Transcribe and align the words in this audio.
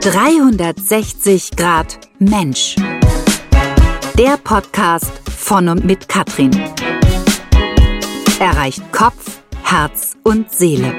360 0.00 1.56
Grad 1.56 1.98
Mensch. 2.20 2.76
Der 4.16 4.36
Podcast 4.36 5.10
von 5.36 5.68
und 5.68 5.84
mit 5.84 6.08
Katrin. 6.08 6.52
Erreicht 8.38 8.80
Kopf, 8.92 9.40
Herz 9.64 10.16
und 10.22 10.52
Seele. 10.52 10.94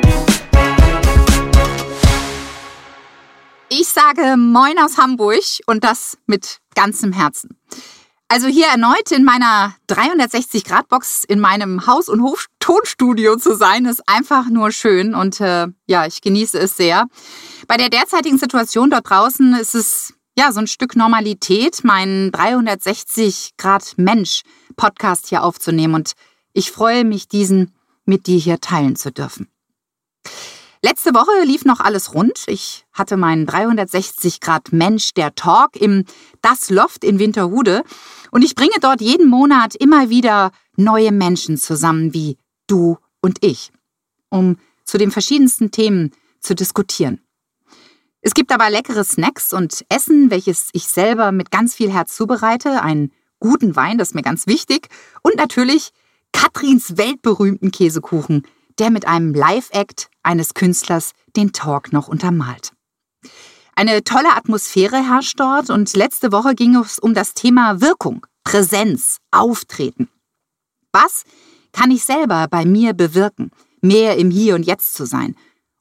Ich 3.69 3.87
sage 3.87 4.35
Moin 4.35 4.77
aus 4.79 4.97
Hamburg 4.97 5.43
und 5.65 5.85
das 5.85 6.17
mit 6.27 6.59
ganzem 6.75 7.13
Herzen. 7.13 7.57
Also 8.31 8.47
hier 8.47 8.67
erneut 8.67 9.11
in 9.11 9.23
meiner 9.23 9.73
360-Grad-Box 9.87 11.23
in 11.23 11.39
meinem 11.39 11.87
Haus- 11.87 12.09
und 12.09 12.21
Hof-Tonstudio 12.21 13.37
zu 13.37 13.55
sein, 13.55 13.85
ist 13.85 14.07
einfach 14.07 14.49
nur 14.49 14.71
schön 14.71 15.15
und 15.15 15.41
äh, 15.41 15.65
ja, 15.87 16.05
ich 16.05 16.21
genieße 16.21 16.59
es 16.59 16.77
sehr. 16.77 17.07
Bei 17.67 17.75
der 17.75 17.89
derzeitigen 17.89 18.37
Situation 18.37 18.91
dort 18.91 19.09
draußen 19.09 19.55
ist 19.55 19.73
es 19.73 20.13
ja 20.37 20.51
so 20.51 20.59
ein 20.59 20.67
Stück 20.67 20.95
Normalität, 20.95 21.83
meinen 21.83 22.31
360-Grad-Mensch-Podcast 22.31 25.29
hier 25.29 25.43
aufzunehmen 25.43 25.95
und 25.95 26.11
ich 26.53 26.71
freue 26.71 27.05
mich, 27.05 27.29
diesen 27.29 27.73
mit 28.05 28.27
dir 28.27 28.37
hier 28.37 28.61
teilen 28.61 28.95
zu 28.95 29.11
dürfen. 29.11 29.49
Letzte 30.81 31.13
Woche 31.13 31.43
lief 31.43 31.65
noch 31.65 31.81
alles 31.81 32.13
rund. 32.13 32.45
Ich 32.47 32.85
hatte 32.93 33.17
meinen 33.17 33.45
360 33.45 34.39
Grad 34.39 34.71
Mensch 34.71 35.13
der 35.13 35.35
Talk 35.35 35.75
im 35.75 36.05
Das 36.41 36.69
Loft 36.69 37.03
in 37.03 37.19
Winterhude 37.19 37.83
und 38.31 38.43
ich 38.43 38.55
bringe 38.55 38.75
dort 38.81 39.01
jeden 39.01 39.27
Monat 39.27 39.75
immer 39.75 40.09
wieder 40.09 40.51
neue 40.75 41.11
Menschen 41.11 41.57
zusammen 41.57 42.13
wie 42.13 42.37
du 42.67 42.97
und 43.21 43.43
ich, 43.43 43.71
um 44.29 44.57
zu 44.85 44.97
den 44.97 45.11
verschiedensten 45.11 45.71
Themen 45.71 46.11
zu 46.39 46.55
diskutieren. 46.55 47.21
Es 48.21 48.33
gibt 48.33 48.51
aber 48.51 48.69
leckere 48.69 49.03
Snacks 49.03 49.53
und 49.53 49.85
Essen, 49.89 50.29
welches 50.29 50.69
ich 50.73 50.87
selber 50.87 51.31
mit 51.31 51.51
ganz 51.51 51.73
viel 51.73 51.91
Herz 51.91 52.15
zubereite, 52.15 52.81
einen 52.81 53.11
guten 53.39 53.75
Wein, 53.75 53.97
das 53.97 54.09
ist 54.09 54.15
mir 54.15 54.21
ganz 54.21 54.45
wichtig, 54.45 54.87
und 55.21 55.35
natürlich 55.37 55.91
Katrins 56.33 56.97
weltberühmten 56.97 57.71
Käsekuchen, 57.71 58.45
der 58.77 58.89
mit 58.89 59.07
einem 59.07 59.33
Live-Act 59.33 60.09
eines 60.23 60.53
Künstlers 60.53 61.13
den 61.35 61.53
Talk 61.53 61.93
noch 61.93 62.07
untermalt. 62.07 62.73
Eine 63.79 64.03
tolle 64.03 64.35
Atmosphäre 64.35 64.97
herrscht 64.97 65.39
dort 65.39 65.69
und 65.69 65.95
letzte 65.95 66.33
Woche 66.33 66.53
ging 66.53 66.75
es 66.75 66.99
um 66.99 67.13
das 67.13 67.33
Thema 67.33 67.79
Wirkung, 67.79 68.25
Präsenz, 68.43 69.19
Auftreten. 69.31 70.09
Was 70.91 71.23
kann 71.71 71.89
ich 71.89 72.03
selber 72.03 72.49
bei 72.49 72.65
mir 72.65 72.91
bewirken, 72.91 73.51
mehr 73.79 74.17
im 74.17 74.31
Hier 74.31 74.55
und 74.55 74.63
Jetzt 74.63 74.95
zu 74.95 75.05
sein, 75.05 75.33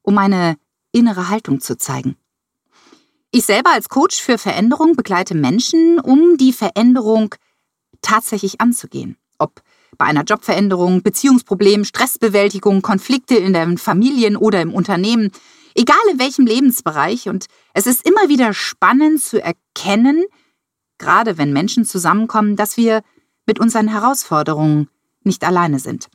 um 0.02 0.16
eine 0.16 0.58
innere 0.92 1.28
Haltung 1.28 1.60
zu 1.60 1.76
zeigen? 1.76 2.14
Ich 3.32 3.46
selber 3.46 3.72
als 3.72 3.88
Coach 3.88 4.22
für 4.22 4.38
Veränderung 4.38 4.94
begleite 4.94 5.34
Menschen, 5.34 5.98
um 5.98 6.36
die 6.36 6.52
Veränderung 6.52 7.34
tatsächlich 8.00 8.60
anzugehen. 8.60 9.16
Ob 9.40 9.60
bei 9.96 10.04
einer 10.04 10.22
Jobveränderung, 10.22 11.02
Beziehungsproblemen, 11.02 11.84
Stressbewältigung, 11.84 12.80
Konflikte 12.80 13.34
in 13.34 13.54
den 13.54 13.76
Familien 13.76 14.36
oder 14.36 14.62
im 14.62 14.72
Unternehmen, 14.72 15.32
egal 15.78 15.96
in 16.10 16.18
welchem 16.18 16.44
Lebensbereich. 16.44 17.28
Und 17.28 17.46
es 17.72 17.86
ist 17.86 18.06
immer 18.06 18.28
wieder 18.28 18.52
spannend 18.52 19.22
zu 19.22 19.40
erkennen, 19.42 20.24
gerade 20.98 21.38
wenn 21.38 21.52
Menschen 21.52 21.84
zusammenkommen, 21.84 22.56
dass 22.56 22.76
wir 22.76 23.02
mit 23.46 23.60
unseren 23.60 23.88
Herausforderungen 23.88 24.90
nicht 25.22 25.44
alleine 25.44 25.78
sind. 25.78 26.08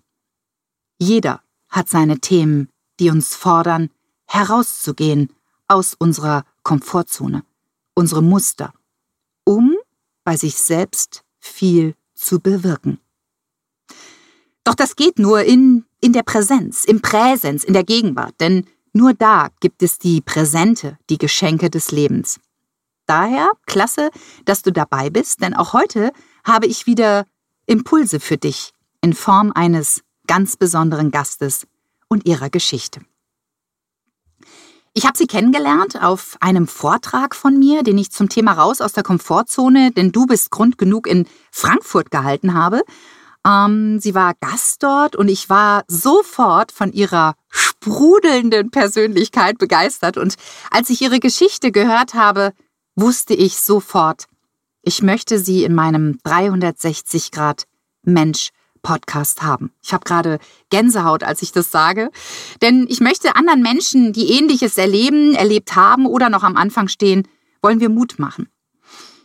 Jeder 1.00 1.42
hat 1.70 1.89
seine 1.89 2.20
Themen, 2.20 2.70
die 3.00 3.09
uns 3.09 3.36
fordern, 3.36 3.89
herauszugehen 4.28 5.33
aus 5.67 5.95
unserer 5.98 6.45
Komfortzone, 6.64 7.44
unsere 7.95 8.22
Muster, 8.22 8.73
um 9.45 9.75
bei 10.23 10.38
sich 10.38 10.58
selbst 10.58 11.23
viel 11.39 11.95
zu 12.14 12.39
bewirken. 12.39 12.99
Doch 14.64 14.76
das 14.76 14.95
geht 14.95 15.20
nur 15.20 15.42
in, 15.42 15.86
in 15.99 16.14
der 16.14 16.23
Präsenz, 16.23 16.86
im 16.86 17.02
Präsens, 17.02 17.64
in 17.64 17.73
der 17.73 17.83
Gegenwart, 17.83 18.36
denn 18.39 18.65
nur 18.93 19.14
da 19.14 19.49
gibt 19.59 19.83
es 19.83 19.98
die 19.98 20.21
Präsente, 20.21 20.98
die 21.09 21.17
Geschenke 21.17 21.70
des 21.70 21.92
Lebens. 21.92 22.39
Daher 23.05 23.52
klasse, 23.65 24.11
dass 24.45 24.61
du 24.61 24.71
dabei 24.71 25.09
bist, 25.09 25.42
denn 25.42 25.54
auch 25.54 25.73
heute 25.73 26.11
habe 26.43 26.67
ich 26.67 26.87
wieder 26.87 27.26
Impulse 27.65 28.20
für 28.20 28.37
dich 28.37 28.71
in 29.02 29.14
Form 29.14 29.52
eines 29.53 30.03
ganz 30.27 30.55
besonderen 30.55 31.11
Gastes 31.11 31.67
und 32.08 32.26
ihrer 32.26 32.49
Geschichte. 32.49 33.02
Ich 34.93 35.05
habe 35.08 35.17
sie 35.17 35.26
kennengelernt 35.26 36.02
auf 36.02 36.37
einem 36.39 36.67
Vortrag 36.67 37.36
von 37.36 37.58
mir, 37.58 37.82
den 37.82 37.98
ich 37.98 38.11
zum 38.11 38.30
Thema 38.30 38.53
Raus 38.53 38.80
aus 38.80 38.93
der 38.93 39.03
Komfortzone, 39.03 39.92
denn 39.92 40.11
du 40.11 40.27
bist 40.27 40.52
Grund 40.52 40.77
genug 40.77 41.08
in 41.08 41.27
Frankfurt 41.52 42.11
gehalten 42.11 42.53
habe. 42.53 42.83
Ähm, 43.45 43.99
sie 43.99 44.14
war 44.14 44.36
Gast 44.39 44.83
dort 44.83 45.15
und 45.15 45.30
ich 45.30 45.49
war 45.49 45.83
sofort 45.87 46.71
von 46.71 46.93
ihrer 46.93 47.33
sprudelnden 47.53 48.71
Persönlichkeit 48.71 49.58
begeistert. 49.58 50.17
Und 50.17 50.36
als 50.71 50.89
ich 50.89 51.02
ihre 51.02 51.19
Geschichte 51.19 51.71
gehört 51.71 52.14
habe, 52.14 52.53
wusste 52.95 53.33
ich 53.33 53.59
sofort, 53.59 54.25
ich 54.81 55.02
möchte 55.02 55.39
sie 55.39 55.64
in 55.64 55.73
meinem 55.73 56.17
360 56.23 57.31
Grad 57.31 57.65
Mensch 58.03 58.49
Podcast 58.81 59.41
haben. 59.41 59.71
Ich 59.81 59.93
habe 59.93 60.03
gerade 60.03 60.39
Gänsehaut, 60.69 61.23
als 61.23 61.41
ich 61.41 61.53
das 61.53 61.71
sage, 61.71 62.11
denn 62.61 62.86
ich 62.89 62.99
möchte 62.99 63.37
anderen 63.37 63.61
Menschen, 63.61 64.11
die 64.11 64.31
ähnliches 64.33 64.77
erleben, 64.77 65.35
erlebt 65.35 65.75
haben 65.75 66.05
oder 66.05 66.30
noch 66.30 66.43
am 66.43 66.58
Anfang 66.58 66.89
stehen, 66.89 67.25
wollen 67.61 67.80
wir 67.80 67.87
Mut 67.89 68.20
machen. 68.20 68.49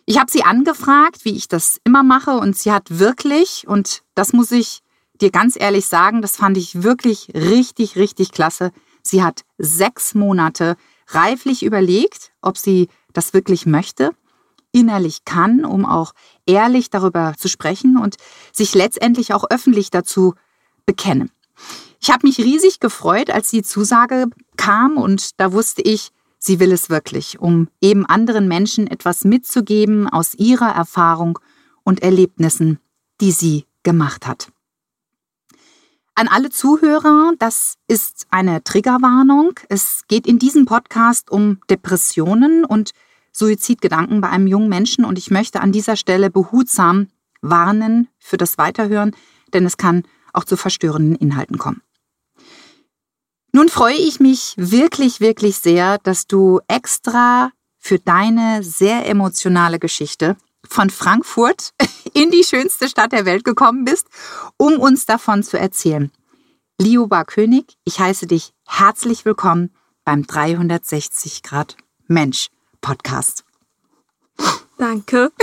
Ich 0.07 0.19
habe 0.19 0.31
sie 0.31 0.45
angefragt, 0.45 1.25
wie 1.25 1.37
ich 1.37 1.49
das 1.49 1.81
immer 1.85 2.05
mache, 2.05 2.39
und 2.39 2.57
sie 2.57 2.73
hat 2.73 2.99
wirklich, 2.99 3.67
und 3.67 4.03
das 4.15 4.33
muss 4.33 4.53
ich 4.53 4.79
dir 5.21 5.31
ganz 5.31 5.57
ehrlich 5.59 5.87
sagen, 5.87 6.23
das 6.23 6.37
fand 6.37 6.57
ich 6.57 6.83
wirklich 6.83 7.31
richtig, 7.35 7.97
richtig 7.97 8.33
klasse. 8.33 8.73
Sie 9.03 9.23
hat 9.23 9.45
sechs 9.59 10.15
Monate 10.15 10.77
reiflich 11.09 11.63
überlegt, 11.63 12.33
ob 12.43 12.59
sie 12.59 12.89
das 13.13 13.33
wirklich 13.35 13.67
möchte, 13.67 14.11
innerlich 14.73 15.25
kann, 15.25 15.65
um 15.65 15.87
auch 15.87 16.13
ehrlich 16.47 16.91
darüber 16.91 17.35
zu 17.37 17.49
sprechen 17.49 17.97
und 17.97 18.17
sich 18.53 18.75
letztendlich 18.75 19.33
auch 19.33 19.45
öffentlich 19.51 19.91
dazu 19.91 20.35
bekennen. 20.87 21.31
Ich 22.01 22.11
habe 22.11 22.27
mich 22.27 22.39
riesig 22.39 22.81
gefreut, 22.81 23.31
als 23.31 23.51
die 23.51 23.63
Zusage 23.63 24.27
kam 24.57 24.97
und 24.97 25.41
da 25.41 25.53
wusste 25.53 25.83
ich, 25.83 26.13
Sie 26.39 26.61
will 26.61 26.71
es 26.71 26.89
wirklich, 26.89 27.41
um 27.41 27.69
eben 27.81 28.07
anderen 28.07 28.47
Menschen 28.47 28.87
etwas 28.87 29.25
mitzugeben 29.25 30.09
aus 30.09 30.35
ihrer 30.35 30.71
Erfahrung 30.71 31.39
und 31.83 32.03
Erlebnissen, 32.03 32.79
die 33.21 33.33
sie 33.33 33.65
gemacht 33.83 34.27
hat. 34.27 34.49
An 36.19 36.27
alle 36.27 36.51
Zuhörer, 36.51 37.35
das 37.39 37.77
ist 37.87 38.27
eine 38.31 38.65
Triggerwarnung. 38.65 39.53
Es 39.69 40.03
geht 40.09 40.27
in 40.27 40.41
diesem 40.41 40.67
Podcast 40.67 41.31
um 41.31 41.61
Depressionen 41.71 42.65
und 42.65 42.91
Suizidgedanken 43.31 44.21
bei 44.21 44.29
einem 44.29 44.49
jungen 44.49 44.69
Menschen 44.69 45.05
und 45.05 45.17
ich 45.17 45.31
möchte 45.31 45.61
an 45.61 45.71
dieser 45.71 45.95
Stelle 45.95 46.29
behutsam 46.29 47.07
warnen 47.41 48.09
für 48.19 48.37
das 48.37 48.59
Weiterhören, 48.59 49.15
denn 49.55 49.65
es 49.65 49.77
kann 49.77 50.03
auch 50.33 50.43
zu 50.43 50.57
verstörenden 50.57 51.15
Inhalten 51.15 51.57
kommen. 51.57 51.83
Nun 53.53 53.69
freue 53.69 53.95
ich 53.95 54.19
mich 54.19 54.55
wirklich, 54.57 55.21
wirklich 55.21 55.59
sehr, 55.59 55.99
dass 55.99 56.27
du 56.27 56.59
extra 56.67 57.53
für 57.79 58.01
deine 58.01 58.65
sehr 58.65 59.07
emotionale 59.07 59.79
Geschichte 59.79 60.37
von 60.69 60.91
Frankfurt 60.91 61.73
in 62.15 62.31
die 62.31 62.45
schönste 62.45 62.89
Stadt 62.89 63.13
der 63.13 63.25
Welt 63.25 63.45
gekommen 63.45 63.85
bist, 63.85 64.07
um 64.57 64.79
uns 64.79 65.07
davon 65.07 65.43
zu 65.43 65.59
erzählen. 65.59 66.11
Lioba 66.81 67.25
König, 67.25 67.77
ich 67.85 67.99
heiße 67.99 68.27
dich 68.27 68.53
herzlich 68.67 69.25
willkommen 69.25 69.75
beim 70.05 70.27
360 70.27 71.43
Grad 71.43 71.77
Mensch 72.07 72.49
Podcast. 72.81 73.45
Danke. 74.79 75.33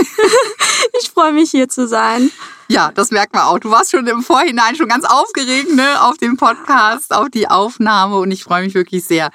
Ich 1.00 1.10
freue 1.10 1.32
mich 1.32 1.50
hier 1.50 1.68
zu 1.68 1.86
sein. 1.86 2.30
Ja, 2.68 2.90
das 2.92 3.10
merkt 3.10 3.34
man 3.34 3.44
auch. 3.44 3.58
Du 3.58 3.70
warst 3.70 3.90
schon 3.90 4.06
im 4.06 4.22
Vorhinein 4.22 4.76
schon 4.76 4.88
ganz 4.88 5.04
aufgeregt 5.04 5.74
ne, 5.74 6.02
auf 6.02 6.16
den 6.16 6.36
Podcast, 6.36 7.14
auf 7.14 7.28
die 7.28 7.48
Aufnahme 7.48 8.16
und 8.16 8.30
ich 8.30 8.44
freue 8.44 8.64
mich 8.64 8.74
wirklich 8.74 9.04
sehr. 9.04 9.30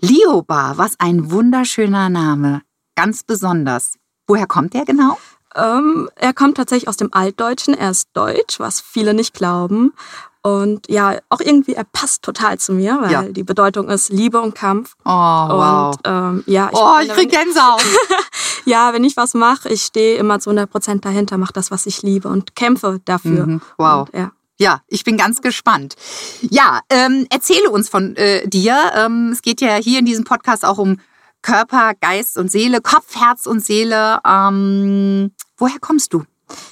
Lioba, 0.00 0.74
was 0.76 0.98
ein 0.98 1.30
wunderschöner 1.30 2.08
Name. 2.08 2.62
Ganz 2.94 3.24
besonders. 3.24 3.94
Woher 4.32 4.46
kommt 4.46 4.72
der 4.72 4.86
genau? 4.86 5.18
Ähm, 5.54 6.08
er 6.16 6.32
kommt 6.32 6.56
tatsächlich 6.56 6.88
aus 6.88 6.96
dem 6.96 7.12
Altdeutschen. 7.12 7.74
Er 7.74 7.90
ist 7.90 8.08
deutsch, 8.14 8.58
was 8.58 8.80
viele 8.80 9.12
nicht 9.12 9.34
glauben. 9.34 9.92
Und 10.40 10.88
ja, 10.88 11.18
auch 11.28 11.40
irgendwie, 11.40 11.74
er 11.74 11.84
passt 11.84 12.22
total 12.22 12.58
zu 12.58 12.72
mir, 12.72 12.98
weil 13.02 13.12
ja. 13.12 13.22
die 13.24 13.42
Bedeutung 13.42 13.90
ist 13.90 14.08
Liebe 14.08 14.40
und 14.40 14.54
Kampf. 14.54 14.96
Oh, 15.04 15.10
wow. 15.10 15.94
Und, 15.94 16.00
ähm, 16.06 16.44
ja, 16.46 16.70
ich 16.72 16.78
oh, 16.78 16.94
ich 17.02 17.10
krieg 17.10 17.30
Gänsehaut. 17.30 17.84
ja, 18.64 18.94
wenn 18.94 19.04
ich 19.04 19.18
was 19.18 19.34
mache, 19.34 19.68
ich 19.68 19.82
stehe 19.82 20.16
immer 20.16 20.40
zu 20.40 20.48
100 20.48 20.70
Prozent 20.70 21.04
dahinter, 21.04 21.36
mache 21.36 21.52
das, 21.52 21.70
was 21.70 21.84
ich 21.84 22.00
liebe 22.00 22.28
und 22.28 22.56
kämpfe 22.56 23.02
dafür. 23.04 23.46
Mhm, 23.46 23.60
wow. 23.76 24.08
Und, 24.08 24.18
ja. 24.18 24.32
Ja, 24.58 24.80
ich 24.88 25.04
bin 25.04 25.18
ganz 25.18 25.42
gespannt. 25.42 25.96
Ja, 26.40 26.80
ähm, 26.88 27.26
erzähle 27.28 27.68
uns 27.68 27.90
von 27.90 28.16
äh, 28.16 28.48
dir. 28.48 28.78
Ähm, 28.96 29.30
es 29.32 29.42
geht 29.42 29.60
ja 29.60 29.74
hier 29.74 29.98
in 29.98 30.06
diesem 30.06 30.24
Podcast 30.24 30.64
auch 30.64 30.78
um 30.78 30.98
Körper, 31.42 31.92
Geist 32.00 32.38
und 32.38 32.50
Seele, 32.50 32.80
Kopf, 32.80 33.14
Herz 33.14 33.46
und 33.46 33.64
Seele. 33.64 34.20
Ähm, 34.24 35.32
woher 35.58 35.78
kommst 35.80 36.12
du? 36.12 36.24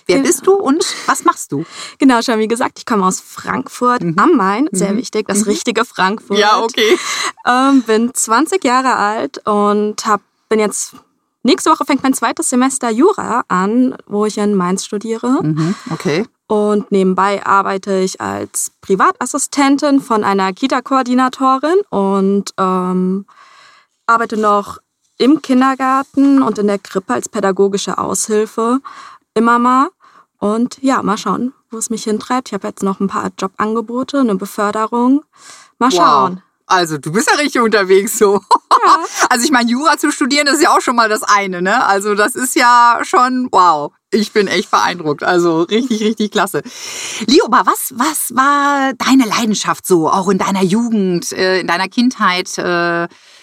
Wer 0.06 0.16
genau. 0.16 0.26
bist 0.26 0.46
du 0.46 0.54
und 0.54 0.84
was 1.06 1.24
machst 1.24 1.52
du? 1.52 1.64
Genau, 1.98 2.20
schon 2.22 2.38
wie 2.38 2.48
gesagt, 2.48 2.78
ich 2.78 2.86
komme 2.86 3.06
aus 3.06 3.20
Frankfurt 3.20 4.02
mhm. 4.02 4.14
am 4.18 4.36
Main, 4.36 4.68
sehr 4.72 4.92
mhm. 4.92 4.98
wichtig, 4.98 5.26
das 5.26 5.40
mhm. 5.40 5.52
richtige 5.52 5.84
Frankfurt. 5.84 6.38
Ja, 6.38 6.60
okay. 6.60 6.98
Ähm, 7.46 7.82
bin 7.82 8.12
20 8.12 8.62
Jahre 8.64 8.96
alt 8.96 9.46
und 9.46 10.04
hab, 10.06 10.20
bin 10.48 10.58
jetzt, 10.58 10.94
nächste 11.42 11.70
Woche 11.70 11.84
fängt 11.84 12.02
mein 12.02 12.14
zweites 12.14 12.50
Semester 12.50 12.90
Jura 12.90 13.44
an, 13.48 13.96
wo 14.06 14.26
ich 14.26 14.38
in 14.38 14.54
Mainz 14.54 14.84
studiere. 14.84 15.42
Mhm. 15.42 15.74
Okay. 15.90 16.26
Und 16.46 16.90
nebenbei 16.90 17.46
arbeite 17.46 18.00
ich 18.00 18.20
als 18.20 18.72
Privatassistentin 18.80 20.00
von 20.00 20.24
einer 20.24 20.52
Kita-Koordinatorin 20.52 21.80
und 21.90 22.52
ähm, 22.58 23.24
arbeite 24.10 24.36
noch 24.36 24.78
im 25.18 25.40
Kindergarten 25.40 26.42
und 26.42 26.58
in 26.58 26.66
der 26.66 26.78
Krippe 26.78 27.14
als 27.14 27.28
pädagogische 27.28 27.96
Aushilfe 27.98 28.80
immer 29.34 29.58
mal. 29.58 29.88
Und 30.38 30.78
ja, 30.82 31.02
mal 31.02 31.16
schauen, 31.16 31.52
wo 31.70 31.78
es 31.78 31.90
mich 31.90 32.04
hintreibt. 32.04 32.48
Ich 32.48 32.54
habe 32.54 32.66
jetzt 32.66 32.82
noch 32.82 32.98
ein 32.98 33.06
paar 33.06 33.30
Jobangebote, 33.38 34.18
eine 34.18 34.34
Beförderung. 34.34 35.22
Mal 35.78 35.92
schauen. 35.92 36.36
Wow. 36.36 36.42
Also 36.66 36.98
du 36.98 37.12
bist 37.12 37.28
ja 37.28 37.36
richtig 37.36 37.60
unterwegs 37.60 38.18
so. 38.18 38.34
Ja. 38.34 38.98
Also 39.28 39.44
ich 39.44 39.50
meine, 39.50 39.70
Jura 39.70 39.96
zu 39.98 40.10
studieren 40.10 40.46
ist 40.48 40.62
ja 40.62 40.74
auch 40.74 40.80
schon 40.80 40.96
mal 40.96 41.08
das 41.08 41.22
eine, 41.22 41.62
ne? 41.62 41.84
Also 41.86 42.14
das 42.14 42.34
ist 42.34 42.56
ja 42.56 43.00
schon 43.02 43.48
wow. 43.52 43.92
Ich 44.10 44.32
bin 44.32 44.48
echt 44.48 44.70
beeindruckt. 44.70 45.22
Also 45.22 45.62
richtig, 45.62 46.00
richtig 46.00 46.32
klasse. 46.32 46.62
Lioba, 47.26 47.62
was, 47.66 47.92
was 47.96 48.34
war 48.34 48.92
deine 48.94 49.26
Leidenschaft 49.26 49.86
so, 49.86 50.08
auch 50.10 50.28
in 50.28 50.38
deiner 50.38 50.62
Jugend, 50.62 51.30
äh, 51.32 51.60
in 51.60 51.66
deiner 51.66 51.88
Kindheit? 51.88 52.56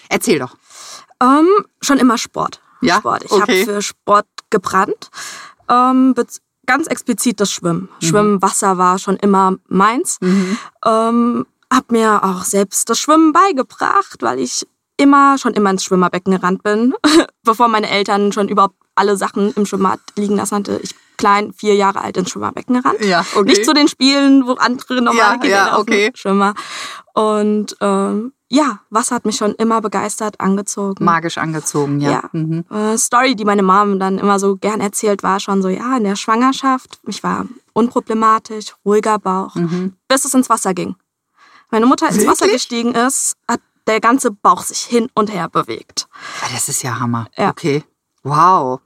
Äh, 0.08 0.14
erzähl 0.14 0.38
doch. 0.38 0.56
Ähm, 1.20 1.48
schon 1.80 1.98
immer 1.98 2.18
Sport. 2.18 2.60
Ja? 2.80 2.98
Sport. 2.98 3.24
Ich 3.24 3.32
okay. 3.32 3.40
habe 3.40 3.72
für 3.72 3.82
Sport 3.82 4.26
gebrannt 4.50 5.10
ähm, 5.68 6.14
ganz 6.66 6.86
explizit 6.86 7.40
das 7.40 7.50
Schwimmen. 7.50 7.88
Mhm. 8.00 8.06
Schwimmen, 8.06 8.42
Wasser 8.42 8.78
war 8.78 8.98
schon 8.98 9.16
immer 9.16 9.56
meins. 9.68 10.18
Mhm. 10.20 10.58
Ähm, 10.84 11.46
hab 11.72 11.90
mir 11.90 12.24
auch 12.24 12.44
selbst 12.44 12.88
das 12.88 12.98
Schwimmen 12.98 13.32
beigebracht, 13.32 14.22
weil 14.22 14.38
ich 14.40 14.66
immer 14.96 15.38
schon 15.38 15.54
immer 15.54 15.70
ins 15.70 15.84
Schwimmerbecken 15.84 16.32
gerannt 16.32 16.62
bin, 16.62 16.94
bevor 17.44 17.68
meine 17.68 17.88
Eltern 17.88 18.32
schon 18.32 18.48
überhaupt 18.48 18.76
alle 18.94 19.16
Sachen 19.16 19.52
im 19.54 19.64
Schwimmbad 19.64 20.00
liegen 20.16 20.36
lassen 20.36 20.56
hatte. 20.56 20.80
Ich 20.82 20.94
klein, 21.16 21.52
vier 21.52 21.74
Jahre 21.74 22.00
alt 22.00 22.16
ins 22.16 22.30
Schwimmerbecken 22.30 22.80
gerannt. 22.80 23.04
Ja, 23.04 23.24
okay. 23.34 23.48
Nicht 23.48 23.64
zu 23.64 23.74
den 23.74 23.88
Spielen, 23.88 24.46
wo 24.46 24.52
andere 24.52 25.02
normale 25.02 25.46
ja, 25.48 25.68
ja, 25.68 25.78
okay. 25.78 26.10
Schwimmer. 26.14 26.54
Und 27.12 27.76
ähm, 27.80 28.32
ja, 28.50 28.80
Wasser 28.90 29.14
hat 29.14 29.26
mich 29.26 29.36
schon 29.36 29.54
immer 29.54 29.80
begeistert 29.80 30.40
angezogen. 30.40 31.04
Magisch 31.04 31.38
angezogen, 31.38 32.00
ja. 32.00 32.10
ja. 32.10 32.30
Mhm. 32.32 32.64
Äh, 32.70 32.96
Story, 32.96 33.36
die 33.36 33.44
meine 33.44 33.62
Mom 33.62 33.98
dann 33.98 34.18
immer 34.18 34.38
so 34.38 34.56
gern 34.56 34.80
erzählt, 34.80 35.22
war 35.22 35.38
schon 35.38 35.60
so, 35.60 35.68
ja, 35.68 35.96
in 35.96 36.04
der 36.04 36.16
Schwangerschaft, 36.16 36.98
ich 37.06 37.22
war 37.22 37.46
unproblematisch, 37.74 38.74
ruhiger 38.84 39.18
Bauch, 39.18 39.54
mhm. 39.54 39.94
bis 40.08 40.24
es 40.24 40.34
ins 40.34 40.48
Wasser 40.48 40.72
ging. 40.72 40.96
Meine 41.70 41.86
Mutter 41.86 42.06
Wirklich? 42.06 42.22
ins 42.22 42.30
Wasser 42.30 42.50
gestiegen 42.50 42.94
ist, 42.94 43.36
hat 43.46 43.60
der 43.86 44.00
ganze 44.00 44.30
Bauch 44.30 44.62
sich 44.62 44.80
hin 44.80 45.10
und 45.14 45.32
her 45.32 45.48
bewegt. 45.48 46.08
Das 46.52 46.68
ist 46.68 46.82
ja 46.82 46.98
Hammer. 46.98 47.28
Ja. 47.36 47.50
Okay. 47.50 47.84
Wow. 48.22 48.80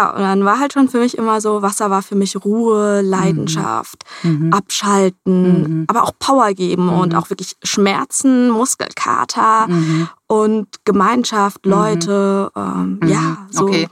Ja, 0.00 0.10
und 0.10 0.22
dann 0.22 0.44
war 0.46 0.58
halt 0.58 0.72
schon 0.72 0.88
für 0.88 0.98
mich 0.98 1.18
immer 1.18 1.42
so, 1.42 1.60
Wasser 1.60 1.90
war 1.90 2.00
für 2.00 2.14
mich 2.14 2.34
Ruhe, 2.42 3.02
Leidenschaft, 3.02 4.04
mhm. 4.22 4.46
mhm. 4.46 4.52
Abschalten, 4.52 5.62
mhm. 5.62 5.84
aber 5.88 6.04
auch 6.04 6.12
Power 6.18 6.54
geben 6.54 6.86
mhm. 6.86 6.98
und 7.00 7.14
auch 7.14 7.28
wirklich 7.28 7.56
Schmerzen, 7.62 8.48
Muskelkater 8.48 9.66
mhm. 9.68 10.08
und 10.26 10.68
Gemeinschaft, 10.86 11.66
mhm. 11.66 11.72
Leute, 11.72 12.50
ähm, 12.56 13.00
ja, 13.04 13.46
so. 13.50 13.64
Okay. 13.64 13.88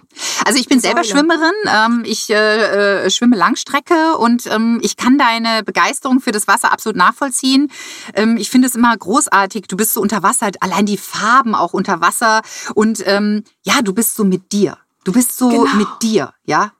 Also 0.46 0.58
ich 0.58 0.66
bin 0.66 0.81
selber 0.81 1.05
Säule. 1.05 1.19
Schwimmerin, 1.19 1.52
ähm, 1.66 2.02
ich 2.06 2.31
äh, 2.31 3.05
äh, 3.05 3.10
schwimme 3.10 3.37
Langstrecke 3.37 4.16
und 4.16 4.46
ähm, 4.46 4.81
ich 4.82 4.96
kann 4.96 5.19
deine 5.19 5.62
Begeisterung 5.62 6.20
für 6.20 6.32
das 6.32 6.49
Wasser 6.49 6.72
absolut 6.72 6.96
nachvollziehen. 6.96 7.70
Ähm, 8.14 8.38
ich 8.38 8.49
finde 8.49 8.66
es 8.66 8.75
immer 8.75 8.96
großartig, 8.96 9.66
du 9.69 9.76
bist 9.76 9.93
so 9.93 10.00
unter 10.00 10.22
Wasser, 10.22 10.50
allein 10.60 10.87
die 10.87 10.96
Farben 10.96 11.55
auch 11.55 11.75
unter 11.75 12.00
Wasser 12.00 12.40
und 12.75 12.99
ja, 12.99 13.82
du 13.82 13.93
bist 13.93 14.16
so 14.16 14.25
mit 14.25 14.52
dir. 14.52 14.78
Du 15.08 15.12
bist 15.14 15.38
so 15.38 15.49
genau. 15.49 15.75
mit 15.76 15.88
dir, 16.02 16.34
ja? 16.44 16.75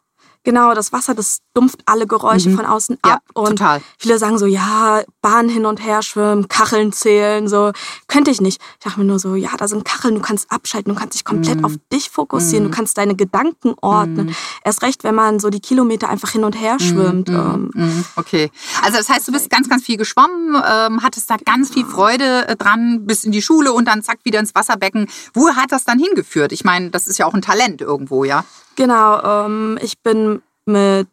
Genau, 0.44 0.75
das 0.75 0.92
Wasser, 0.92 1.14
das 1.14 1.38
dumpft 1.58 1.81
alle 1.87 2.06
Geräusche 2.06 2.50
mhm. 2.50 2.56
von 2.56 2.66
außen 2.66 2.99
ab. 3.02 3.20
Ja, 3.26 3.40
und 3.43 3.58
total. 3.58 3.82
viele 3.99 4.16
sagen 4.19 4.38
so, 4.38 4.46
ja, 4.46 5.02
Bahn 5.20 5.49
hin 5.49 5.66
und 5.66 5.84
her 5.84 6.02
schwimmen, 6.02 6.46
Kacheln 6.46 6.93
zählen, 6.93 7.49
so. 7.49 7.72
Könnte 8.06 8.31
ich 8.31 8.40
nicht. 8.40 8.62
Ich 8.78 8.84
dachte 8.84 9.00
mir 9.00 9.06
nur 9.06 9.19
so, 9.19 9.34
ja, 9.34 9.50
da 9.58 9.66
sind 9.66 9.84
Kacheln, 9.84 10.14
du 10.14 10.20
kannst 10.20 10.52
abschalten, 10.52 10.94
du 10.94 11.00
kannst 11.00 11.14
dich 11.14 11.25
komplett 11.25 11.58
mhm. 11.58 11.64
auf 11.64 11.72
dich 11.93 12.10
fokussieren, 12.10 12.66
mhm. 12.66 12.70
du 12.70 12.76
kannst 12.76 12.96
deine 12.96 13.16
Gedanken 13.16 13.75
ordnen. 13.81 14.26
Mhm. 14.26 14.37
Erst 14.62 14.82
recht, 14.82 15.02
wenn 15.02 15.16
man 15.16 15.40
so 15.40 15.50
die 15.50 15.58
Kilometer 15.58 16.08
einfach 16.08 16.31
hin 16.31 16.44
und 16.44 16.52
her 16.52 16.75
mhm. 16.75 16.78
schwimmt. 16.78 17.28
Mhm. 17.28 17.70
Ähm. 17.75 18.04
Okay. 18.14 18.52
Also 18.84 18.99
das 18.99 19.08
heißt, 19.08 19.26
du 19.26 19.32
bist 19.32 19.50
ganz, 19.50 19.69
ganz 19.69 19.82
viel 19.82 19.96
geschwommen, 19.96 20.54
ähm, 20.54 21.02
hattest 21.02 21.28
da 21.28 21.37
ganz 21.44 21.70
viel 21.70 21.84
Freude 21.84 22.46
äh, 22.46 22.54
dran, 22.54 23.04
bis 23.04 23.25
in 23.25 23.32
die 23.32 23.43
Schule 23.43 23.72
und 23.72 23.88
dann 23.88 24.04
zack 24.04 24.20
wieder 24.22 24.38
ins 24.38 24.54
Wasserbecken. 24.54 25.08
Wo 25.34 25.49
hat 25.56 25.72
das 25.72 25.84
dann 25.84 25.99
hingeführt? 25.99 26.52
Ich 26.52 26.62
meine, 26.62 26.90
das 26.90 27.08
ist 27.08 27.19
ja 27.19 27.26
auch 27.26 27.34
ein 27.34 27.43
Talent 27.43 27.81
irgendwo, 27.81 28.22
ja? 28.22 28.44
Genau, 28.76 29.20
ähm, 29.22 29.76
ich 29.82 29.99
bin 29.99 30.40
mit 30.66 31.08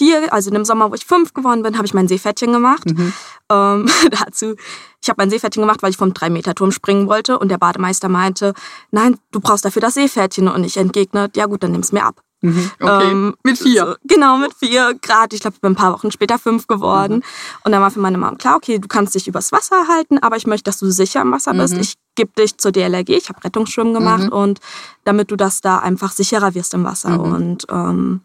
vier, 0.00 0.32
also 0.32 0.50
im 0.50 0.64
Sommer, 0.64 0.90
wo 0.90 0.94
ich 0.94 1.04
fünf 1.04 1.34
geworden 1.34 1.62
bin, 1.62 1.76
habe 1.76 1.84
ich 1.84 1.92
mein 1.92 2.08
Seepferdchen 2.08 2.52
gemacht. 2.52 2.88
Mhm. 2.90 3.12
Ähm, 3.50 3.86
dazu, 4.10 4.54
ich 5.02 5.08
habe 5.10 5.16
mein 5.18 5.28
Seepferdchen 5.28 5.62
gemacht, 5.62 5.82
weil 5.82 5.90
ich 5.90 5.98
vom 5.98 6.12
3-Meter-Turm 6.12 6.72
springen 6.72 7.06
wollte 7.06 7.38
und 7.38 7.50
der 7.50 7.58
Bademeister 7.58 8.08
meinte, 8.08 8.54
nein, 8.90 9.18
du 9.30 9.40
brauchst 9.40 9.66
dafür 9.66 9.82
das 9.82 9.94
Seepferdchen. 9.94 10.48
Und 10.48 10.64
ich 10.64 10.78
entgegnet, 10.78 11.36
ja 11.36 11.44
gut, 11.44 11.62
dann 11.62 11.72
nimm 11.72 11.82
es 11.82 11.92
mir 11.92 12.04
ab. 12.04 12.22
Mhm, 12.40 12.70
okay. 12.80 13.10
Ähm, 13.10 13.34
mit 13.44 13.58
vier. 13.58 13.86
So, 13.86 13.94
genau, 14.04 14.38
mit 14.38 14.54
vier 14.54 14.94
Grad. 15.02 15.34
Ich 15.34 15.40
glaube, 15.40 15.56
ich 15.56 15.60
bin 15.60 15.72
ein 15.72 15.76
paar 15.76 15.92
Wochen 15.92 16.10
später 16.10 16.38
fünf 16.38 16.66
geworden. 16.66 17.16
Mhm. 17.16 17.22
Und 17.64 17.72
dann 17.72 17.82
war 17.82 17.90
für 17.90 18.00
meine 18.00 18.16
Mom 18.16 18.38
klar, 18.38 18.56
okay, 18.56 18.78
du 18.78 18.88
kannst 18.88 19.14
dich 19.14 19.28
übers 19.28 19.52
Wasser 19.52 19.86
halten, 19.86 20.18
aber 20.18 20.36
ich 20.36 20.46
möchte, 20.46 20.64
dass 20.64 20.78
du 20.78 20.90
sicher 20.90 21.20
im 21.20 21.30
Wasser 21.32 21.52
bist. 21.52 21.74
Mhm. 21.74 21.80
Ich 21.80 21.94
gebe 22.14 22.32
dich 22.38 22.56
zur 22.56 22.72
DLRG. 22.72 23.10
Ich 23.10 23.28
habe 23.28 23.44
Rettungsschwimmen 23.44 23.92
gemacht 23.92 24.24
mhm. 24.24 24.32
und 24.32 24.60
damit 25.04 25.30
du 25.30 25.36
das 25.36 25.60
da 25.60 25.78
einfach 25.78 26.12
sicherer 26.12 26.54
wirst 26.54 26.72
im 26.72 26.84
Wasser. 26.84 27.20
Und 27.20 27.66
ähm, 27.70 28.22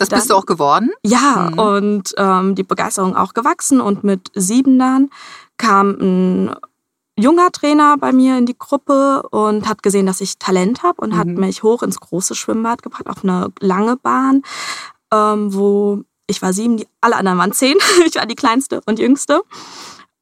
das 0.00 0.08
dann, 0.08 0.18
bist 0.18 0.30
du 0.30 0.34
auch 0.34 0.46
geworden? 0.46 0.90
Ja, 1.04 1.50
mhm. 1.50 1.58
und 1.58 2.14
ähm, 2.16 2.54
die 2.54 2.62
Begeisterung 2.62 3.16
auch 3.16 3.34
gewachsen. 3.34 3.80
Und 3.80 4.02
mit 4.04 4.30
sieben 4.34 4.78
dann 4.78 5.10
kam 5.56 5.90
ein 6.00 6.54
junger 7.18 7.52
Trainer 7.52 7.96
bei 7.98 8.12
mir 8.12 8.38
in 8.38 8.46
die 8.46 8.58
Gruppe 8.58 9.22
und 9.30 9.68
hat 9.68 9.82
gesehen, 9.82 10.06
dass 10.06 10.20
ich 10.20 10.38
Talent 10.38 10.82
habe 10.82 11.02
und 11.02 11.10
mhm. 11.10 11.18
hat 11.18 11.26
mich 11.26 11.62
hoch 11.62 11.82
ins 11.82 12.00
große 12.00 12.34
Schwimmbad 12.34 12.82
gebracht, 12.82 13.08
auf 13.08 13.22
eine 13.22 13.52
lange 13.60 13.96
Bahn, 13.96 14.42
ähm, 15.12 15.54
wo 15.54 16.02
ich 16.26 16.40
war 16.40 16.52
sieben, 16.52 16.76
die, 16.76 16.86
alle 17.00 17.16
anderen 17.16 17.38
waren 17.38 17.52
zehn. 17.52 17.76
ich 18.06 18.16
war 18.16 18.26
die 18.26 18.36
kleinste 18.36 18.80
und 18.86 18.98
jüngste. 18.98 19.42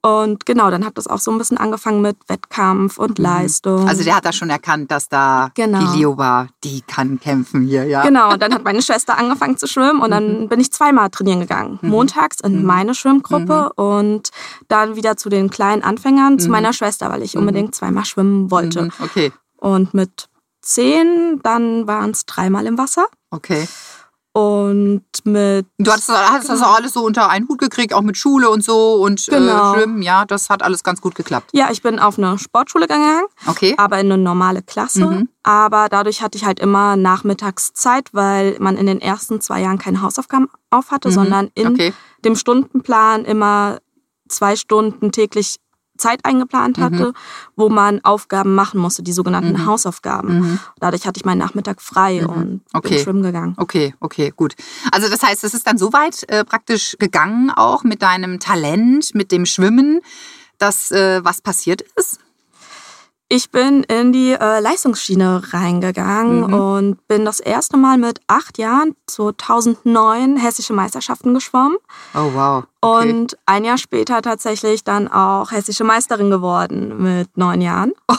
Und 0.00 0.47
genau, 0.47 0.71
dann 0.71 0.85
hat 0.85 0.97
das 0.97 1.09
auch 1.09 1.19
so 1.19 1.33
ein 1.33 1.38
bisschen 1.38 1.59
angefangen 1.59 2.00
mit 2.02 2.17
Wettkampf 2.28 2.99
und 2.99 3.19
mhm. 3.19 3.25
Leistung. 3.25 3.88
Also 3.88 4.05
der 4.05 4.14
hat 4.17 4.25
da 4.25 4.33
schon 4.33 4.49
erkannt, 4.49 4.90
dass 4.93 5.09
da 5.09 5.50
genau. 5.55 5.81
die 5.81 5.99
Leo 5.99 6.17
war, 6.17 6.49
die 6.62 6.83
kann 6.83 7.19
kämpfen 7.19 7.62
hier, 7.62 7.85
ja. 7.85 8.02
Genau, 8.02 8.33
und 8.33 8.40
dann 8.40 8.55
hat 8.55 8.62
meine 8.62 8.81
Schwester 8.81 9.19
angefangen 9.19 9.57
zu 9.57 9.67
schwimmen 9.67 10.00
und 10.00 10.12
dann 10.12 10.43
mhm. 10.43 10.49
bin 10.49 10.61
ich 10.61 10.73
zweimal 10.73 11.11
trainieren 11.11 11.40
gegangen. 11.40 11.81
Mhm. 11.83 11.90
Montags 11.90 12.40
in 12.40 12.61
mhm. 12.61 12.64
meine 12.64 12.95
Schwimmgruppe 12.95 13.73
mhm. 13.76 13.85
und 13.85 14.31
dann 14.69 14.95
wieder 14.95 15.17
zu 15.17 15.28
den 15.28 15.50
kleinen 15.50 15.83
Anfängern, 15.83 16.38
zu 16.38 16.49
meiner 16.49 16.73
Schwester, 16.73 17.11
weil 17.11 17.23
ich 17.23 17.37
unbedingt 17.37 17.75
zweimal 17.75 18.05
schwimmen 18.05 18.52
wollte. 18.52 18.90
Okay. 19.00 19.33
Und 19.57 19.95
mit 19.95 20.28
zehn, 20.62 21.40
dann 21.43 21.88
waren 21.88 22.11
es 22.11 22.25
dreimal 22.25 22.67
im 22.67 22.78
Wasser. 22.78 23.07
Okay. 23.31 23.67
Und 24.38 25.02
mit. 25.25 25.66
Du 25.78 25.90
hast, 25.90 26.09
hast 26.09 26.49
das 26.49 26.62
auch 26.62 26.76
alles 26.76 26.92
so 26.92 27.04
unter 27.04 27.28
einen 27.28 27.49
Hut 27.49 27.59
gekriegt, 27.59 27.92
auch 27.92 28.02
mit 28.02 28.16
Schule 28.16 28.50
und 28.50 28.62
so 28.62 28.95
und 29.02 29.26
äh, 29.28 29.33
genau. 29.33 29.73
äh, 29.73 29.75
Schwimmen, 29.75 30.02
ja, 30.02 30.25
das 30.25 30.49
hat 30.49 30.62
alles 30.62 30.85
ganz 30.85 31.00
gut 31.00 31.16
geklappt. 31.16 31.50
Ja, 31.52 31.71
ich 31.73 31.83
bin 31.83 31.99
auf 31.99 32.18
eine 32.18 32.38
Sportschule 32.38 32.87
gegangen. 32.87 33.25
Okay. 33.49 33.75
Aber 33.78 33.99
in 33.99 34.12
eine 34.12 34.23
normale 34.23 34.62
Klasse. 34.62 35.07
Mhm. 35.07 35.28
Aber 35.42 35.88
dadurch 35.88 36.23
hatte 36.23 36.38
ich 36.38 36.45
halt 36.45 36.61
immer 36.61 36.95
Nachmittagszeit, 36.95 38.11
weil 38.12 38.57
man 38.61 38.76
in 38.76 38.87
den 38.87 39.00
ersten 39.00 39.40
zwei 39.40 39.61
Jahren 39.61 39.78
keine 39.78 40.02
Hausaufgaben 40.02 40.49
auf 40.71 40.92
hatte, 40.92 41.09
mhm. 41.09 41.14
sondern 41.14 41.50
in 41.54 41.68
okay. 41.68 41.92
dem 42.25 42.37
Stundenplan 42.37 43.25
immer 43.25 43.78
zwei 44.28 44.54
Stunden 44.54 45.11
täglich 45.11 45.57
Zeit 45.99 46.25
eingeplant 46.25 46.78
mhm. 46.78 46.83
hatte, 46.83 47.07
mhm. 47.09 47.12
wo 47.57 47.69
man 47.69 48.05
Aufgaben 48.05 48.55
machen 48.55 48.81
musste, 48.81 49.02
die 49.02 49.12
sogenannten 49.12 49.52
mhm. 49.52 49.67
Hausaufgaben. 49.67 50.40
Mhm. 50.40 50.59
Dadurch 50.81 51.07
hatte 51.07 51.19
ich 51.19 51.25
meinen 51.25 51.38
Nachmittag 51.38 51.83
frei 51.83 52.23
mhm. 52.23 52.28
und 52.28 52.61
okay. 52.73 52.95
bin 52.95 52.99
schwimmen 53.05 53.23
gegangen. 53.23 53.55
Okay, 53.59 53.95
okay, 54.00 54.33
gut. 54.35 54.55
Also 54.93 55.09
das 55.09 55.23
heißt, 55.23 55.45
es 55.45 55.55
ist 55.55 55.67
dann 55.67 55.78
so 55.78 55.93
weit 55.93 56.25
äh, 56.28 56.45
praktisch 56.45 56.97
gegangen, 56.99 57.50
auch 57.50 57.85
mit 57.85 58.02
deinem 58.02 58.40
Talent, 58.40 59.14
mit 59.14 59.33
dem 59.33 59.47
Schwimmen, 59.47 60.00
dass 60.59 60.90
äh, 60.90 61.25
was 61.25 61.40
passiert 61.40 61.83
ist? 61.97 62.19
Ich 63.30 63.50
bin 63.50 63.82
in 63.82 64.12
die 64.12 64.32
äh, 64.32 64.61
Leistungsschiene 64.61 65.52
reingegangen 65.52 66.47
mhm. 66.47 66.54
und 66.54 67.08
bin 67.08 67.26
das 67.26 67.40
erste 67.40 67.76
Mal 67.76 67.99
mit 67.99 68.20
acht 68.26 68.56
Jahren 68.56 68.97
2009 69.06 70.38
hessische 70.38 70.73
Meisterschaften 70.73 71.35
geschwommen. 71.35 71.76
Oh 72.14 72.30
wow. 72.32 72.64
Okay. 72.80 73.11
Und 73.11 73.37
ein 73.44 73.64
Jahr 73.64 73.76
später 73.76 74.23
tatsächlich 74.23 74.82
dann 74.82 75.08
auch 75.08 75.52
hessische 75.52 75.85
Meisterin 75.85 76.30
geworden 76.30 77.02
mit 77.02 77.37
neun 77.37 77.61
Jahren. 77.61 77.92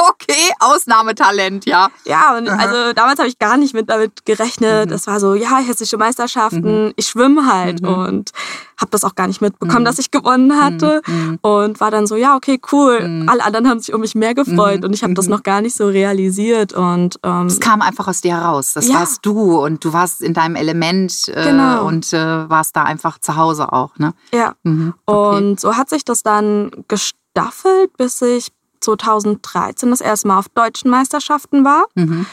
okay, 0.08 0.52
Ausnahmetalent, 0.60 1.66
ja. 1.66 1.88
Ja, 2.04 2.36
und 2.36 2.48
also 2.48 2.92
damals 2.94 3.18
habe 3.18 3.28
ich 3.28 3.38
gar 3.38 3.56
nicht 3.56 3.74
mit 3.74 3.88
damit 3.90 4.24
gerechnet. 4.24 4.88
Mhm. 4.90 4.94
Es 4.94 5.06
war 5.06 5.20
so, 5.20 5.34
ja, 5.34 5.58
hessische 5.58 5.96
Meisterschaften, 5.96 6.92
ich 6.96 7.06
schwimme 7.08 7.46
halt 7.52 7.82
und 7.86 8.30
habe 8.76 8.90
das 8.92 9.04
auch 9.04 9.14
gar 9.14 9.26
nicht 9.26 9.40
mitbekommen, 9.42 9.84
dass 9.84 9.98
ich 9.98 10.10
gewonnen 10.10 10.58
hatte 10.60 11.02
und 11.42 11.80
war 11.80 11.90
dann 11.90 12.06
so, 12.06 12.16
ja, 12.16 12.34
okay, 12.36 12.58
cool. 12.72 13.24
Alle 13.28 13.44
anderen 13.44 13.68
haben 13.68 13.80
sich 13.80 13.92
um 13.94 14.00
mich 14.00 14.14
mehr 14.14 14.34
gefreut 14.34 14.84
und 14.84 14.94
ich 14.94 15.02
habe 15.02 15.14
das 15.14 15.26
noch 15.28 15.42
gar 15.42 15.60
nicht 15.60 15.76
so 15.76 15.86
realisiert 15.88 16.72
und 16.72 17.18
ähm, 17.22 17.46
Es 17.46 17.60
kam 17.60 17.82
einfach 17.82 18.08
aus 18.08 18.20
dir 18.22 18.36
heraus. 18.40 18.72
Das 18.72 18.88
Ja. 18.88 18.94
warst 19.00 19.24
du 19.26 19.62
und 19.62 19.84
du 19.84 19.92
warst 19.92 20.22
in 20.22 20.32
deinem 20.34 20.56
Element 20.56 21.28
äh, 21.28 21.44
Genau. 21.50 21.84
und 21.86 22.12
äh, 22.12 22.48
warst 22.48 22.74
da 22.76 22.84
einfach 22.84 23.18
zu 23.18 23.36
Hause 23.36 23.72
auch, 23.72 23.98
ne? 23.98 24.14
ja. 24.32 24.54
Mhm. 24.62 24.94
Okay. 25.06 25.36
Und 25.36 25.60
so 25.60 25.76
hat 25.76 25.90
sich 25.90 26.04
das 26.04 26.22
dann 26.22 26.70
gestaffelt, 26.88 27.96
bis 27.96 28.20
ich 28.22 28.48
2013 28.80 29.90
das 29.90 30.00
erste 30.00 30.28
Mal 30.28 30.38
auf 30.38 30.48
deutschen 30.48 30.90
Meisterschaften 30.90 31.64
war 31.64 31.84
Mhm. 31.94 32.26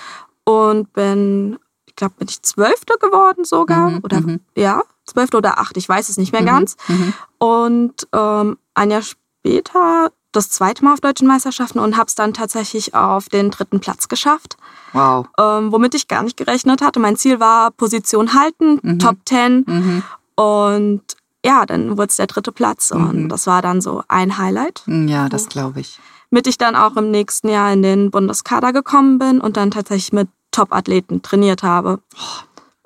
und 0.46 0.92
bin, 0.94 1.60
ich 1.86 1.96
glaube, 1.96 2.16
bin 2.18 2.28
ich 2.30 2.42
Zwölfte 2.42 2.96
geworden 3.00 3.44
sogar. 3.46 3.90
Mhm, 3.90 4.00
Oder 4.04 4.22
mhm. 4.22 4.40
ja, 4.56 4.82
Zwölfte 5.06 5.38
oder 5.38 5.60
Acht, 5.60 5.78
ich 5.78 5.88
weiß 5.88 6.10
es 6.10 6.18
nicht 6.18 6.32
mehr 6.34 6.42
Mhm, 6.42 6.46
ganz. 6.46 6.76
mhm. 6.88 7.14
Und 7.38 8.08
ähm, 8.14 8.58
ein 8.74 8.92
Jahr 8.92 9.02
später 9.02 10.12
das 10.34 10.50
zweite 10.50 10.84
Mal 10.84 10.94
auf 10.94 11.00
deutschen 11.02 11.28
Meisterschaften 11.28 11.80
und 11.80 11.96
habe 11.98 12.08
es 12.08 12.16
dann 12.16 12.34
tatsächlich 12.34 12.94
auf 12.94 13.30
den 13.30 13.50
dritten 13.50 13.80
Platz 13.80 14.08
geschafft, 14.08 14.58
Wow. 14.94 15.26
ähm, 15.40 15.72
womit 15.72 15.96
ich 15.96 16.08
gar 16.08 16.22
nicht 16.24 16.38
gerechnet 16.38 16.82
hatte. 16.82 17.00
Mein 17.00 17.16
Ziel 17.16 17.40
war 17.40 17.72
Position 17.72 18.34
halten, 18.34 19.00
Top 19.00 19.16
10 19.26 19.64
Mhm. 19.66 20.04
und 20.36 21.02
ja, 21.46 21.66
dann 21.66 21.98
wurde 21.98 22.10
es 22.10 22.18
der 22.18 22.28
dritte 22.28 22.52
Platz 22.52 22.92
Mhm. 22.94 23.10
und 23.10 23.30
das 23.30 23.48
war 23.48 23.62
dann 23.62 23.80
so 23.82 24.04
ein 24.10 24.38
Highlight. 24.38 24.84
Ja, 24.86 25.30
das 25.30 25.48
glaube 25.50 25.80
ich. 25.80 26.00
Mit 26.30 26.48
ich 26.48 26.58
dann 26.58 26.76
auch 26.76 26.96
im 26.98 27.10
nächsten 27.12 27.48
Jahr 27.50 27.72
in 27.72 27.82
den 27.82 28.12
Bundeskader 28.12 28.74
gekommen 28.74 29.18
bin 29.20 29.40
und 29.40 29.56
dann 29.58 29.72
tatsächlich 29.72 30.12
mit 30.14 30.28
Top-Athleten 30.52 31.22
trainiert 31.22 31.64
habe. 31.64 32.00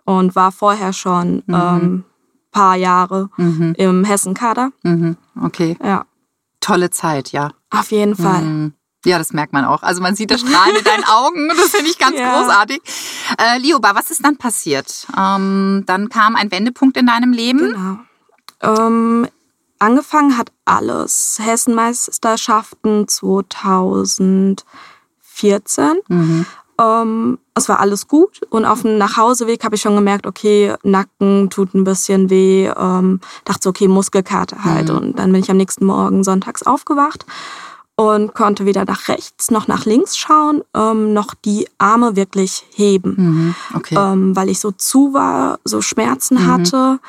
Und 0.05 0.35
war 0.35 0.51
vorher 0.51 0.93
schon 0.93 1.43
ähm, 1.47 2.03
paar 2.51 2.75
Jahre 2.75 3.29
Mhm. 3.37 3.73
im 3.77 4.03
Hessenkader. 4.03 4.71
Mhm. 4.83 5.15
Okay. 5.41 5.77
Ja, 5.83 6.05
Tolle 6.59 6.89
Zeit, 6.89 7.31
ja. 7.31 7.51
auf 7.69 7.91
jeden 7.91 8.15
Fall. 8.15 8.41
Mhm. 8.41 8.73
Ja, 9.05 9.17
das 9.17 9.31
merkt 9.33 9.51
man 9.53 9.65
auch. 9.65 9.81
Also 9.81 10.01
man 10.01 10.15
sieht 10.15 10.29
das 10.29 10.41
Strahlen 10.41 10.75
in 10.75 10.83
deinen 10.83 11.03
Augen. 11.05 11.47
Das 11.49 11.69
finde 11.69 11.89
ich 11.89 11.97
ganz 11.97 12.17
Ja. 12.19 12.37
großartig. 12.39 12.81
Äh, 13.39 13.57
Lioba, 13.59 13.95
was 13.95 14.11
ist 14.11 14.23
dann 14.23 14.37
passiert? 14.37 15.07
Ähm, 15.17 15.83
dann 15.87 16.09
kam 16.09 16.35
ein 16.35 16.51
Wendepunkt 16.51 16.97
in 16.97 17.07
deinem 17.07 17.31
Leben. 17.33 17.73
Genau. 17.73 17.97
Ähm, 18.87 19.27
angefangen 19.81 20.37
hat 20.37 20.51
alles 20.65 21.37
Hessenmeisterschaften 21.41 23.07
2014. 23.07 24.55
Mhm. 26.07 26.45
Ähm, 26.79 27.37
es 27.53 27.67
war 27.69 27.79
alles 27.79 28.07
gut 28.07 28.41
und 28.49 28.65
auf 28.65 28.81
dem 28.81 28.97
Nachhauseweg 28.97 29.63
habe 29.63 29.75
ich 29.75 29.81
schon 29.81 29.95
gemerkt, 29.95 30.25
okay, 30.25 30.73
Nacken 30.83 31.49
tut 31.49 31.73
ein 31.75 31.83
bisschen 31.83 32.29
weh. 32.29 32.67
Ähm, 32.75 33.19
dachte 33.45 33.59
so, 33.63 33.69
okay, 33.69 33.87
Muskelkater 33.87 34.63
halt. 34.63 34.89
Mhm. 34.89 34.95
Und 34.97 35.19
dann 35.19 35.31
bin 35.31 35.41
ich 35.41 35.51
am 35.51 35.57
nächsten 35.57 35.85
Morgen 35.85 36.23
sonntags 36.23 36.63
aufgewacht 36.63 37.25
und 37.95 38.33
konnte 38.33 38.65
weder 38.65 38.85
nach 38.85 39.09
rechts 39.09 39.51
noch 39.51 39.67
nach 39.67 39.85
links 39.85 40.17
schauen, 40.17 40.63
ähm, 40.73 41.13
noch 41.13 41.35
die 41.35 41.67
Arme 41.77 42.15
wirklich 42.15 42.65
heben, 42.73 43.15
Mhm. 43.17 43.55
Okay. 43.75 43.95
ähm, 43.99 44.35
weil 44.35 44.49
ich 44.49 44.59
so 44.59 44.71
zu 44.71 45.13
war, 45.13 45.59
so 45.65 45.81
Schmerzen 45.81 46.35
Mhm. 46.35 46.47
hatte. 46.47 46.99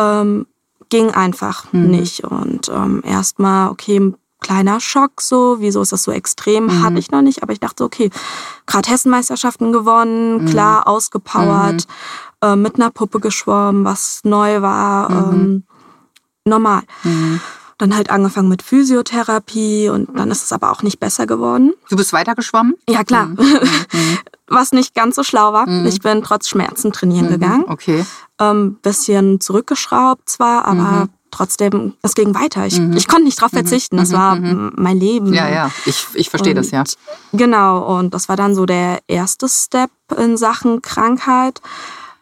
Ähm, 0.00 0.46
ging 0.92 1.10
einfach 1.10 1.72
Mhm. 1.72 1.90
nicht. 1.90 2.22
Und 2.24 2.68
ähm, 2.68 3.02
erstmal, 3.04 3.70
okay, 3.70 3.98
ein 3.98 4.14
kleiner 4.40 4.78
Schock 4.78 5.22
so, 5.22 5.56
wieso 5.60 5.80
ist 5.80 5.92
das 5.92 6.02
so 6.02 6.12
extrem, 6.12 6.66
Mhm. 6.66 6.82
hatte 6.82 6.98
ich 6.98 7.10
noch 7.10 7.22
nicht, 7.22 7.42
aber 7.42 7.52
ich 7.54 7.60
dachte, 7.60 7.82
okay, 7.82 8.10
gerade 8.66 8.90
Hessenmeisterschaften 8.90 9.68
Mhm. 9.68 9.72
gewonnen, 9.72 10.44
klar, 10.44 10.86
ausgepowert, 10.86 11.86
äh, 12.42 12.56
mit 12.56 12.74
einer 12.76 12.90
Puppe 12.90 13.20
geschwommen, 13.20 13.86
was 13.86 14.20
neu 14.24 14.60
war, 14.60 15.08
ähm, 15.10 15.64
normal. 16.44 16.82
Mhm. 17.86 17.90
Dann 17.90 17.96
halt 17.96 18.10
angefangen 18.10 18.48
mit 18.48 18.62
Physiotherapie 18.62 19.88
und 19.88 20.16
dann 20.18 20.30
ist 20.30 20.44
es 20.44 20.52
aber 20.52 20.70
auch 20.70 20.82
nicht 20.82 21.00
besser 21.00 21.26
geworden. 21.26 21.72
Du 21.90 21.96
bist 21.96 22.12
weitergeschwommen? 22.12 22.74
Ja, 22.88 23.04
klar. 23.04 23.26
Mhm. 23.26 23.38
Was 24.48 24.72
nicht 24.72 24.94
ganz 24.94 25.16
so 25.16 25.22
schlau 25.22 25.52
war. 25.54 25.66
Ich 25.86 26.00
bin 26.00 26.22
trotz 26.22 26.46
Schmerzen 26.48 26.92
trainieren 26.92 27.28
gegangen. 27.28 27.64
Okay. 27.68 28.04
Ähm, 28.38 28.76
bisschen 28.82 29.40
zurückgeschraubt 29.40 30.28
zwar, 30.28 30.66
aber 30.66 31.08
trotzdem, 31.30 31.94
es 32.02 32.14
ging 32.14 32.34
weiter. 32.34 32.66
Ich, 32.66 32.78
ich 32.78 33.08
konnte 33.08 33.24
nicht 33.24 33.40
drauf 33.40 33.50
verzichten. 33.50 33.96
Das 33.96 34.12
war 34.12 34.36
m- 34.36 34.72
mein 34.76 34.98
Leben. 34.98 35.32
Ja, 35.32 35.48
ja. 35.48 35.70
Ich, 35.86 36.06
ich 36.12 36.28
verstehe 36.28 36.52
das, 36.54 36.70
ja. 36.70 36.84
Genau, 37.32 37.96
und 37.98 38.12
das 38.12 38.28
war 38.28 38.36
dann 38.36 38.54
so 38.54 38.66
der 38.66 38.98
erste 39.08 39.48
Step 39.48 39.90
in 40.18 40.36
Sachen 40.36 40.82
Krankheit. 40.82 41.62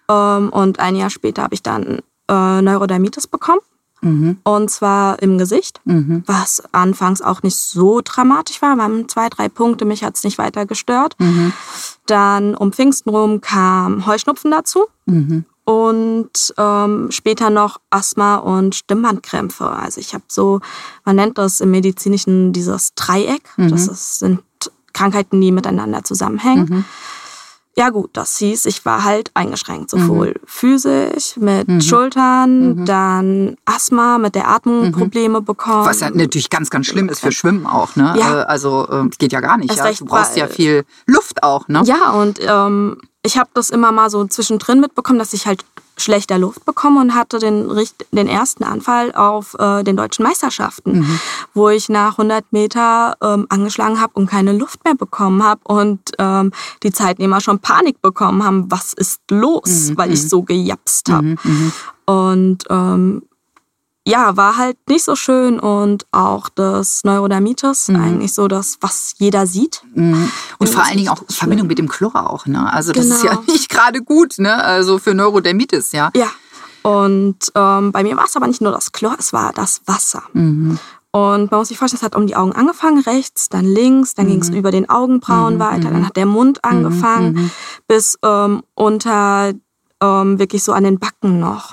Ähm, 0.09 0.50
und 0.50 0.79
ein 0.79 0.95
Jahr 0.95 1.11
später 1.11 1.43
habe 1.43 1.55
ich 1.55 1.64
dann 1.64 1.99
äh, 2.31 2.62
Neurodermitis 2.62 3.26
bekommen. 3.26 3.61
Mhm. 4.02 4.38
Und 4.45 4.71
zwar 4.71 5.21
im 5.23 5.38
Gesicht, 5.38 5.80
Mhm. 5.85 6.23
was 6.26 6.62
anfangs 6.73 7.21
auch 7.23 7.42
nicht 7.42 7.57
so 7.57 8.00
dramatisch 8.02 8.62
war. 8.62 8.78
Waren 8.78 9.09
zwei, 9.09 9.28
drei 9.28 9.49
Punkte, 9.49 9.85
mich 9.85 10.02
hat 10.04 10.16
es 10.16 10.25
nicht 10.25 10.38
weiter 10.38 10.66
gestört. 10.66 11.14
Mhm. 11.19 11.52
Dann 12.07 12.54
um 12.54 12.73
Pfingsten 12.73 13.11
rum 13.11 13.40
kam 13.40 14.07
Heuschnupfen 14.07 14.50
dazu 14.50 14.87
Mhm. 15.07 15.45
und 15.64 16.54
ähm, 16.57 17.09
später 17.11 17.50
noch 17.50 17.80
Asthma 17.90 18.37
und 18.37 18.75
Stimmbandkrämpfe. 18.75 19.69
Also 19.69 20.00
ich 20.00 20.14
habe 20.14 20.25
so, 20.28 20.61
man 21.04 21.16
nennt 21.16 21.38
das 21.38 21.61
im 21.61 21.71
Medizinischen 21.71 22.52
dieses 22.52 22.95
Dreieck. 22.95 23.42
Das 23.57 23.87
ist, 23.87 24.19
sind 24.21 24.40
Krankheiten, 24.92 25.40
die 25.40 25.52
miteinander 25.52 26.02
zusammenhängen. 26.04 26.85
Mhm. 27.77 27.83
Ja 27.83 27.91
gut, 27.91 28.11
das 28.15 28.37
hieß, 28.39 28.67
ich 28.67 28.85
war 28.85 29.05
halt 29.05 29.31
eingeschränkt, 29.35 29.91
sowohl 29.91 30.35
physisch 30.45 31.37
mit 31.37 31.83
Schultern, 31.85 32.85
dann 32.85 33.57
Asthma, 33.65 34.19
mit 34.19 34.35
der 34.35 34.49
Atmung 34.49 34.93
Probleme 34.93 35.41
bekommen. 35.41 35.87
Was 35.87 36.00
ja 36.00 36.11
natürlich 36.11 36.50
ganz, 36.50 36.69
ganz 36.71 36.87
schlimm 36.87 37.09
ist 37.09 37.21
für 37.21 37.33
Schwimmen 37.33 37.67
auch, 37.67 37.97
ne? 37.97 38.15
Ja. 38.19 38.41
Äh, 38.41 38.45
Also 38.45 38.89
äh, 38.91 39.09
geht 39.19 39.33
ja 39.33 39.41
gar 39.41 39.57
nicht. 39.57 39.75
Ja? 39.75 39.91
Du 39.93 40.05
brauchst 40.05 40.37
ja 40.37 40.49
viel 40.49 40.85
Luft 41.07 41.43
auch, 41.43 41.69
ne? 41.69 41.83
Ja, 41.85 42.11
und 42.11 42.39
ähm, 42.43 43.00
ich 43.23 43.39
habe 43.39 43.50
das 43.55 43.71
immer 43.71 43.93
mal 43.93 44.11
so 44.11 44.27
zwischendrin 44.27 44.81
mitbekommen, 44.81 45.19
dass 45.19 45.33
ich 45.33 45.47
halt 45.47 45.65
schlechter 46.02 46.38
Luft 46.38 46.64
bekomme 46.64 47.00
und 47.00 47.14
hatte 47.14 47.38
den, 47.38 47.71
den 48.12 48.26
ersten 48.28 48.64
Anfall 48.64 49.14
auf 49.14 49.54
äh, 49.59 49.83
den 49.85 49.97
deutschen 49.97 50.23
Meisterschaften, 50.25 51.00
Mhm. 51.00 51.21
wo 51.54 51.69
ich 51.69 51.88
nach 51.88 52.12
100 52.12 52.52
Meter 52.52 53.16
ähm, 53.23 53.47
angeschlagen 53.49 54.00
habe 54.00 54.12
und 54.14 54.26
keine 54.28 54.52
Luft 54.52 54.85
mehr 54.85 54.95
bekommen 54.95 55.42
habe 55.42 55.61
und 55.64 56.00
ähm, 56.19 56.52
die 56.83 56.90
Zeitnehmer 56.92 57.40
schon 57.40 57.59
Panik 57.61 58.00
bekommen 58.02 58.45
haben, 58.45 58.71
was 58.71 58.92
ist 58.92 59.21
los, 59.30 59.90
Mhm, 59.90 59.99
weil 59.99 60.12
ich 60.12 60.28
so 60.28 60.42
gejapst 60.42 61.11
habe. 61.11 61.37
Und 62.07 62.64
ähm, 62.71 63.23
ja, 64.11 64.37
war 64.37 64.57
halt 64.57 64.76
nicht 64.88 65.05
so 65.05 65.14
schön 65.17 65.61
und 65.61 66.05
auch 66.12 66.49
das 66.49 67.05
Neurodermitis, 67.05 67.88
eigentlich 67.90 68.35
so 68.35 68.49
das, 68.49 68.76
was 68.81 69.14
jeder 69.19 69.47
sieht. 69.47 69.83
Mhm. 69.95 70.31
Und 70.59 70.67
Ja, 70.69 70.73
vor 70.75 70.83
das 70.83 70.88
allen 70.88 70.97
Dingen 70.99 71.09
auch 71.11 71.23
in. 71.23 71.29
Verbindung 71.35 71.67
mit 71.69 71.79
dem 71.79 71.88
Chlor 71.88 72.14
auch, 72.31 72.47
ne? 72.47 72.73
Also 72.73 72.93
das 72.93 73.07
ist 73.07 73.23
ja 73.25 73.31
Genau. 73.35 73.43
nicht 73.52 73.69
gerade 73.71 74.02
gut, 74.02 74.38
ne? 74.38 74.55
Also 74.62 74.99
für 74.99 75.14
Neurodermitis, 75.14 75.93
ja. 75.93 76.11
Ja. 76.17 76.29
Und 76.83 77.52
ähm, 77.55 77.93
bei 77.93 78.02
mir 78.02 78.17
war 78.17 78.25
es 78.25 78.37
aber 78.37 78.47
nicht 78.47 78.61
nur 78.62 78.73
das 78.73 78.93
Chlor, 78.93 79.14
es 79.19 79.33
war 79.33 79.52
das 79.52 79.83
Wasser. 79.87 80.23
Mhm. 80.33 80.79
Und 81.12 81.50
man 81.50 81.59
muss 81.61 81.69
sich 81.69 81.79
vorstellen, 81.79 81.99
es 81.99 82.05
hat 82.05 82.14
um 82.14 82.26
die 82.26 82.37
Augen 82.37 82.52
angefangen, 82.52 83.00
rechts, 83.00 83.49
dann 83.49 83.64
links, 83.64 84.14
dann 84.14 84.26
Mhm. 84.26 84.31
ging 84.31 84.40
es 84.43 84.49
über 84.50 84.71
den 84.71 84.88
Augenbrauen 84.88 85.59
weiter, 85.59 85.90
dann 85.90 86.07
hat 86.07 86.17
der 86.17 86.26
Mund 86.26 86.64
angefangen, 86.64 87.33
Mhm. 87.35 87.50
bis 87.88 88.17
ähm, 88.23 88.62
unter 88.75 89.52
ähm, 90.02 90.38
wirklich 90.38 90.62
so 90.64 90.73
an 90.73 90.85
den 90.85 90.99
Backen 90.99 91.40
noch. 91.40 91.73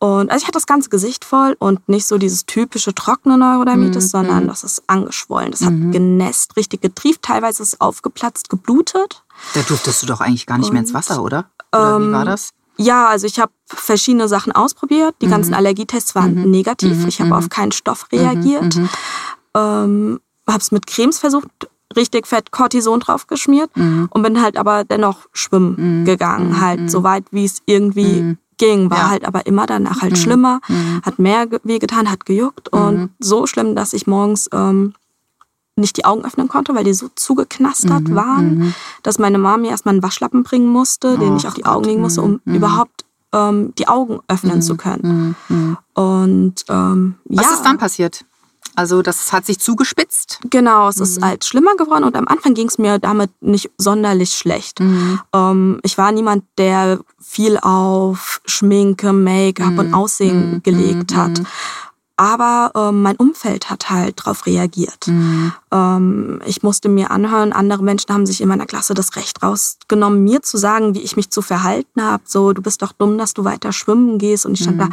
Mhm. 0.00 0.08
Und 0.08 0.30
also 0.30 0.42
ich 0.42 0.46
hatte 0.46 0.56
das 0.56 0.66
ganze 0.66 0.88
Gesicht 0.90 1.24
voll 1.24 1.56
und 1.58 1.88
nicht 1.88 2.06
so 2.06 2.18
dieses 2.18 2.46
typische 2.46 2.94
trockene 2.94 3.36
Neurodermitis, 3.38 4.04
Mhm. 4.04 4.08
sondern 4.08 4.48
das 4.48 4.64
ist 4.64 4.82
angeschwollen. 4.86 5.50
Das 5.50 5.62
hat 5.62 5.72
genässt, 5.92 6.56
richtig 6.56 6.80
getrieft, 6.82 7.22
teilweise 7.22 7.62
ist 7.62 7.74
es 7.74 7.80
aufgeplatzt, 7.80 8.48
geblutet. 8.48 9.22
Da 9.54 9.60
durftest 9.62 10.02
du 10.02 10.06
doch 10.06 10.20
eigentlich 10.20 10.46
gar 10.46 10.58
nicht 10.58 10.72
mehr 10.72 10.80
ins 10.82 10.94
Wasser, 10.94 11.22
oder? 11.22 11.50
Oder 11.72 12.00
wie 12.00 12.12
war 12.12 12.24
das? 12.24 12.50
Ja, 12.76 13.08
also 13.08 13.26
ich 13.26 13.40
habe 13.40 13.50
verschiedene 13.66 14.28
Sachen 14.28 14.52
ausprobiert. 14.52 15.16
Die 15.20 15.26
ganzen 15.26 15.52
Allergietests 15.52 16.14
waren 16.14 16.48
negativ. 16.50 17.06
Ich 17.08 17.20
habe 17.20 17.36
auf 17.36 17.48
keinen 17.48 17.72
Stoff 17.72 18.06
reagiert. 18.12 18.78
Ähm, 19.54 20.20
habe 20.48 20.58
es 20.60 20.70
mit 20.70 20.86
Cremes 20.86 21.18
versucht, 21.18 21.48
richtig 21.96 22.26
fett 22.26 22.52
Cortison 22.52 23.00
drauf 23.00 23.26
geschmiert 23.26 23.70
und 23.74 24.22
bin 24.22 24.40
halt 24.40 24.56
aber 24.56 24.84
dennoch 24.84 25.26
schwimmen 25.32 26.04
gegangen, 26.04 26.60
halt 26.60 26.90
so 26.90 27.02
weit 27.02 27.24
wie 27.32 27.44
es 27.44 27.62
irgendwie 27.66 28.36
ging, 28.58 28.90
war 28.90 28.98
Ja. 28.98 29.10
halt 29.10 29.24
aber 29.26 29.46
immer 29.46 29.66
danach 29.66 30.02
halt 30.02 30.18
schlimmer, 30.18 30.60
hat 31.02 31.18
mehr 31.18 31.46
ge- 31.46 31.60
wehgetan, 31.64 32.10
hat 32.10 32.26
gejuckt 32.26 32.68
und 32.68 33.10
so 33.18 33.46
schlimm, 33.46 33.74
dass 33.74 33.92
ich 33.92 34.06
morgens 34.06 34.48
ähm, 34.52 34.94
nicht 35.76 35.96
die 35.96 36.04
Augen 36.04 36.24
öffnen 36.24 36.48
konnte, 36.48 36.74
weil 36.74 36.82
die 36.84 36.92
so 36.92 37.08
zugeknastert 37.14 38.12
waren, 38.14 38.74
dass 39.04 39.18
meine 39.20 39.38
Mama 39.38 39.58
mir 39.58 39.70
erstmal 39.70 39.94
einen 39.94 40.02
Waschlappen 40.02 40.42
bringen 40.42 40.68
musste, 40.68 41.16
den 41.18 41.36
ich 41.36 41.46
auf 41.46 41.54
die 41.54 41.64
Augen 41.66 41.84
legen 41.84 42.00
musste, 42.00 42.20
um 42.22 42.40
überhaupt 42.44 43.04
ähm, 43.32 43.72
die 43.78 43.86
Augen 43.86 44.18
öffnen 44.26 44.60
zu 44.60 44.76
können. 44.76 45.36
Und 45.94 46.64
ähm, 46.68 47.14
Was 47.26 47.46
ja, 47.46 47.52
ist 47.54 47.62
dann 47.62 47.78
passiert? 47.78 48.24
Also 48.78 49.02
das 49.02 49.32
hat 49.32 49.44
sich 49.44 49.58
zugespitzt? 49.58 50.38
Genau, 50.50 50.88
es 50.88 50.98
ist 51.00 51.20
halt 51.20 51.44
schlimmer 51.44 51.74
geworden 51.76 52.04
und 52.04 52.16
am 52.16 52.28
Anfang 52.28 52.54
ging 52.54 52.68
es 52.68 52.78
mir 52.78 52.98
damit 53.00 53.30
nicht 53.42 53.70
sonderlich 53.76 54.30
schlecht. 54.36 54.78
Mhm. 54.78 55.18
Ähm, 55.34 55.80
ich 55.82 55.98
war 55.98 56.12
niemand, 56.12 56.44
der 56.58 57.00
viel 57.20 57.58
auf 57.58 58.40
Schminke, 58.46 59.12
Make-up 59.12 59.72
Mhm. 59.72 59.78
und 59.80 59.94
Aussehen 59.94 60.52
Mhm. 60.54 60.62
gelegt 60.62 61.16
hat. 61.16 61.38
Mhm. 61.40 61.46
Aber 62.16 62.72
ähm, 62.74 63.02
mein 63.02 63.16
Umfeld 63.16 63.70
hat 63.70 63.90
halt 63.90 64.20
darauf 64.20 64.46
reagiert. 64.46 65.06
Mhm. 65.06 65.52
Ähm, 65.72 66.40
ich 66.46 66.62
musste 66.62 66.88
mir 66.88 67.10
anhören, 67.10 67.52
andere 67.52 67.82
Menschen 67.82 68.12
haben 68.12 68.26
sich 68.26 68.40
in 68.40 68.48
meiner 68.48 68.66
Klasse 68.66 68.94
das 68.94 69.14
Recht 69.16 69.42
rausgenommen, 69.42 70.24
mir 70.24 70.42
zu 70.42 70.56
sagen, 70.56 70.94
wie 70.94 71.00
ich 71.02 71.16
mich 71.16 71.30
zu 71.30 71.42
verhalten 71.42 72.02
habe. 72.02 72.22
So, 72.26 72.52
du 72.52 72.62
bist 72.62 72.82
doch 72.82 72.92
dumm, 72.92 73.18
dass 73.18 73.34
du 73.34 73.44
weiter 73.44 73.72
schwimmen 73.72 74.18
gehst. 74.18 74.46
Und 74.46 74.54
ich 74.54 74.62
stand 74.62 74.78
Mhm. 74.78 74.90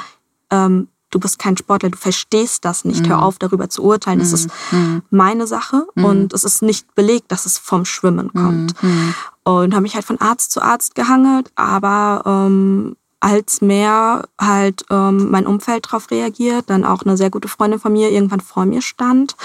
da, 0.50 0.66
ähm, 0.66 0.88
du 1.16 1.20
bist 1.20 1.40
kein 1.40 1.56
Sportler, 1.56 1.90
du 1.90 1.98
verstehst 1.98 2.66
das 2.66 2.84
nicht. 2.84 3.06
Mhm. 3.06 3.10
Hör 3.10 3.24
auf, 3.24 3.38
darüber 3.40 3.70
zu 3.70 3.84
urteilen. 3.84 4.20
Das 4.20 4.34
ist 4.34 4.50
Mhm. 4.72 5.02
meine 5.10 5.48
Sache 5.48 5.88
Mhm. 5.96 6.04
und 6.06 6.34
es 6.34 6.44
ist 6.44 6.62
nicht 6.62 6.94
belegt, 6.94 7.32
dass 7.32 7.46
es 7.46 7.58
vom 7.58 7.86
Schwimmen 7.86 8.34
kommt. 8.34 8.82
Mhm. 8.84 9.16
Und 9.44 9.74
habe 9.74 9.84
mich 9.84 9.96
halt 9.96 10.06
von 10.06 10.20
Arzt 10.20 10.52
zu 10.52 10.62
Arzt 10.62 10.94
gehangelt, 10.96 11.52
aber 11.56 12.22
ähm, 12.26 12.98
als 13.22 13.62
mehr 13.62 14.24
halt 14.40 14.86
ähm, 14.90 15.32
mein 15.32 15.48
Umfeld 15.48 15.86
darauf 15.88 16.12
reagiert, 16.12 16.66
dann 16.70 16.84
auch 16.84 17.04
eine 17.04 17.16
sehr 17.16 17.30
gute 17.30 17.48
Freundin 17.48 17.80
von 17.80 17.94
mir 17.94 18.12
irgendwann 18.12 18.42
vor 18.42 18.66
mir 18.66 18.82
stand 18.82 19.36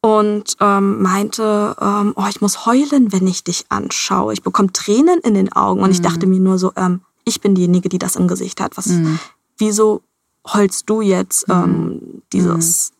und 0.00 0.56
ähm, 0.60 1.02
meinte, 1.02 1.76
ähm, 1.80 2.12
oh, 2.16 2.24
ich 2.28 2.40
muss 2.40 2.64
heulen, 2.66 3.12
wenn 3.12 3.26
ich 3.26 3.44
dich 3.44 3.66
anschaue. 3.68 4.32
Ich 4.32 4.42
bekomme 4.42 4.72
Tränen 4.72 5.20
in 5.20 5.34
den 5.34 5.52
Augen 5.52 5.82
und 5.82 5.90
ich 5.90 5.98
Mhm. 5.98 6.04
dachte 6.04 6.26
mir 6.26 6.40
nur 6.40 6.58
so, 6.58 6.72
ähm, 6.76 7.02
ich 7.24 7.40
bin 7.40 7.54
diejenige, 7.54 7.88
die 7.88 7.98
das 7.98 8.16
im 8.16 8.26
Gesicht 8.28 8.60
hat. 8.60 8.76
Was, 8.76 8.86
Mhm. 8.86 9.18
wieso 9.58 10.02
heulst 10.52 10.88
du 10.90 11.00
jetzt 11.00 11.46
ähm, 11.48 12.22
dieses? 12.32 12.92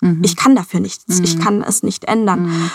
Mhm. 0.00 0.20
Ich 0.24 0.36
kann 0.36 0.54
dafür 0.54 0.80
nichts. 0.80 1.18
Mhm. 1.18 1.24
Ich 1.24 1.38
kann 1.38 1.62
es 1.62 1.82
nicht 1.82 2.04
ändern. 2.04 2.46
Mhm. 2.46 2.70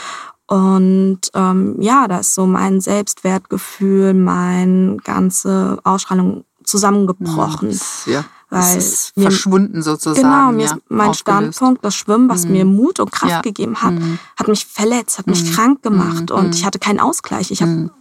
Und 0.48 1.20
ähm, 1.34 1.76
ja, 1.80 2.08
da 2.08 2.20
ist 2.20 2.34
so 2.36 2.46
mein 2.46 2.82
Selbstwertgefühl, 2.82 4.14
meine 4.14 4.98
ganze 4.98 5.80
Ausstrahlung 5.84 6.44
zusammengebrochen. 6.64 7.80
Ja. 8.06 8.26
Weil 8.50 8.78
ist 8.78 9.16
mir- 9.16 9.24
verschwunden 9.24 9.82
sozusagen. 9.82 10.22
Genau, 10.28 10.52
mir 10.52 10.66
ja, 10.66 10.74
ist 10.74 10.82
mein 10.90 11.10
aufgelöst. 11.12 11.20
Standpunkt, 11.22 11.86
das 11.86 11.96
Schwimmen, 11.96 12.28
was 12.28 12.46
Mhm. 12.46 12.52
mir 12.52 12.66
Mut 12.66 13.00
und 13.00 13.10
Kraft 13.14 13.32
Ja. 13.32 13.42
gegeben 13.42 13.82
hat, 13.82 13.94
Mhm. 13.94 14.20
hat 14.38 14.48
mich 14.50 14.66
verletzt, 14.66 15.20
hat 15.20 15.28
mich 15.28 15.46
Mhm. 15.46 15.52
krank 15.54 15.84
gemacht 15.84 16.30
Mhm. 16.32 16.36
und 16.36 16.56
ich 16.56 16.66
hatte 16.66 16.78
keinen 16.80 17.00
Ausgleich. 17.00 17.50
Ich 17.52 17.62
habe 17.62 17.72
Mhm. 17.72 17.92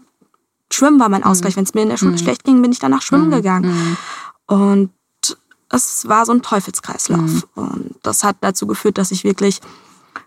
Schwimmen 0.72 0.98
war 1.00 1.08
mein 1.08 1.22
Ausgleich. 1.24 1.56
Wenn 1.56 1.64
es 1.64 1.74
mir 1.74 1.82
in 1.82 1.88
der 1.88 1.96
Schule 1.98 2.12
Mhm. 2.12 2.18
schlecht 2.18 2.42
ging, 2.44 2.60
bin 2.62 2.72
ich 2.72 2.78
danach 2.80 3.02
schwimmen 3.02 3.28
Mhm. 3.28 3.32
gegangen. 3.32 3.70
Mhm. 4.48 4.56
Und 4.56 4.90
es 5.70 6.08
war 6.08 6.26
so 6.26 6.32
ein 6.32 6.42
Teufelskreislauf. 6.42 7.20
Mhm. 7.20 7.42
Und 7.54 7.94
das 8.02 8.24
hat 8.24 8.36
dazu 8.40 8.66
geführt, 8.66 8.98
dass 8.98 9.10
ich 9.12 9.24
wirklich 9.24 9.60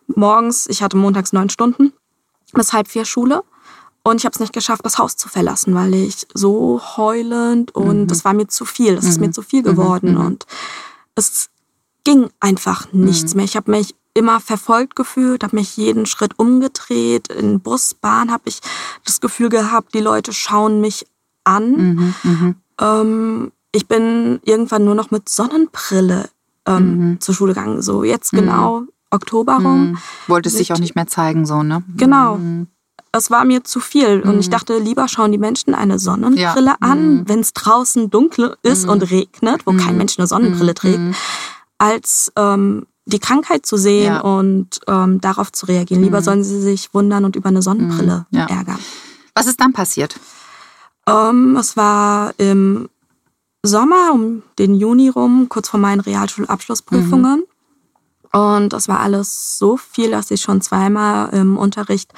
morgens, 0.07 0.67
ich 0.67 0.81
hatte 0.81 0.97
montags 0.97 1.33
neun 1.33 1.49
Stunden, 1.49 1.93
bis 2.53 2.73
halb 2.73 2.87
vier 2.87 3.05
Schule. 3.05 3.43
Und 4.05 4.17
ich 4.17 4.25
habe 4.25 4.33
es 4.33 4.39
nicht 4.39 4.51
geschafft, 4.53 4.85
das 4.85 4.97
Haus 4.97 5.15
zu 5.15 5.29
verlassen, 5.29 5.73
weil 5.75 5.93
ich 5.93 6.27
so 6.33 6.81
heulend 6.97 7.73
und 7.73 8.01
Mhm. 8.01 8.07
das 8.07 8.25
war 8.25 8.33
mir 8.33 8.47
zu 8.47 8.65
viel. 8.65 8.95
Es 8.95 9.05
ist 9.05 9.19
Mhm. 9.19 9.27
mir 9.27 9.31
zu 9.31 9.41
viel 9.41 9.61
Mhm. 9.61 9.65
geworden. 9.65 10.11
Mhm. 10.15 10.25
Und 10.25 10.45
es 11.15 11.49
ging 12.03 12.29
einfach 12.41 12.91
nichts 12.91 13.33
mehr. 13.33 13.45
Ich 13.45 13.55
habe 13.55 13.71
mich 13.71 13.95
immer 14.13 14.39
verfolgt 14.41 14.95
gefühlt, 14.97 15.43
habe 15.43 15.55
mich 15.55 15.77
jeden 15.77 16.05
Schritt 16.05 16.37
umgedreht. 16.37 17.29
In 17.29 17.61
Bus, 17.61 17.93
Bahn 17.93 18.29
habe 18.31 18.43
ich 18.45 18.59
das 19.05 19.21
Gefühl 19.21 19.49
gehabt, 19.49 19.93
die 19.93 20.01
Leute 20.01 20.33
schauen 20.33 20.81
mich 20.81 21.07
an. 21.45 21.71
Mhm. 21.71 22.15
Mhm. 22.23 22.55
Ähm, 22.79 23.51
ich 23.73 23.87
bin 23.87 24.39
irgendwann 24.45 24.85
nur 24.85 24.95
noch 24.95 25.11
mit 25.11 25.27
Sonnenbrille 25.27 26.29
ähm, 26.65 27.09
Mhm. 27.11 27.19
zur 27.19 27.35
Schule 27.35 27.53
gegangen. 27.53 27.81
So 27.81 28.03
jetzt 28.05 28.31
Mhm. 28.31 28.37
genau 28.37 28.83
Oktober 29.11 29.55
rum. 29.55 29.91
Mhm. 29.91 29.97
Wolltest 30.27 30.57
dich 30.59 30.71
auch 30.71 30.79
nicht 30.79 30.95
mehr 30.95 31.07
zeigen, 31.07 31.45
so, 31.45 31.61
ne? 31.61 31.83
Genau. 31.97 32.37
Mhm. 32.37 32.67
Es 33.11 33.29
war 33.29 33.43
mir 33.45 33.63
zu 33.63 33.79
viel. 33.79 34.21
Und 34.21 34.35
Mhm. 34.35 34.39
ich 34.39 34.49
dachte, 34.49 34.77
lieber 34.79 35.07
schauen 35.07 35.31
die 35.31 35.37
Menschen 35.37 35.75
eine 35.75 35.99
Sonnenbrille 35.99 36.39
Ja. 36.71 36.77
an, 36.79 37.17
Mhm. 37.17 37.29
wenn 37.29 37.39
es 37.41 37.53
draußen 37.53 38.09
dunkel 38.09 38.55
ist 38.63 38.85
Mhm. 38.85 38.89
und 38.91 39.11
regnet, 39.11 39.67
wo 39.67 39.71
kein 39.73 39.91
Mhm. 39.91 39.97
Mensch 39.97 40.17
eine 40.17 40.25
Sonnenbrille 40.27 40.71
Mhm. 40.71 40.75
trägt, 40.75 40.99
Mhm. 40.99 41.15
als 41.77 42.31
ähm, 42.37 42.87
die 43.05 43.19
Krankheit 43.19 43.65
zu 43.65 43.75
sehen 43.77 44.05
Ja. 44.13 44.21
und 44.21 44.79
ähm, 44.87 45.19
darauf 45.19 45.51
zu 45.51 45.65
reagieren. 45.65 46.01
Lieber 46.01 46.21
Mhm. 46.21 46.23
sollen 46.23 46.43
sie 46.43 46.61
sich 46.61 46.93
wundern 46.93 47.25
und 47.25 47.35
über 47.35 47.49
eine 47.49 47.61
Sonnenbrille 47.61 48.25
Mhm. 48.31 48.39
Ja. 48.39 48.45
ärgern. 48.47 48.79
Was 49.35 49.45
ist 49.47 49.59
dann 49.59 49.73
passiert? 49.73 50.15
Ähm, 51.07 51.57
es 51.59 51.75
war 51.75 52.33
im 52.37 52.87
Sommer, 53.73 54.11
um 54.13 54.43
den 54.59 54.75
Juni 54.75 55.09
rum, 55.09 55.47
kurz 55.49 55.69
vor 55.69 55.79
meinen 55.79 56.01
Realschulabschlussprüfungen. 56.01 57.37
Mhm. 57.39 57.43
Und 58.39 58.73
das 58.73 58.87
war 58.87 58.99
alles 58.99 59.59
so 59.59 59.77
viel, 59.77 60.09
dass 60.11 60.31
ich 60.31 60.41
schon 60.41 60.59
zweimal 60.59 61.29
im 61.33 61.55
Unterricht 61.55 62.11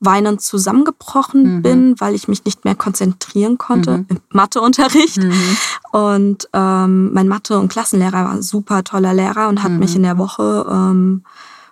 weinend 0.00 0.42
zusammengebrochen 0.42 1.58
Mhm. 1.58 1.62
bin, 1.62 1.94
weil 2.00 2.14
ich 2.16 2.26
mich 2.26 2.44
nicht 2.44 2.64
mehr 2.64 2.74
konzentrieren 2.74 3.56
konnte 3.56 3.98
Mhm. 3.98 4.06
im 4.08 4.20
Matheunterricht. 4.32 5.18
Mhm. 5.18 5.56
Und 5.92 6.48
ähm, 6.52 7.12
mein 7.14 7.28
Mathe- 7.28 7.58
und 7.58 7.68
Klassenlehrer 7.70 8.24
war 8.24 8.30
ein 8.32 8.42
super 8.42 8.82
toller 8.84 9.14
Lehrer 9.14 9.48
und 9.48 9.62
hat 9.62 9.70
Mhm. 9.70 9.78
mich 9.78 9.94
in 9.94 10.02
der 10.02 10.18
Woche 10.18 10.66
ähm, 10.68 11.22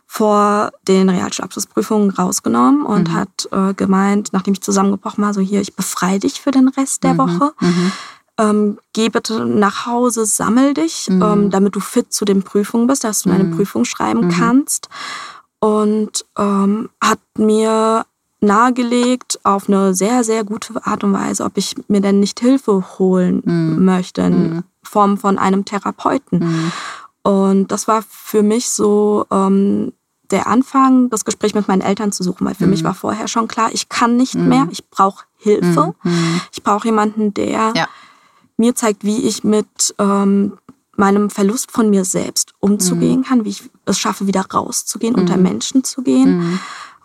vor 0.07 0.71
den 0.87 1.09
Realschulabschlussprüfungen 1.11 2.11
rausgenommen 2.11 2.83
und 2.87 3.09
Mhm. 3.09 3.15
hat 3.15 3.49
äh, 3.51 3.75
gemeint, 3.75 4.29
nachdem 4.33 4.55
ich 4.55 4.63
zusammengebrochen 4.63 5.23
war, 5.25 5.35
so 5.35 5.41
hier, 5.41 5.61
ich 5.61 5.75
befreie 5.75 6.19
dich 6.21 6.41
für 6.41 6.53
den 6.53 6.69
Rest 6.69 7.03
der 7.03 7.15
Mhm. 7.15 7.19
Woche. 7.19 7.53
Ähm, 8.39 8.79
geh 8.93 9.09
bitte 9.09 9.45
nach 9.45 9.87
Hause, 9.87 10.25
sammel 10.25 10.75
dich, 10.75 11.09
Mhm. 11.11 11.23
ähm, 11.23 11.51
damit 11.51 11.75
du 11.75 11.81
fit 11.81 12.13
zu 12.13 12.25
den 12.25 12.43
Prüfungen 12.43 12.87
bist, 12.87 13.03
dass 13.05 13.23
du 13.23 13.31
eine 13.31 13.45
Mhm. 13.45 13.51
Prüfung 13.57 13.85
schreiben 13.85 14.27
Mhm. 14.27 14.29
kannst. 14.31 14.89
Und 15.61 16.25
ähm, 16.39 16.89
hat 17.03 17.19
mir 17.37 18.07
nahegelegt, 18.41 19.41
auf 19.43 19.69
eine 19.69 19.95
sehr, 19.95 20.23
sehr 20.23 20.45
gute 20.45 20.87
Art 20.87 21.03
und 21.03 21.13
Weise, 21.13 21.45
ob 21.45 21.57
ich 21.57 21.75
mir 21.89 22.01
denn 22.01 22.21
nicht 22.21 22.39
Hilfe 22.41 22.85
holen 22.99 23.43
Mhm. 23.45 23.85
möchte 23.85 24.21
in 24.23 24.43
Mhm. 24.55 24.65
Form 24.85 25.19
von 25.19 25.39
einem 25.39 25.65
Therapeuten. 25.65 26.39
Mhm. 26.39 26.73
Und 27.23 27.73
das 27.73 27.89
war 27.89 28.03
für 28.09 28.43
mich 28.45 28.71
so 28.71 29.27
ähm, 29.31 29.93
der 30.31 30.47
Anfang, 30.47 31.11
das 31.11 31.25
Gespräch 31.25 31.55
mit 31.55 31.67
meinen 31.69 31.81
Eltern 31.81 32.13
zu 32.13 32.23
suchen, 32.23 32.47
weil 32.47 32.55
für 32.55 32.67
mich 32.67 32.85
war 32.85 32.95
vorher 32.95 33.29
schon 33.29 33.49
klar, 33.49 33.71
ich 33.73 33.89
kann 33.89 34.17
nicht 34.17 34.35
mehr, 34.35 34.69
ich 34.71 34.89
brauche 34.91 35.25
Hilfe. 35.39 35.95
Ich 36.53 36.63
brauche 36.63 36.87
jemanden, 36.89 37.33
der 37.35 37.73
Ja. 37.75 37.89
Mir 38.59 38.75
zeigt, 38.75 39.05
wie 39.05 39.23
ich 39.27 39.45
mit 39.45 39.95
ähm, 39.99 40.59
meinem 40.97 41.31
Verlust 41.31 41.71
von 41.71 41.89
mir 41.91 42.05
selbst 42.05 42.53
umzugehen 42.61 43.23
kann, 43.25 43.45
wie 43.45 43.51
ich 43.51 43.63
es 43.87 43.99
schaffe, 43.99 44.27
wieder 44.27 44.45
rauszugehen, 44.53 45.15
unter 45.15 45.37
Mhm. 45.37 45.43
Menschen 45.45 45.85
zu 45.85 46.03
gehen. 46.03 46.39
Mhm. 46.39 46.61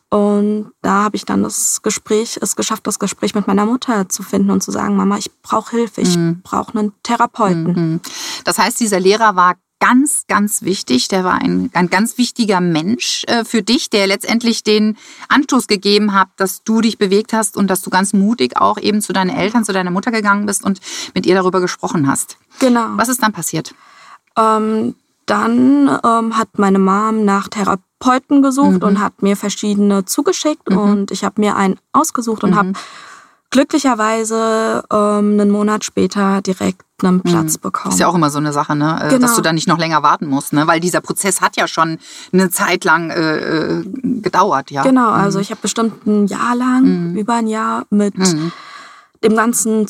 Und 0.10 0.72
da 0.84 1.04
habe 1.06 1.16
ich 1.16 1.26
dann 1.26 1.42
das 1.42 1.82
Gespräch, 1.82 2.38
es 2.42 2.56
geschafft, 2.56 2.86
das 2.86 3.00
Gespräch 3.00 3.34
mit 3.34 3.48
meiner 3.48 3.66
Mutter 3.66 4.10
zu 4.10 4.22
finden 4.22 4.52
und 4.52 4.62
zu 4.62 4.70
sagen, 4.72 4.96
Mama, 4.96 5.18
ich 5.18 5.32
brauche 5.42 5.76
Hilfe, 5.76 6.02
ich 6.02 6.16
Mhm. 6.18 6.42
brauche 6.44 6.78
einen 6.78 6.92
Therapeuten. 7.02 7.74
Mhm. 7.74 8.00
Das 8.44 8.60
heißt, 8.60 8.80
dieser 8.80 9.00
Lehrer 9.00 9.36
war 9.36 9.56
ganz, 9.84 10.24
ganz 10.28 10.62
wichtig. 10.62 11.10
Der 11.10 11.26
war 11.26 11.34
ein, 11.34 11.70
ein 11.74 11.90
ganz 11.90 12.18
wichtiger 12.18 12.62
Mensch 12.62 13.26
äh, 13.28 13.44
für 13.44 13.62
dich, 13.64 13.90
der 13.90 14.08
letztendlich 14.08 14.64
den 14.64 14.96
Anstoß 15.28 15.68
gegeben 15.68 16.14
hat, 16.14 16.30
dass 16.38 16.64
du 16.64 16.80
dich 16.80 16.98
bewegt 16.98 17.34
hast 17.34 17.58
und 17.58 17.68
dass 17.68 17.82
du 17.82 17.90
ganz 17.90 18.14
mutig 18.14 18.56
auch 18.56 18.78
eben 18.78 19.02
zu 19.02 19.12
deinen 19.12 19.30
Eltern, 19.30 19.66
zu 19.66 19.74
deiner 19.74 19.92
Mutter 19.92 20.12
gegangen 20.12 20.46
bist 20.46 20.64
und 20.64 20.80
mit 21.14 21.26
ihr 21.26 21.36
darüber 21.36 21.60
gesprochen 21.60 22.08
hast. 22.08 22.38
Genau. 22.60 22.86
Was 22.96 23.10
ist 23.10 23.22
dann 23.22 23.34
passiert? 23.34 23.76
Ähm, 24.38 24.96
dann 25.26 26.00
ähm, 26.04 26.38
hat 26.38 26.58
meine 26.58 26.80
Mom 26.80 27.26
nach 27.26 27.50
Therapeuten 27.50 28.42
gesucht 28.42 28.82
Mhm. 28.82 28.88
und 28.88 29.00
hat 29.02 29.22
mir 29.22 29.36
verschiedene 29.36 30.06
zugeschickt 30.06 30.70
Mhm. 30.70 30.78
und 30.78 31.12
ich 31.12 31.26
habe 31.26 31.42
mir 31.42 31.56
einen 31.58 31.78
ausgesucht 31.92 32.44
und 32.46 32.52
Mhm. 32.52 32.56
habe 32.56 32.74
glücklicherweise 33.54 34.84
ähm, 34.92 35.40
einen 35.40 35.52
Monat 35.52 35.86
später 35.86 36.42
direkt 36.42 36.82
einen 37.02 37.22
Platz 37.22 37.58
bekommen. 37.58 37.88
Mhm. 37.88 37.92
Ist 37.94 38.00
ja 38.00 38.08
auch 38.08 38.16
immer 38.16 38.30
so 38.30 38.38
eine 38.40 38.54
Sache, 38.54 38.76
ne? 38.76 39.00
Äh, 39.04 39.10
Genau. 39.10 39.28
dass 39.28 39.36
du 39.36 39.42
da 39.42 39.52
nicht 39.54 39.68
noch 39.68 39.78
länger 39.78 40.04
warten 40.04 40.28
musst, 40.28 40.54
ne? 40.54 40.68
weil 40.68 40.80
dieser 40.80 41.02
Prozess 41.02 41.42
hat 41.42 41.58
ja 41.58 41.68
schon 41.68 41.98
eine 42.32 42.50
Zeit 42.50 42.84
lang 42.86 43.10
äh, 43.10 43.38
äh, 43.80 43.84
gedauert, 44.22 44.72
ja. 44.72 44.84
Genau, 44.84 45.10
also 45.12 45.40
ich 45.40 45.52
habe 45.52 45.60
bestimmt 45.62 46.06
ein 46.08 46.28
Jahr 46.28 46.56
lang, 46.56 47.12
Mhm. 47.12 47.18
über 47.18 47.34
ein 47.36 47.48
Jahr 47.48 47.86
mit 47.90 48.18
Mhm. 48.18 48.52
dem 49.24 49.36
Ganzen 49.36 49.86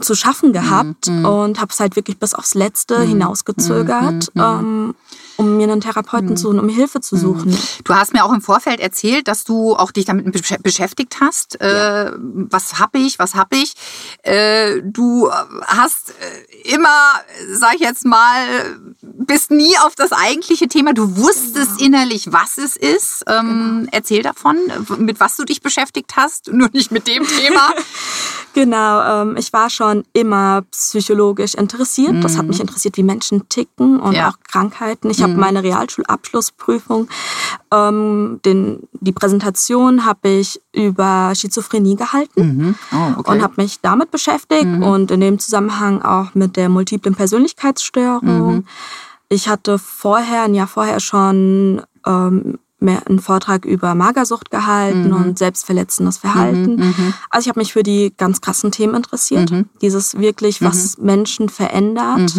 zu 0.00 0.14
schaffen 0.14 0.52
gehabt 0.52 1.08
Mhm. 1.08 1.24
und 1.24 1.60
habe 1.60 1.72
es 1.72 1.80
halt 1.80 1.96
wirklich 1.96 2.18
bis 2.18 2.34
aufs 2.34 2.54
Letzte 2.54 2.98
Mhm. 3.00 3.08
hinausgezögert, 3.08 4.28
Mhm. 4.34 4.42
ähm, 4.42 4.94
um 5.42 5.56
mir 5.58 5.64
einen 5.64 5.80
Therapeuten 5.80 6.36
zu 6.36 6.48
suchen, 6.48 6.60
um 6.60 6.68
Hilfe 6.68 7.00
zu 7.00 7.16
suchen. 7.16 7.56
Du 7.84 7.94
hast 7.94 8.12
mir 8.12 8.24
auch 8.24 8.32
im 8.32 8.40
Vorfeld 8.40 8.80
erzählt, 8.80 9.28
dass 9.28 9.44
du 9.44 9.74
auch 9.74 9.92
dich 9.92 10.06
damit 10.06 10.26
besch- 10.26 10.62
beschäftigt 10.62 11.16
hast. 11.20 11.60
Äh, 11.60 12.10
was 12.16 12.78
hab 12.78 12.96
ich, 12.96 13.18
was 13.18 13.34
hab 13.34 13.54
ich? 13.54 13.74
Äh, 14.22 14.80
du 14.82 15.30
hast 15.66 16.10
äh, 16.10 16.74
immer, 16.74 17.20
sag 17.52 17.74
ich 17.74 17.80
jetzt 17.80 18.04
mal, 18.04 18.40
bist 19.02 19.50
nie 19.50 19.76
auf 19.84 19.94
das 19.94 20.12
eigentliche 20.12 20.68
Thema. 20.68 20.94
Du 20.94 21.16
wusstest 21.16 21.80
innerlich, 21.80 22.32
was 22.32 22.56
es 22.56 22.76
ist. 22.76 23.24
Ähm, 23.26 23.88
Erzähl 23.92 24.22
davon, 24.22 24.56
mit 24.98 25.20
was 25.20 25.36
du 25.36 25.44
dich 25.44 25.60
beschäftigt 25.60 26.12
hast, 26.16 26.52
nur 26.52 26.70
nicht 26.72 26.90
mit 26.90 27.06
dem 27.06 27.26
Thema. 27.26 27.72
Genau, 28.54 29.22
ähm, 29.22 29.36
ich 29.38 29.50
war 29.54 29.70
schon 29.70 29.82
schon 29.82 30.04
immer 30.12 30.62
psychologisch 30.70 31.54
interessiert. 31.54 32.12
Mhm. 32.12 32.20
Das 32.20 32.36
hat 32.36 32.44
mhm. 32.44 32.50
mich 32.50 32.60
interessiert, 32.60 32.96
wie 32.96 33.02
Menschen 33.02 33.48
ticken 33.48 34.00
und 34.00 34.14
ja. 34.14 34.28
auch 34.28 34.38
Krankheiten. 34.48 35.10
Ich 35.10 35.18
mhm. 35.18 35.22
habe 35.24 35.31
meine 35.36 35.62
Realschulabschlussprüfung, 35.62 37.08
ähm, 37.72 38.40
den, 38.44 38.88
die 39.00 39.12
Präsentation 39.12 40.04
habe 40.04 40.28
ich 40.28 40.60
über 40.72 41.32
Schizophrenie 41.34 41.96
gehalten 41.96 42.56
mhm. 42.56 42.74
oh, 42.92 43.20
okay. 43.20 43.30
und 43.30 43.42
habe 43.42 43.54
mich 43.56 43.80
damit 43.80 44.10
beschäftigt 44.10 44.64
mhm. 44.64 44.82
und 44.82 45.10
in 45.10 45.20
dem 45.20 45.38
Zusammenhang 45.38 46.02
auch 46.02 46.34
mit 46.34 46.56
der 46.56 46.68
multiplen 46.68 47.14
Persönlichkeitsstörung. 47.14 48.54
Mhm. 48.54 48.64
Ich 49.28 49.48
hatte 49.48 49.78
vorher, 49.78 50.42
ein 50.42 50.54
Jahr 50.54 50.66
vorher 50.66 51.00
schon 51.00 51.82
ähm, 52.06 52.58
mehr 52.82 53.06
einen 53.06 53.20
Vortrag 53.20 53.64
über 53.64 53.94
Magersucht 53.94 54.50
gehalten 54.50 55.08
mhm. 55.08 55.16
und 55.16 55.38
selbstverletzendes 55.38 56.18
Verhalten. 56.18 56.76
Mhm, 56.76 56.86
mhm. 56.86 57.14
also 57.30 57.44
ich 57.44 57.48
habe 57.48 57.60
mich 57.60 57.72
für 57.72 57.82
die 57.82 58.12
ganz 58.16 58.40
krassen 58.40 58.72
Themen 58.72 58.94
interessiert. 58.94 59.50
Mhm. 59.50 59.68
Dieses 59.80 60.18
wirklich, 60.18 60.60
was 60.60 60.98
mhm. 60.98 61.06
Menschen 61.06 61.48
verändert. 61.48 62.32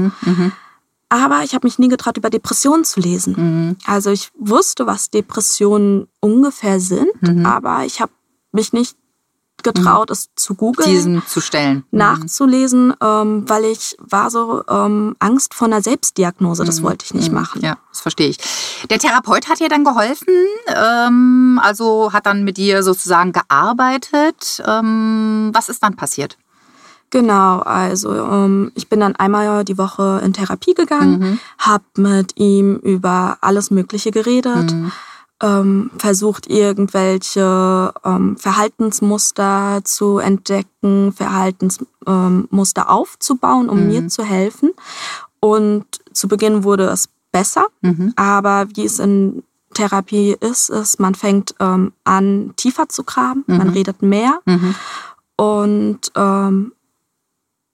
Mhm, 1.13 1.23
Aber 1.23 1.43
ich 1.43 1.53
habe 1.53 1.67
mich 1.67 1.79
nie 1.79 1.89
getraut, 1.89 2.17
über 2.17 2.29
Depressionen 2.29 2.85
zu 2.85 2.99
lesen. 2.99 3.77
Also 3.85 4.11
ich 4.11 4.29
wusste, 4.37 4.87
was 4.87 5.09
Depressionen 5.09 6.07
ungefähr 6.19 6.79
sind, 6.79 7.11
aber 7.45 7.85
ich 7.85 8.01
habe 8.01 8.11
mich 8.51 8.73
nicht 8.73 8.95
getraut, 9.63 10.09
mhm. 10.09 10.13
es 10.13 10.29
zu 10.35 10.55
googeln. 10.55 10.89
Diesen 10.89 11.25
zu 11.25 11.41
stellen. 11.41 11.85
Mhm. 11.89 11.97
Nachzulesen, 11.97 12.93
ähm, 13.01 13.49
weil 13.49 13.65
ich 13.65 13.95
war 13.99 14.29
so 14.29 14.63
ähm, 14.69 15.15
Angst 15.19 15.53
vor 15.53 15.67
einer 15.67 15.81
Selbstdiagnose. 15.81 16.65
Das 16.65 16.81
mhm. 16.81 16.83
wollte 16.83 17.05
ich 17.05 17.13
nicht 17.13 17.29
mhm. 17.29 17.35
machen. 17.35 17.61
Ja, 17.61 17.77
das 17.89 18.01
verstehe 18.01 18.27
ich. 18.27 18.37
Der 18.89 18.99
Therapeut 18.99 19.47
hat 19.49 19.59
dir 19.59 19.69
dann 19.69 19.83
geholfen, 19.83 20.33
ähm, 20.67 21.59
also 21.63 22.11
hat 22.13 22.25
dann 22.25 22.43
mit 22.43 22.57
dir 22.57 22.83
sozusagen 22.83 23.31
gearbeitet. 23.31 24.61
Ähm, 24.67 25.51
was 25.53 25.69
ist 25.69 25.81
dann 25.81 25.95
passiert? 25.95 26.37
Genau, 27.13 27.59
also 27.59 28.11
ähm, 28.11 28.71
ich 28.73 28.89
bin 28.89 28.99
dann 28.99 29.15
einmal 29.15 29.63
die 29.63 29.77
Woche 29.77 30.19
in 30.25 30.33
Therapie 30.33 30.73
gegangen, 30.73 31.19
mhm. 31.19 31.39
habe 31.59 31.83
mit 31.97 32.39
ihm 32.39 32.77
über 32.77 33.37
alles 33.41 33.69
Mögliche 33.69 34.09
geredet. 34.09 34.73
Mhm 34.73 34.91
ähm, 35.41 35.91
versucht, 35.97 36.47
irgendwelche 36.47 37.93
ähm, 38.05 38.37
Verhaltensmuster 38.37 39.81
zu 39.83 40.19
entdecken, 40.19 41.11
Verhaltensmuster 41.11 42.81
ähm, 42.81 42.87
aufzubauen, 42.87 43.69
um 43.69 43.81
mhm. 43.81 43.87
mir 43.87 44.07
zu 44.07 44.23
helfen. 44.23 44.71
Und 45.41 45.85
zu 46.13 46.29
Beginn 46.29 46.63
wurde 46.63 46.85
es 46.85 47.09
besser, 47.33 47.65
mhm. 47.81 48.13
aber 48.15 48.67
wie 48.75 48.85
es 48.85 48.99
in 48.99 49.43
Therapie 49.73 50.37
ist, 50.39 50.69
ist, 50.69 50.99
man 51.01 51.13
fängt 51.13 51.55
ähm, 51.59 51.91
an, 52.05 52.53
tiefer 52.55 52.87
zu 52.87 53.03
graben, 53.03 53.43
mhm. 53.45 53.57
man 53.57 53.69
redet 53.69 54.01
mehr. 54.01 54.39
Mhm. 54.45 54.75
Und 55.35 55.99
ähm, 56.15 56.71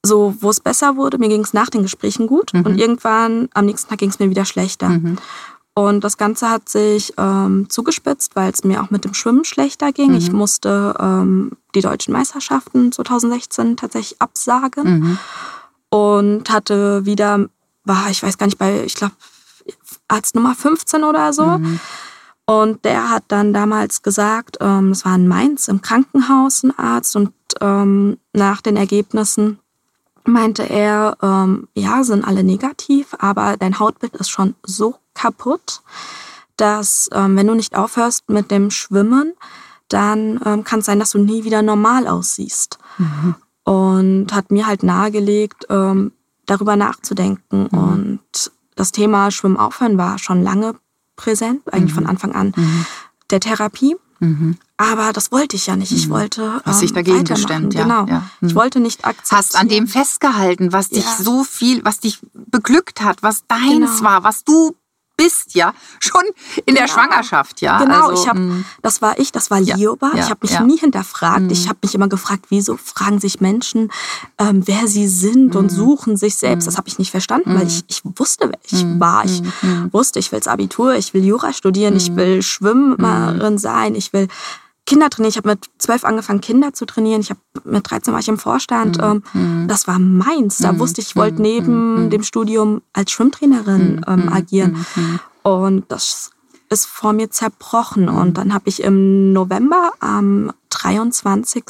so, 0.05 0.35
wo 0.39 0.49
es 0.49 0.59
besser 0.59 0.95
wurde, 0.95 1.17
mir 1.17 1.29
ging 1.29 1.43
es 1.43 1.53
nach 1.53 1.69
den 1.69 1.83
Gesprächen 1.83 2.27
gut 2.27 2.53
mhm. 2.53 2.65
und 2.65 2.77
irgendwann 2.77 3.49
am 3.53 3.65
nächsten 3.65 3.89
Tag 3.89 3.99
ging 3.99 4.09
es 4.09 4.19
mir 4.19 4.29
wieder 4.29 4.45
schlechter. 4.45 4.89
Mhm. 4.89 5.17
Und 5.73 6.03
das 6.03 6.17
Ganze 6.17 6.49
hat 6.49 6.67
sich 6.67 7.13
ähm, 7.17 7.69
zugespitzt, 7.69 8.35
weil 8.35 8.51
es 8.51 8.63
mir 8.63 8.83
auch 8.83 8.89
mit 8.89 9.05
dem 9.05 9.13
Schwimmen 9.13 9.45
schlechter 9.45 9.91
ging. 9.91 10.11
Mhm. 10.11 10.17
Ich 10.17 10.31
musste 10.31 10.95
ähm, 10.99 11.51
die 11.73 11.81
deutschen 11.81 12.13
Meisterschaften 12.13 12.91
2016 12.91 13.77
tatsächlich 13.77 14.21
absagen 14.21 14.83
mhm. 14.83 15.19
und 15.89 16.49
hatte 16.49 17.05
wieder, 17.05 17.47
war 17.85 18.09
ich 18.09 18.23
weiß 18.23 18.37
gar 18.37 18.47
nicht, 18.47 18.57
bei, 18.57 18.83
ich 18.83 18.95
glaube, 18.95 19.13
Arzt 20.07 20.35
Nummer 20.35 20.55
15 20.55 21.03
oder 21.03 21.31
so. 21.33 21.45
Mhm. 21.45 21.79
Und 22.45 22.83
der 22.83 23.11
hat 23.11 23.25
dann 23.27 23.53
damals 23.53 24.01
gesagt, 24.01 24.57
ähm, 24.59 24.91
es 24.91 25.05
war 25.05 25.15
in 25.15 25.27
Mainz 25.27 25.67
im 25.67 25.81
Krankenhaus 25.81 26.63
ein 26.63 26.77
Arzt 26.77 27.15
und 27.15 27.31
ähm, 27.61 28.17
nach 28.33 28.61
den 28.61 28.75
Ergebnissen 28.75 29.59
meinte 30.25 30.63
er, 30.63 31.17
ähm, 31.21 31.67
ja, 31.73 32.03
sind 32.03 32.25
alle 32.25 32.43
negativ, 32.43 33.15
aber 33.19 33.57
dein 33.57 33.79
Hautbild 33.79 34.15
ist 34.15 34.29
schon 34.29 34.55
so 34.63 34.95
kaputt, 35.13 35.81
dass 36.57 37.09
ähm, 37.13 37.35
wenn 37.37 37.47
du 37.47 37.55
nicht 37.55 37.75
aufhörst 37.75 38.29
mit 38.29 38.51
dem 38.51 38.71
Schwimmen, 38.71 39.33
dann 39.87 40.39
ähm, 40.45 40.63
kann 40.63 40.79
es 40.79 40.85
sein, 40.85 40.99
dass 40.99 41.11
du 41.11 41.17
nie 41.17 41.43
wieder 41.43 41.61
normal 41.61 42.07
aussiehst. 42.07 42.77
Mhm. 42.97 43.35
Und 43.63 44.33
hat 44.33 44.51
mir 44.51 44.65
halt 44.67 44.83
nahegelegt, 44.83 45.65
ähm, 45.69 46.11
darüber 46.45 46.75
nachzudenken. 46.75 47.67
Mhm. 47.71 47.77
Und 47.77 48.51
das 48.75 48.91
Thema 48.91 49.31
Schwimmen 49.31 49.57
aufhören 49.57 49.97
war 49.97 50.17
schon 50.19 50.41
lange 50.43 50.75
präsent, 51.15 51.61
eigentlich 51.73 51.91
mhm. 51.91 51.95
von 51.95 52.05
Anfang 52.07 52.31
an 52.33 52.53
mhm. 52.55 52.85
der 53.29 53.39
Therapie. 53.39 53.95
Mhm. 54.79 54.85
Aber 54.85 55.13
das 55.13 55.31
wollte 55.31 55.55
ich 55.55 55.67
ja 55.67 55.75
nicht. 55.75 55.91
Ich 55.91 56.07
mhm. 56.07 56.11
wollte. 56.11 56.61
Was 56.63 56.79
sich 56.79 56.91
ähm, 56.91 56.95
dagegen 56.95 57.23
gestemmt, 57.23 57.73
ja. 57.73 57.83
Genau. 57.83 58.05
Ja. 58.05 58.29
Ich 58.41 58.55
wollte 58.55 58.79
nicht 58.79 59.05
akzeptieren. 59.05 59.37
Hast 59.39 59.55
an 59.55 59.67
dem 59.67 59.87
festgehalten, 59.87 60.73
was 60.73 60.89
dich 60.89 61.03
ja. 61.03 61.17
so 61.19 61.43
viel, 61.43 61.83
was 61.83 61.99
dich 61.99 62.19
beglückt 62.33 63.01
hat, 63.01 63.21
was 63.21 63.45
deins 63.47 63.97
genau. 63.97 64.09
war, 64.09 64.23
was 64.23 64.43
du 64.43 64.75
bist, 65.19 65.53
ja, 65.53 65.73
schon 65.99 66.23
in 66.65 66.75
genau. 66.75 66.79
der 66.79 66.87
Schwangerschaft, 66.87 67.59
ja. 67.59 67.77
Genau, 67.79 68.07
also, 68.07 68.21
ich 68.21 68.29
habe, 68.29 68.39
mm. 68.39 68.65
das 68.81 69.01
war 69.01 69.19
ich, 69.19 69.33
das 69.33 69.51
war 69.51 69.59
Lioba. 69.59 70.11
Ja, 70.15 70.23
ich 70.23 70.29
habe 70.29 70.39
mich 70.41 70.57
nie 70.61 70.77
hinterfragt. 70.77 71.41
Mhm. 71.41 71.49
Ich 71.49 71.67
habe 71.67 71.79
mich 71.81 71.93
immer 71.93 72.07
gefragt, 72.07 72.45
wieso 72.47 72.77
fragen 72.77 73.19
sich 73.19 73.41
Menschen, 73.41 73.91
ähm, 74.37 74.65
wer 74.65 74.87
sie 74.87 75.07
sind 75.09 75.53
mhm. 75.53 75.59
und 75.59 75.69
suchen 75.69 76.15
sich 76.15 76.35
selbst. 76.35 76.67
Das 76.67 76.77
habe 76.77 76.87
ich 76.87 76.99
nicht 76.99 77.11
verstanden, 77.11 77.53
weil 77.53 77.67
ich, 77.67 77.83
ich 77.87 78.01
wusste, 78.03 78.49
wer 78.49 78.59
ich 78.63 78.85
war. 78.99 79.25
Ich 79.25 79.43
wusste, 79.91 80.19
ich 80.19 80.31
will 80.31 80.39
das 80.39 80.47
Abitur, 80.47 80.95
ich 80.95 81.13
will 81.13 81.25
Jura 81.25 81.51
studieren, 81.51 81.97
ich 81.97 82.15
will 82.15 82.41
Schwimmerin 82.41 83.57
sein, 83.57 83.95
ich 83.95 84.13
will 84.13 84.29
Kinder 84.89 85.11
trainieren. 85.11 85.29
Ich 85.29 85.37
habe 85.37 85.49
mit 85.49 85.65
zwölf 85.77 86.03
angefangen, 86.03 86.41
Kinder 86.41 86.73
zu 86.73 86.85
trainieren. 86.85 87.21
Ich 87.21 87.29
habe 87.29 87.39
mit 87.63 87.89
13 87.89 88.11
war 88.11 88.19
ich 88.19 88.27
im 88.27 88.39
Vorstand. 88.39 88.97
Mhm. 88.97 89.67
Das 89.67 89.87
war 89.87 89.99
meins. 89.99 90.57
Da 90.57 90.73
mhm. 90.73 90.79
wusste 90.79 90.99
ich, 90.99 91.09
ich 91.09 91.15
wollte 91.15 91.35
mhm. 91.35 91.41
neben 91.43 92.05
mhm. 92.05 92.09
dem 92.09 92.23
Studium 92.23 92.81
als 92.91 93.11
Schwimmtrainerin 93.11 94.03
ähm, 94.07 94.33
agieren. 94.33 94.83
Und 95.43 95.85
das 95.89 96.31
ist 96.69 96.87
vor 96.87 97.13
mir 97.13 97.29
zerbrochen. 97.29 98.09
Und 98.09 98.39
dann 98.39 98.51
habe 98.51 98.67
ich 98.67 98.81
im 98.81 99.31
November 99.31 99.91
am 99.99 100.51
23. 100.71 101.63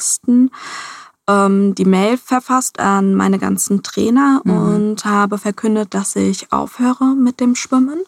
Ähm, 1.28 1.74
die 1.74 1.84
Mail 1.84 2.16
verfasst 2.16 2.80
an 2.80 3.14
meine 3.14 3.38
ganzen 3.38 3.82
Trainer 3.82 4.40
und 4.44 5.04
habe 5.04 5.36
verkündet, 5.36 5.92
dass 5.92 6.16
ich 6.16 6.50
aufhöre 6.52 7.14
mit 7.14 7.38
dem 7.40 7.54
Schwimmen. 7.54 8.00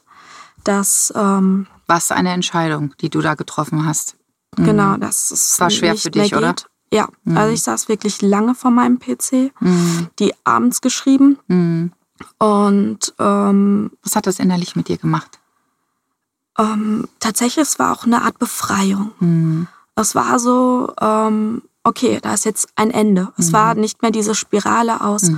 Das 0.65 1.13
ähm, 1.15 1.67
was 1.87 2.11
eine 2.11 2.31
Entscheidung, 2.31 2.95
die 3.03 3.11
du 3.11 3.21
da 3.21 3.35
getroffen 3.35 3.85
hast. 3.85 4.17
Genau, 4.57 4.97
mhm. 4.97 5.01
das 5.01 5.31
ist 5.31 5.61
war 5.61 5.71
schwer 5.71 5.97
für 5.97 6.11
dich, 6.11 6.35
oder? 6.35 6.55
Ja, 6.93 7.09
mhm. 7.25 7.37
also 7.37 7.55
ich 7.55 7.63
saß 7.63 7.89
wirklich 7.89 8.21
lange 8.21 8.55
vor 8.55 8.71
meinem 8.71 8.99
PC, 8.99 9.53
mhm. 9.61 10.09
die 10.19 10.35
abends 10.45 10.81
geschrieben. 10.81 11.39
Mhm. 11.49 11.93
Und 12.39 13.15
ähm, 13.19 13.91
was 14.03 14.15
hat 14.15 14.27
das 14.27 14.39
innerlich 14.39 14.77
mit 14.77 14.89
dir 14.89 14.99
gemacht? 14.99 15.41
Ähm, 16.59 17.09
tatsächlich, 17.19 17.67
es 17.67 17.79
war 17.79 17.93
auch 17.93 18.05
eine 18.05 18.23
Art 18.23 18.39
Befreiung. 18.39 19.13
Mhm. 19.21 19.69
Es 19.97 20.15
war 20.15 20.39
so, 20.39 20.93
ähm, 21.01 21.63
okay, 21.83 22.19
da 22.21 22.35
ist 22.35 22.45
jetzt 22.45 22.69
ein 22.77 22.91
Ende. 22.91 23.33
Es 23.39 23.53
war 23.53 23.75
nicht 23.75 24.03
mehr 24.03 24.11
diese 24.11 24.35
Spirale 24.35 25.01
aus 25.01 25.31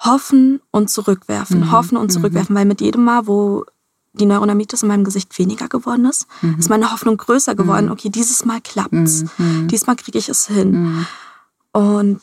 Hoffen 0.00 0.60
und 0.70 0.90
Zurückwerfen, 0.90 1.70
Hoffen 1.70 1.96
und 1.96 2.12
Zurückwerfen, 2.12 2.54
weil 2.54 2.64
mit 2.64 2.80
jedem 2.80 3.04
Mal, 3.04 3.26
wo 3.26 3.64
die 4.14 4.26
Neuronamitis 4.26 4.82
in 4.82 4.88
meinem 4.88 5.04
Gesicht 5.04 5.38
weniger 5.38 5.68
geworden 5.68 6.04
ist, 6.04 6.26
mhm. 6.42 6.58
ist 6.58 6.68
meine 6.68 6.92
Hoffnung 6.92 7.16
größer 7.16 7.54
geworden. 7.54 7.86
Mhm. 7.86 7.92
Okay, 7.92 8.10
dieses 8.10 8.44
Mal 8.44 8.60
klappt's. 8.60 9.24
Mhm. 9.38 9.68
Diesmal 9.68 9.96
kriege 9.96 10.18
ich 10.18 10.28
es 10.28 10.46
hin. 10.46 10.72
Mhm. 10.72 11.06
Und 11.72 12.20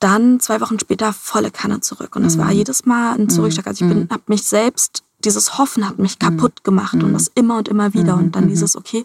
dann 0.00 0.38
zwei 0.38 0.60
Wochen 0.60 0.78
später 0.78 1.12
volle 1.12 1.50
Kanne 1.50 1.80
zurück. 1.80 2.14
Und 2.14 2.24
es 2.24 2.38
war 2.38 2.46
mhm. 2.46 2.52
jedes 2.52 2.84
Mal 2.86 3.14
ein 3.14 3.28
Zurückschlag. 3.28 3.66
Also 3.66 3.84
ich 3.84 3.90
bin, 3.90 4.08
habe 4.10 4.22
mich 4.26 4.44
selbst, 4.44 5.02
dieses 5.24 5.58
Hoffen 5.58 5.88
hat 5.88 5.98
mich 5.98 6.18
kaputt 6.18 6.62
gemacht 6.62 6.94
und 6.94 7.12
das 7.12 7.28
immer 7.34 7.58
und 7.58 7.68
immer 7.68 7.94
wieder. 7.94 8.14
Und 8.14 8.36
dann 8.36 8.48
dieses, 8.48 8.76
okay, 8.76 9.04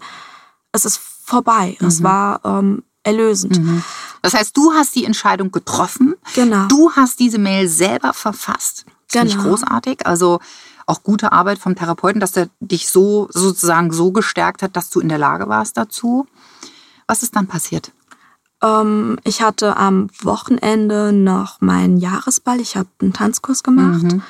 es 0.72 0.86
ist 0.86 1.00
vorbei. 1.00 1.78
Es 1.80 2.04
war 2.04 2.42
ähm, 2.44 2.84
erlösend. 3.04 3.60
Das 4.22 4.34
heißt, 4.34 4.56
du 4.56 4.74
hast 4.74 4.96
die 4.96 5.06
Entscheidung 5.06 5.52
getroffen. 5.52 6.16
Genau. 6.36 6.68
Du 6.68 6.92
hast 6.92 7.20
diese 7.20 7.40
Mail 7.40 7.68
selber 7.68 8.14
verfasst. 8.14 8.86
Das 8.86 9.14
genau. 9.14 9.22
finde 9.22 9.36
ich 9.36 9.50
großartig. 9.50 10.06
Also 10.06 10.40
auch 10.86 11.04
gute 11.04 11.32
Arbeit 11.32 11.60
vom 11.60 11.76
Therapeuten, 11.76 12.20
dass 12.20 12.36
er 12.36 12.50
dich 12.60 12.90
so 12.90 13.28
sozusagen 13.32 13.92
so 13.92 14.12
gestärkt 14.12 14.62
hat, 14.62 14.76
dass 14.76 14.90
du 14.90 15.00
in 15.00 15.10
der 15.10 15.18
Lage 15.18 15.48
warst 15.48 15.78
dazu. 15.78 16.28
Was 17.08 17.24
ist 17.24 17.36
dann 17.36 17.48
passiert? 17.48 17.92
Ähm, 18.62 19.18
ich 19.24 19.42
hatte 19.42 19.78
am 19.78 20.10
Wochenende 20.22 21.12
noch 21.12 21.62
meinen 21.62 21.98
Jahresball. 21.98 22.60
Ich 22.60 22.76
habe 22.76 22.90
einen 23.02 23.14
Tanzkurs 23.14 23.64
gemacht 23.64 24.04
mhm. 24.04 24.22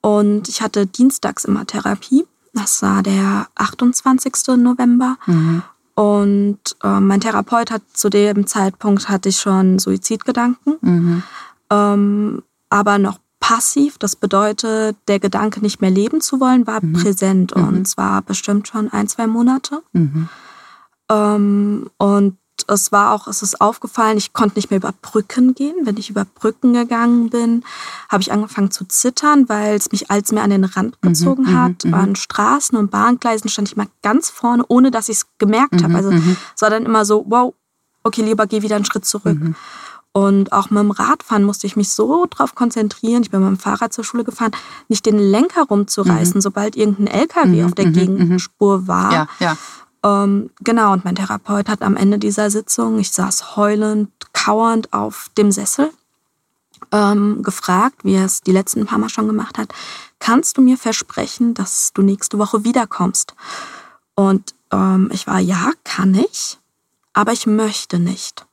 und 0.00 0.48
ich 0.48 0.62
hatte 0.62 0.86
dienstags 0.86 1.44
immer 1.44 1.66
Therapie. 1.66 2.26
Das 2.52 2.82
war 2.82 3.02
der 3.02 3.48
28. 3.54 4.56
November. 4.56 5.16
Mhm. 5.26 5.62
Und 5.94 6.58
äh, 6.82 7.00
mein 7.00 7.20
Therapeut 7.20 7.70
hat 7.70 7.82
zu 7.92 8.08
dem 8.08 8.46
Zeitpunkt 8.46 9.08
hatte 9.08 9.28
ich 9.28 9.38
schon 9.38 9.78
Suizidgedanken, 9.78 10.76
mhm. 10.80 11.22
ähm, 11.70 12.42
aber 12.70 12.98
noch 12.98 13.18
passiv, 13.52 13.98
das 13.98 14.16
bedeutet, 14.16 14.96
der 15.08 15.18
Gedanke, 15.18 15.60
nicht 15.60 15.80
mehr 15.80 15.90
leben 15.90 16.20
zu 16.20 16.40
wollen, 16.40 16.66
war 16.66 16.82
mhm. 16.82 16.94
präsent 16.94 17.54
mhm. 17.54 17.68
und 17.68 17.88
zwar 17.88 18.22
bestimmt 18.22 18.66
schon 18.66 18.90
ein, 18.90 19.08
zwei 19.08 19.26
Monate. 19.26 19.82
Mhm. 19.92 20.28
Ähm, 21.10 21.90
und 21.98 22.38
es 22.68 22.92
war 22.92 23.12
auch, 23.12 23.26
es 23.26 23.42
ist 23.42 23.60
aufgefallen, 23.60 24.16
ich 24.16 24.32
konnte 24.32 24.56
nicht 24.56 24.70
mehr 24.70 24.78
über 24.78 24.94
Brücken 25.02 25.54
gehen. 25.54 25.74
Wenn 25.82 25.96
ich 25.96 26.08
über 26.08 26.24
Brücken 26.24 26.72
gegangen 26.72 27.28
bin, 27.28 27.64
habe 28.08 28.22
ich 28.22 28.32
angefangen 28.32 28.70
zu 28.70 28.86
zittern, 28.86 29.48
weil 29.48 29.74
es 29.74 29.90
mich 29.92 30.10
als 30.10 30.32
mehr 30.32 30.44
an 30.44 30.50
den 30.50 30.64
Rand 30.64 30.96
Mhm, 31.02 31.08
gezogen 31.08 31.42
mhm, 31.42 31.58
hat. 31.58 31.84
mhm. 31.84 31.94
An 31.94 32.16
Straßen 32.16 32.78
und 32.78 32.90
Bahngleisen 32.90 33.50
stand 33.50 33.68
ich 33.68 33.76
mal 33.76 33.88
ganz 34.02 34.30
vorne, 34.30 34.64
ohne 34.68 34.90
dass 34.90 35.08
ich 35.08 35.18
es 35.18 35.26
gemerkt 35.38 35.82
habe. 35.82 35.94
Also 35.94 36.10
es 36.10 36.62
war 36.62 36.70
dann 36.70 36.86
immer 36.86 37.04
so, 37.04 37.24
wow, 37.28 37.52
okay, 38.02 38.22
lieber 38.22 38.46
geh 38.46 38.62
wieder 38.62 38.76
einen 38.76 38.84
Schritt 38.84 39.04
zurück. 39.04 39.38
Mhm. 40.14 40.22
Und 40.22 40.52
auch 40.52 40.70
mit 40.70 40.80
dem 40.80 40.90
Radfahren 40.90 41.44
musste 41.44 41.66
ich 41.66 41.76
mich 41.76 41.90
so 41.90 42.26
drauf 42.28 42.54
konzentrieren. 42.54 43.22
Ich 43.22 43.30
bin 43.30 43.40
mit 43.40 43.48
dem 43.48 43.58
Fahrrad 43.58 43.92
zur 43.92 44.04
Schule 44.04 44.24
gefahren, 44.24 44.52
nicht 44.88 45.06
den 45.06 45.18
Lenker 45.18 45.62
rumzureißen, 45.62 46.40
sobald 46.40 46.76
irgendein 46.76 47.06
LKW 47.06 47.60
Mhm, 47.60 47.66
auf 47.66 47.72
der 47.72 47.86
mhm, 47.86 47.92
Gegenspur 47.92 48.86
war. 48.86 49.12
Ja, 49.12 49.28
ja. 49.40 49.56
Ähm, 50.04 50.50
genau, 50.60 50.92
und 50.92 51.04
mein 51.04 51.14
Therapeut 51.14 51.68
hat 51.68 51.82
am 51.82 51.96
Ende 51.96 52.18
dieser 52.18 52.50
Sitzung, 52.50 52.98
ich 52.98 53.12
saß 53.12 53.56
heulend, 53.56 54.10
kauernd 54.32 54.92
auf 54.92 55.30
dem 55.38 55.52
Sessel, 55.52 55.90
ähm, 56.90 57.42
gefragt, 57.42 58.04
wie 58.04 58.14
er 58.14 58.24
es 58.24 58.40
die 58.40 58.52
letzten 58.52 58.84
paar 58.84 58.98
Mal 58.98 59.08
schon 59.08 59.28
gemacht 59.28 59.58
hat, 59.58 59.72
kannst 60.18 60.56
du 60.56 60.62
mir 60.62 60.76
versprechen, 60.76 61.54
dass 61.54 61.92
du 61.94 62.02
nächste 62.02 62.38
Woche 62.38 62.64
wiederkommst? 62.64 63.34
Und 64.14 64.54
ähm, 64.72 65.08
ich 65.12 65.26
war, 65.26 65.38
ja, 65.38 65.70
kann 65.84 66.14
ich, 66.14 66.58
aber 67.12 67.32
ich 67.32 67.46
möchte 67.46 67.98
nicht. 67.98 68.46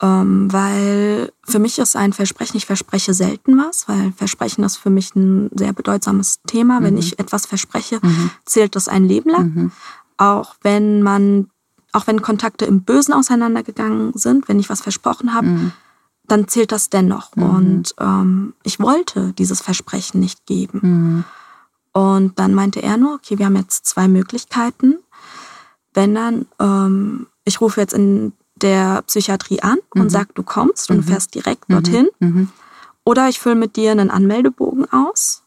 Ähm, 0.00 0.52
weil 0.52 1.32
für 1.44 1.58
mich 1.58 1.78
ist 1.78 1.96
ein 1.96 2.12
Versprechen, 2.12 2.56
ich 2.56 2.66
verspreche 2.66 3.14
selten 3.14 3.58
was, 3.58 3.88
weil 3.88 4.12
Versprechen 4.12 4.64
ist 4.64 4.76
für 4.76 4.90
mich 4.90 5.14
ein 5.14 5.50
sehr 5.54 5.72
bedeutsames 5.72 6.40
Thema. 6.46 6.82
Wenn 6.82 6.96
ich 6.96 7.18
etwas 7.18 7.46
verspreche, 7.46 8.00
zählt 8.44 8.76
das 8.76 8.88
ein 8.88 9.04
Leben 9.04 9.30
lang. 9.30 9.72
Auch 10.16 10.54
wenn 10.62 11.02
man, 11.02 11.50
auch 11.92 12.06
wenn 12.06 12.22
Kontakte 12.22 12.64
im 12.64 12.82
Bösen 12.82 13.14
auseinandergegangen 13.14 14.12
sind, 14.14 14.48
wenn 14.48 14.60
ich 14.60 14.70
was 14.70 14.80
versprochen 14.80 15.34
habe, 15.34 15.72
dann 16.28 16.48
zählt 16.48 16.72
das 16.72 16.88
dennoch. 16.88 17.32
Und 17.36 17.94
ähm, 18.00 18.54
ich 18.62 18.80
wollte 18.80 19.32
dieses 19.34 19.60
Versprechen 19.60 20.20
nicht 20.20 20.46
geben. 20.46 20.80
Mhm. 20.82 21.24
Und 21.92 22.38
dann 22.38 22.54
meinte 22.54 22.82
er 22.82 22.96
nur, 22.96 23.14
okay, 23.14 23.38
wir 23.38 23.46
haben 23.46 23.56
jetzt 23.56 23.86
zwei 23.86 24.08
Möglichkeiten. 24.08 24.98
Wenn 25.92 26.14
dann, 26.14 26.46
ähm, 26.58 27.26
ich 27.44 27.60
rufe 27.60 27.80
jetzt 27.80 27.92
in 27.92 28.32
der 28.62 29.02
Psychiatrie 29.02 29.60
an 29.62 29.78
und 29.90 30.10
sag, 30.10 30.34
du 30.34 30.42
kommst 30.42 30.90
und 30.90 30.98
du 30.98 31.02
fährst 31.02 31.34
direkt 31.34 31.64
dorthin. 31.70 32.08
Mhm. 32.20 32.48
Oder 33.04 33.28
ich 33.28 33.40
fülle 33.40 33.56
mit 33.56 33.76
dir 33.76 33.90
einen 33.92 34.10
Anmeldebogen 34.10 34.90
aus. 34.92 35.42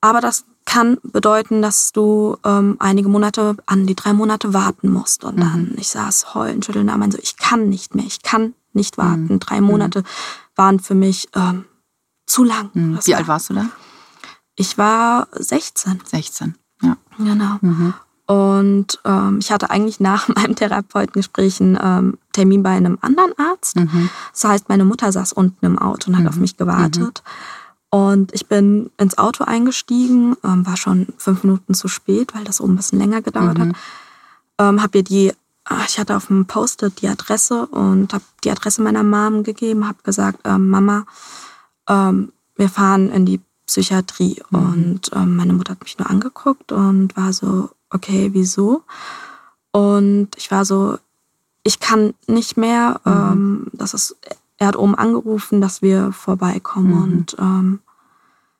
Aber 0.00 0.20
das 0.20 0.44
kann 0.66 0.98
bedeuten, 1.02 1.62
dass 1.62 1.92
du 1.92 2.36
ähm, 2.44 2.76
einige 2.78 3.08
Monate, 3.08 3.56
an 3.66 3.86
die 3.86 3.94
drei 3.94 4.12
Monate 4.12 4.52
warten 4.54 4.90
musst. 4.90 5.24
Und 5.24 5.38
dann, 5.40 5.74
ich 5.78 5.88
saß 5.88 6.34
heulend, 6.34 6.64
schüttelnd 6.64 6.90
am 6.90 7.10
so, 7.10 7.18
ich 7.22 7.36
kann 7.36 7.68
nicht 7.68 7.94
mehr, 7.94 8.04
ich 8.04 8.22
kann 8.22 8.54
nicht 8.72 8.98
warten. 8.98 9.40
Drei 9.40 9.60
Monate 9.60 10.02
waren 10.56 10.80
für 10.80 10.94
mich 10.94 11.28
ähm, 11.34 11.64
zu 12.26 12.44
lang. 12.44 12.70
Mhm. 12.74 12.98
Wie 13.04 13.12
war- 13.12 13.18
alt 13.18 13.28
warst 13.28 13.50
du 13.50 13.54
da? 13.54 13.66
Ich 14.56 14.76
war 14.78 15.28
16. 15.32 16.00
16. 16.04 16.54
Ja. 16.82 16.96
Genau. 17.18 17.56
Mhm. 17.60 17.94
Und 18.26 19.00
ähm, 19.04 19.38
ich 19.40 19.52
hatte 19.52 19.70
eigentlich 19.70 20.00
nach 20.00 20.28
meinem 20.34 20.56
Therapeutengespräch 20.56 21.60
einen 21.60 21.78
ähm, 21.80 22.18
Termin 22.32 22.62
bei 22.62 22.70
einem 22.70 22.98
anderen 23.00 23.32
Arzt. 23.38 23.76
Mhm. 23.76 24.10
Das 24.32 24.44
heißt, 24.44 24.68
meine 24.68 24.84
Mutter 24.84 25.12
saß 25.12 25.32
unten 25.32 25.64
im 25.66 25.78
Auto 25.78 26.10
und 26.10 26.18
hat 26.18 26.26
auf 26.26 26.36
mich 26.36 26.56
gewartet. 26.56 27.22
Und 27.90 28.34
ich 28.34 28.48
bin 28.48 28.90
ins 28.98 29.18
Auto 29.18 29.44
eingestiegen, 29.44 30.36
ähm, 30.42 30.66
war 30.66 30.76
schon 30.76 31.06
fünf 31.16 31.44
Minuten 31.44 31.74
zu 31.74 31.86
spät, 31.86 32.34
weil 32.34 32.42
das 32.44 32.60
oben 32.60 32.72
ein 32.72 32.76
bisschen 32.76 32.98
länger 32.98 33.22
gedauert 33.22 33.58
hat. 33.58 33.68
Ähm, 34.58 34.82
habe 34.82 34.98
ihr 34.98 35.04
die, 35.04 35.32
ah, 35.64 35.84
ich 35.86 35.98
hatte 36.00 36.16
auf 36.16 36.26
dem 36.26 36.46
Post-it 36.46 37.02
die 37.02 37.08
Adresse 37.08 37.66
und 37.66 38.12
habe 38.12 38.24
die 38.42 38.50
Adresse 38.50 38.82
meiner 38.82 39.04
Mom 39.04 39.44
gegeben, 39.44 39.86
habe 39.86 40.02
gesagt, 40.02 40.40
ähm, 40.44 40.70
Mama, 40.70 41.06
ähm, 41.88 42.32
wir 42.56 42.68
fahren 42.68 43.10
in 43.10 43.26
die 43.26 43.40
Psychiatrie. 43.66 44.42
Und 44.50 45.10
ähm, 45.14 45.36
meine 45.36 45.52
Mutter 45.52 45.72
hat 45.72 45.82
mich 45.82 45.96
nur 45.96 46.10
angeguckt 46.10 46.72
und 46.72 47.16
war 47.16 47.32
so, 47.32 47.70
okay, 47.94 48.30
wieso? 48.32 48.82
Und 49.70 50.28
ich 50.36 50.50
war 50.50 50.64
so, 50.64 50.98
ich 51.62 51.80
kann 51.80 52.14
nicht 52.26 52.56
mehr. 52.56 53.00
Ähm, 53.06 53.66
das 53.72 53.94
ist, 53.94 54.16
er 54.58 54.68
hat 54.68 54.76
oben 54.76 54.94
angerufen, 54.94 55.60
dass 55.60 55.80
wir 55.80 56.12
vorbeikommen. 56.12 56.92
Und 57.02 57.36
ähm, 57.38 57.80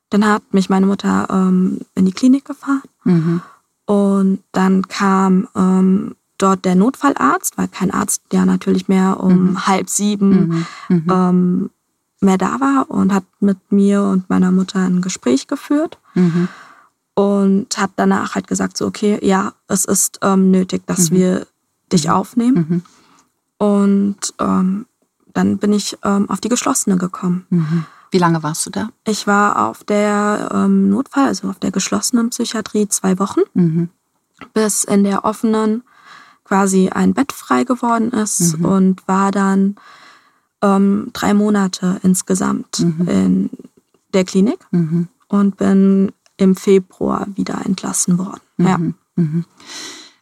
dann 0.09 0.25
hat 0.25 0.41
mich 0.53 0.69
meine 0.69 0.85
Mutter 0.87 1.27
ähm, 1.29 1.81
in 1.95 2.05
die 2.05 2.11
Klinik 2.13 2.45
gefahren. 2.45 2.81
Mhm. 3.03 3.41
Und 3.85 4.39
dann 4.51 4.87
kam 4.87 5.47
ähm, 5.55 6.15
dort 6.37 6.65
der 6.65 6.75
Notfallarzt, 6.75 7.57
weil 7.57 7.67
kein 7.67 7.91
Arzt 7.91 8.23
ja 8.33 8.45
natürlich 8.45 8.87
mehr 8.87 9.19
um 9.19 9.67
halb 9.67 9.89
sieben 9.89 10.65
Mhm. 10.89 11.05
ähm, 11.11 11.69
mehr 12.21 12.37
da 12.37 12.59
war 12.59 12.89
und 12.89 13.13
hat 13.13 13.23
mit 13.39 13.57
mir 13.71 14.01
und 14.03 14.29
meiner 14.29 14.51
Mutter 14.51 14.79
ein 14.79 15.01
Gespräch 15.01 15.47
geführt 15.47 15.99
Mhm. 16.15 16.47
Und 17.15 17.77
hat 17.77 17.91
danach 17.95 18.35
halt 18.35 18.47
gesagt, 18.47 18.77
so 18.77 18.85
okay, 18.85 19.17
ja, 19.25 19.53
es 19.67 19.85
ist 19.85 20.19
ähm, 20.21 20.51
nötig, 20.51 20.85
dass 20.85 21.11
wir 21.11 21.47
dich 21.91 22.09
aufnehmen. 22.09 22.55
Mhm. 22.69 22.81
Und 23.57 24.33
ähm, 24.39 24.85
dann 25.33 25.57
bin 25.57 25.73
ich 25.73 25.97
ähm, 26.03 26.29
auf 26.29 26.39
die 26.41 26.49
geschlossene 26.49 26.97
gekommen. 26.97 27.45
Mhm. 27.49 27.85
Wie 28.11 28.17
lange 28.17 28.43
warst 28.43 28.65
du 28.65 28.69
da? 28.69 28.89
Ich 29.05 29.27
war 29.27 29.67
auf 29.67 29.83
der 29.83 30.49
ähm, 30.53 30.89
Notfall, 30.89 31.27
also 31.27 31.49
auf 31.49 31.59
der 31.59 31.71
geschlossenen 31.71 32.29
Psychiatrie 32.29 32.87
zwei 32.89 33.17
Wochen, 33.19 33.41
Mhm. 33.53 33.89
bis 34.53 34.83
in 34.83 35.03
der 35.03 35.25
offenen 35.25 35.83
quasi 36.43 36.89
ein 36.89 37.13
Bett 37.13 37.31
frei 37.31 37.63
geworden 37.63 38.11
ist 38.11 38.55
und 38.61 39.07
war 39.07 39.31
dann 39.31 39.75
ähm, 40.61 41.09
drei 41.13 41.33
Monate 41.33 41.99
insgesamt 42.03 42.79
in 42.79 43.49
der 44.13 44.25
Klinik 44.25 44.59
Mhm. 44.71 45.07
und 45.27 45.57
bin 45.57 46.11
im 46.37 46.55
Februar 46.55 47.27
wieder 47.35 47.65
entlassen 47.65 48.17
worden. 48.17 48.41
Ja. 48.57 48.77
Mhm. 49.15 49.45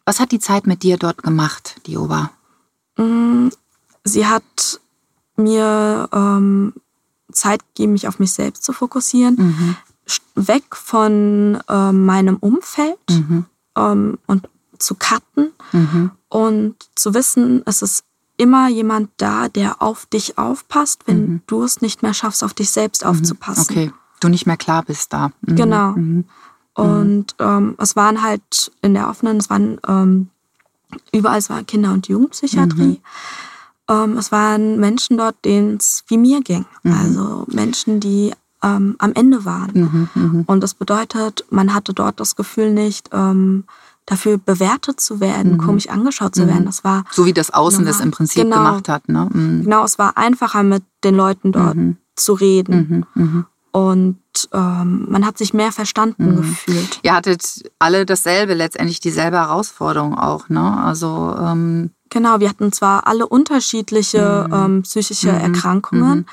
Was 0.06 0.20
hat 0.20 0.32
die 0.32 0.40
Zeit 0.40 0.68
mit 0.68 0.84
dir 0.84 0.98
dort 0.98 1.24
gemacht, 1.24 1.78
die 1.86 1.98
Oba? 1.98 2.32
Mm, 2.98 3.48
Sie 4.04 4.28
hat 4.28 4.80
mir 5.38 6.10
ähm, 6.12 6.74
Zeit 7.32 7.62
gegeben, 7.70 7.94
mich 7.94 8.08
auf 8.08 8.20
mich 8.20 8.34
selbst 8.34 8.64
zu 8.64 8.74
fokussieren, 8.74 9.36
Mhm. 9.38 9.76
weg 10.36 10.76
von 10.76 11.60
ähm, 11.70 12.06
meinem 12.06 12.36
Umfeld 12.38 12.98
Mhm. 13.10 13.46
ähm, 13.78 14.18
und 14.28 14.50
zu 14.78 14.96
cutten 14.96 15.54
Mhm. 15.72 16.12
und 16.28 16.76
zu 16.96 17.14
wissen, 17.14 17.64
es 17.66 17.82
ist 17.82 18.04
immer 18.36 18.68
jemand 18.68 19.10
da, 19.18 19.48
der 19.48 19.82
auf 19.82 20.06
dich 20.08 20.38
aufpasst, 20.38 21.04
wenn 21.06 21.22
Mhm. 21.22 21.42
du 21.48 21.64
es 21.64 21.82
nicht 21.82 22.04
mehr 22.04 22.14
schaffst, 22.14 22.44
auf 22.44 22.54
dich 22.54 22.70
selbst 22.72 23.06
aufzupassen. 23.06 23.68
Okay, 23.70 23.92
du 24.24 24.30
nicht 24.30 24.46
mehr 24.46 24.58
klar 24.58 24.84
bist 24.84 25.14
da. 25.14 25.32
Mhm. 25.42 25.56
Genau. 25.56 25.92
Mhm. 25.92 26.26
Und 26.76 27.36
ähm, 27.40 27.76
es 27.78 27.96
waren 27.96 28.24
halt 28.24 28.72
in 28.82 28.94
der 28.96 29.08
offenen, 29.10 29.38
es 29.38 29.50
waren 29.50 29.80
ähm, 29.88 30.30
überall, 31.12 31.38
es 31.38 31.50
war 31.50 31.64
Kinder- 31.64 31.94
und 31.94 32.08
Jugendpsychiatrie. 32.08 33.00
Ähm, 33.90 34.18
es 34.18 34.32
waren 34.32 34.80
Menschen 34.80 35.18
dort, 35.18 35.36
denen 35.46 35.78
es 35.78 36.04
wie 36.08 36.18
mir 36.18 36.42
ging. 36.42 36.66
Also 36.84 37.46
Menschen, 37.52 38.00
die 38.00 38.34
ähm, 38.64 38.96
am 38.98 39.14
Ende 39.14 39.46
waren. 39.46 39.72
Mhm. 39.74 40.10
Mhm. 40.16 40.44
Und 40.48 40.62
das 40.62 40.74
bedeutet, 40.74 41.46
man 41.52 41.74
hatte 41.76 41.94
dort 41.94 42.20
das 42.20 42.36
Gefühl 42.36 42.72
nicht, 42.74 43.10
ähm, 43.12 43.66
dafür 44.06 44.38
bewertet 44.38 45.00
zu 45.00 45.20
werden, 45.22 45.58
komisch 45.58 45.88
angeschaut 45.90 46.36
zu 46.36 46.46
werden. 46.48 46.66
Das 46.66 46.84
war 46.84 47.06
So 47.12 47.26
wie 47.26 47.34
das 47.34 47.54
Außen 47.54 47.86
das 47.86 48.02
im 48.02 48.12
Prinzip 48.12 48.44
Genau. 48.44 48.58
gemacht 48.58 48.90
hat. 48.90 49.08
Ne? 49.08 49.30
Mhm. 49.32 49.64
genau, 49.64 49.86
es 49.86 49.98
war 49.98 50.18
einfacher 50.18 50.64
mit 50.64 50.84
den 51.04 51.16
Leuten 51.16 51.52
dort 51.52 51.78
zu 52.16 52.34
reden. 52.34 53.06
Mhm. 53.74 53.82
Mhm. 53.82 53.88
Und 53.90 54.50
ähm, 54.54 55.06
man 55.10 55.26
hat 55.26 55.38
sich 55.38 55.54
mehr 55.54 55.72
verstanden 55.72 56.36
gefühlt. 56.38 57.00
Ihr 57.04 57.14
hattet 57.14 57.64
alle 57.80 58.06
dasselbe, 58.06 58.54
letztendlich 58.54 59.00
dieselbe 59.00 59.38
Herausforderung 59.38 60.18
auch. 60.18 60.50
Ne? 60.50 60.78
Also 60.84 61.36
ähm, 61.40 61.92
Genau, 62.10 62.40
wir 62.40 62.50
hatten 62.50 62.72
zwar 62.72 63.08
alle 63.08 63.26
unterschiedliche 63.28 64.48
ähm, 64.54 64.84
psychische 64.84 65.30
Erkrankungen, 65.32 66.28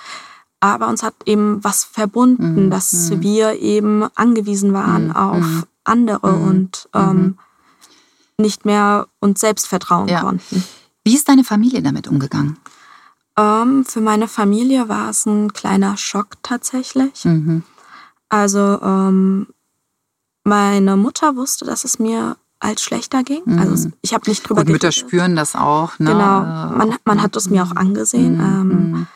aber 0.61 0.89
uns 0.89 1.03
hat 1.03 1.15
eben 1.25 1.65
was 1.65 1.85
verbunden, 1.85 2.69
dass 2.71 3.13
wir 3.23 3.59
eben 3.59 4.05
angewiesen 4.15 4.75
waren 4.75 5.11
auf 5.13 5.67
andere 5.85 6.33
und 6.35 6.87
ähm, 6.95 7.39
nicht 8.37 8.67
mehr 8.67 9.07
uns 9.21 9.41
selbst 9.41 9.69
vertrauen 9.69 10.09
Ja. 10.09 10.21
konnten. 10.21 10.63
wie 11.03 11.15
ist 11.15 11.29
deine 11.31 11.45
Familie 11.45 11.81
damit 11.81 12.09
umgegangen? 12.09 12.59
Ähm, 13.41 13.85
für 13.85 14.01
meine 14.01 14.29
Familie 14.29 14.89
war 14.89 15.11
es 15.11 15.25
ein 15.27 15.53
kleiner 15.53 15.97
Schock 15.97 16.37
tatsächlich. 16.43 17.25
Mhm. 17.25 17.63
Also 18.29 18.81
ähm, 18.83 19.47
meine 20.45 20.97
Mutter 20.97 21.37
wusste, 21.37 21.65
dass 21.65 21.85
es 21.85 21.99
mir 21.99 22.37
als 22.59 22.83
schlechter 22.83 23.23
ging. 23.23 23.43
Also 23.59 23.73
es- 23.75 23.89
ich 24.03 24.13
habe 24.15 24.29
nicht 24.29 24.43
drüber 24.49 24.63
Gut, 24.63 24.73
Mütter 24.73 24.89
geredet. 24.91 25.09
spüren 25.09 25.35
das 25.37 25.55
auch. 25.57 25.99
Ne? 25.99 26.11
Genau, 26.13 26.41
Äh, 26.43 26.77
man, 26.77 26.97
man 27.05 27.23
hat 27.23 27.35
es 27.37 27.49
mir 27.49 27.63
auch 27.65 27.75
angesehen. 27.77 28.35
Ähm, 28.39 28.69
Mhm. 28.93 29.07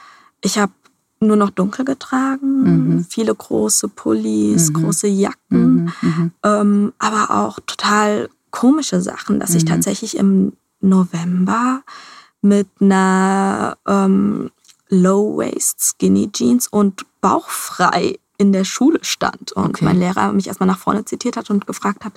ich 0.40 0.58
habe 0.58 0.72
nur 1.20 1.36
noch 1.36 1.50
dunkel 1.50 1.84
getragen, 1.84 3.06
viele 3.08 3.34
große 3.34 3.88
Pullis, 3.88 4.72
große 4.74 5.06
Jacken, 5.06 5.84
Mhm. 5.84 5.92
Mhm. 6.02 6.30
ähm, 6.42 6.92
aber 6.98 7.30
auch 7.30 7.58
total 7.66 8.28
komische 8.50 9.00
Sachen, 9.00 9.40
dass 9.40 9.54
ich 9.54 9.64
tatsächlich 9.64 10.16
im 10.16 10.52
November 10.80 11.82
mit 12.44 12.68
einer 12.80 13.76
ähm, 13.86 14.50
Low-Waist 14.90 15.80
Skinny 15.80 16.30
Jeans 16.30 16.68
und 16.68 17.06
bauchfrei 17.20 18.18
in 18.36 18.52
der 18.52 18.64
Schule 18.64 18.98
stand. 19.02 19.52
Und 19.52 19.70
Okay. 19.70 19.84
mein 19.84 19.98
Lehrer 19.98 20.32
mich 20.32 20.46
erstmal 20.46 20.66
nach 20.66 20.78
vorne 20.78 21.04
zitiert 21.04 21.36
hat 21.36 21.50
und 21.50 21.66
gefragt 21.66 22.04
hat, 22.04 22.12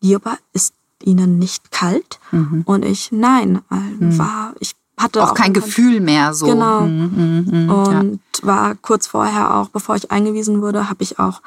Lieber, 0.00 0.36
ist 0.52 0.74
Ihnen 1.02 1.38
nicht 1.38 1.70
kalt? 1.70 2.18
Mhm. 2.32 2.62
Und 2.66 2.84
ich, 2.84 3.10
nein, 3.12 3.62
weil 3.68 4.18
war, 4.18 4.54
ich 4.60 4.74
hatte 4.96 5.22
Auch 5.22 5.34
kein 5.34 5.52
Gefühl 5.52 6.00
mehr 6.00 6.34
so. 6.34 6.46
Genau. 6.46 6.82
Mhm, 6.82 7.44
mhm, 7.46 7.62
mhm, 7.62 7.68
ja. 7.68 8.00
und 8.00 8.20
war 8.42 8.74
kurz 8.76 9.06
vorher 9.06 9.54
auch, 9.56 9.68
bevor 9.68 9.94
ich 9.96 10.10
eingewiesen 10.10 10.60
wurde, 10.60 10.88
habe 10.88 11.02
ich 11.02 11.18
auch 11.18 11.40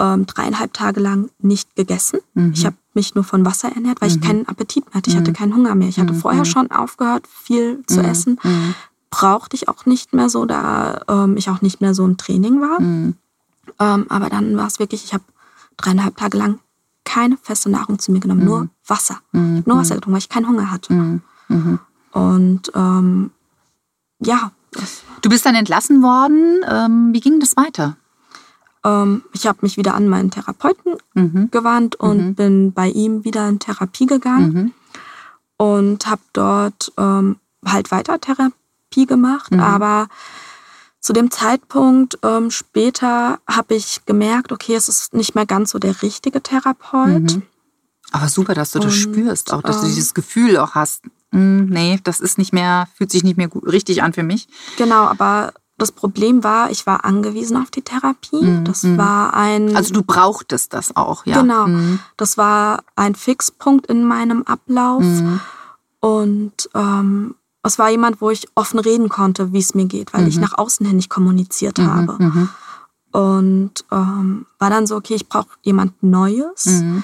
ähm, 0.00 0.26
dreieinhalb 0.26 0.72
Tage 0.72 1.00
lang 1.00 1.30
nicht 1.38 1.76
gegessen. 1.76 2.20
Mhm. 2.34 2.52
Ich 2.54 2.66
habe 2.66 2.76
mich 2.94 3.14
nur 3.14 3.24
von 3.24 3.44
Wasser 3.44 3.70
ernährt, 3.72 4.00
weil 4.00 4.10
ich 4.10 4.20
keinen 4.20 4.46
Appetit 4.48 4.86
mehr 4.86 4.94
hatte. 4.94 5.10
Ich 5.10 5.16
hatte 5.16 5.32
keinen 5.32 5.54
Hunger 5.54 5.74
mehr. 5.74 5.88
Ich 5.88 5.98
hatte 5.98 6.14
vorher 6.14 6.44
schon 6.44 6.70
aufgehört, 6.70 7.26
viel 7.26 7.84
zu 7.86 8.00
essen. 8.02 8.38
Mhm. 8.42 8.74
Brauchte 9.10 9.56
ich 9.56 9.68
auch 9.68 9.86
nicht 9.86 10.12
mehr 10.12 10.28
so, 10.28 10.44
da 10.44 11.00
ähm, 11.08 11.36
ich 11.36 11.50
auch 11.50 11.62
nicht 11.62 11.80
mehr 11.80 11.94
so 11.94 12.04
im 12.04 12.16
Training 12.16 12.60
war. 12.60 12.80
Mhm. 12.80 13.14
Ähm, 13.78 14.06
aber 14.08 14.28
dann 14.28 14.56
war 14.56 14.66
es 14.66 14.78
wirklich, 14.78 15.04
ich 15.04 15.14
habe 15.14 15.24
dreieinhalb 15.76 16.16
Tage 16.16 16.36
lang 16.36 16.58
keine 17.04 17.36
feste 17.36 17.70
Nahrung 17.70 17.98
zu 17.98 18.12
mir 18.12 18.20
genommen, 18.20 18.44
nur 18.44 18.68
Wasser. 18.86 19.20
Nur 19.66 19.76
Wasser 19.78 19.94
getrunken, 19.94 20.12
weil 20.12 20.18
ich 20.18 20.28
keinen 20.28 20.48
Hunger 20.48 20.70
hatte. 20.70 20.92
Mhm. 20.92 21.22
Mhm. 21.48 21.78
Und 22.12 22.72
ähm, 22.74 23.30
ja, 24.20 24.52
Du 25.22 25.28
bist 25.28 25.44
dann 25.44 25.54
entlassen 25.54 26.02
worden. 26.02 26.60
Ähm, 26.68 27.10
wie 27.12 27.20
ging 27.20 27.40
das 27.40 27.56
weiter? 27.56 27.96
Ähm, 28.84 29.22
ich 29.32 29.46
habe 29.46 29.58
mich 29.62 29.76
wieder 29.76 29.94
an 29.94 30.08
meinen 30.08 30.30
Therapeuten 30.30 30.94
Mhm. 31.14 31.48
gewandt 31.50 31.96
und 31.96 32.34
bin 32.34 32.72
bei 32.72 32.88
ihm 32.88 33.24
wieder 33.24 33.48
in 33.48 33.58
Therapie 33.58 34.06
gegangen 34.06 34.52
Mhm. 34.52 34.72
und 35.56 36.06
habe 36.06 36.22
dort 36.32 36.92
ähm, 36.96 37.36
halt 37.64 37.90
weiter 37.90 38.20
Therapie 38.20 39.06
gemacht. 39.06 39.52
Mhm. 39.52 39.60
Aber 39.60 40.08
zu 41.00 41.12
dem 41.12 41.30
Zeitpunkt 41.30 42.18
ähm, 42.22 42.50
später 42.50 43.38
habe 43.48 43.74
ich 43.74 44.04
gemerkt, 44.06 44.52
okay, 44.52 44.74
es 44.74 44.88
ist 44.88 45.14
nicht 45.14 45.34
mehr 45.34 45.46
ganz 45.46 45.70
so 45.70 45.78
der 45.78 46.02
richtige 46.02 46.42
Therapeut. 46.42 47.36
Mhm. 47.36 47.42
Aber 48.12 48.28
super, 48.28 48.54
dass 48.54 48.72
du 48.72 48.78
das 48.80 48.94
Und, 48.94 49.00
spürst, 49.00 49.52
auch 49.52 49.62
dass 49.62 49.80
du 49.80 49.86
ähm, 49.86 49.94
dieses 49.94 50.14
Gefühl 50.14 50.56
auch 50.56 50.74
hast. 50.74 51.02
Hm, 51.32 51.66
nee, 51.66 52.00
das 52.02 52.18
ist 52.18 52.38
nicht 52.38 52.52
mehr, 52.52 52.88
fühlt 52.96 53.12
sich 53.12 53.22
nicht 53.22 53.36
mehr 53.36 53.46
gut, 53.46 53.64
richtig 53.66 54.02
an 54.02 54.12
für 54.12 54.24
mich. 54.24 54.48
Genau, 54.78 55.04
aber 55.04 55.52
das 55.80 55.92
Problem 55.92 56.44
war, 56.44 56.70
ich 56.70 56.86
war 56.86 57.04
angewiesen 57.04 57.56
auf 57.56 57.70
die 57.70 57.82
Therapie. 57.82 58.60
Das 58.64 58.84
war 58.96 59.34
ein 59.34 59.66
Mhm. 59.66 59.76
Also 59.76 59.94
du 59.94 60.02
brauchtest 60.02 60.72
das 60.74 60.94
auch, 60.96 61.24
ja. 61.26 61.40
Genau. 61.40 61.66
Mhm. 61.66 61.98
Das 62.16 62.36
war 62.36 62.82
ein 62.96 63.14
Fixpunkt 63.14 63.86
in 63.86 64.04
meinem 64.04 64.42
Ablauf. 64.42 65.02
Mhm. 65.02 65.40
Und 66.00 66.70
ähm, 66.74 67.34
es 67.62 67.78
war 67.78 67.90
jemand, 67.90 68.20
wo 68.20 68.30
ich 68.30 68.48
offen 68.54 68.78
reden 68.78 69.08
konnte, 69.08 69.52
wie 69.52 69.58
es 69.58 69.74
mir 69.74 69.86
geht, 69.86 70.14
weil 70.14 70.26
ich 70.28 70.38
nach 70.38 70.56
außen 70.56 70.86
hin 70.86 70.96
nicht 70.96 71.10
kommuniziert 71.10 71.78
habe. 71.78 72.16
Mhm. 72.18 72.48
Und 73.12 73.84
ähm, 73.90 74.46
war 74.58 74.70
dann 74.70 74.86
so, 74.86 74.96
okay, 74.96 75.14
ich 75.14 75.28
brauche 75.28 75.48
jemand 75.62 76.02
Neues, 76.02 76.66
Mhm. 76.66 77.02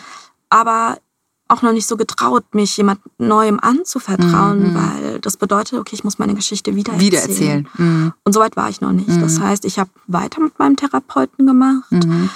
aber 0.48 0.98
auch 1.48 1.62
noch 1.62 1.72
nicht 1.72 1.86
so 1.86 1.96
getraut, 1.96 2.44
mich 2.54 2.76
jemand 2.76 3.00
Neuem 3.18 3.60
anzuvertrauen, 3.60 4.74
weil 4.74 5.20
das 5.20 5.36
bedeutet, 5.36 5.78
okay, 5.78 5.94
ich 5.94 6.02
muss 6.04 6.18
meine 6.18 6.34
Geschichte 6.34 6.74
wieder 6.74 6.92
erzählen. 6.94 7.68
Mhm. 7.76 7.86
Mhm. 7.86 8.12
Und 8.24 8.32
so 8.32 8.40
weit 8.40 8.56
war 8.56 8.68
ich 8.68 8.80
noch 8.80 8.92
nicht. 8.92 9.20
Das 9.22 9.38
heißt, 9.40 9.64
ich 9.64 9.78
habe 9.78 9.90
weiter 10.06 10.40
mit 10.40 10.58
meinem 10.58 10.76
Therapeuten 10.76 11.46
gemacht. 11.46 11.90
Mhm. 11.92 12.30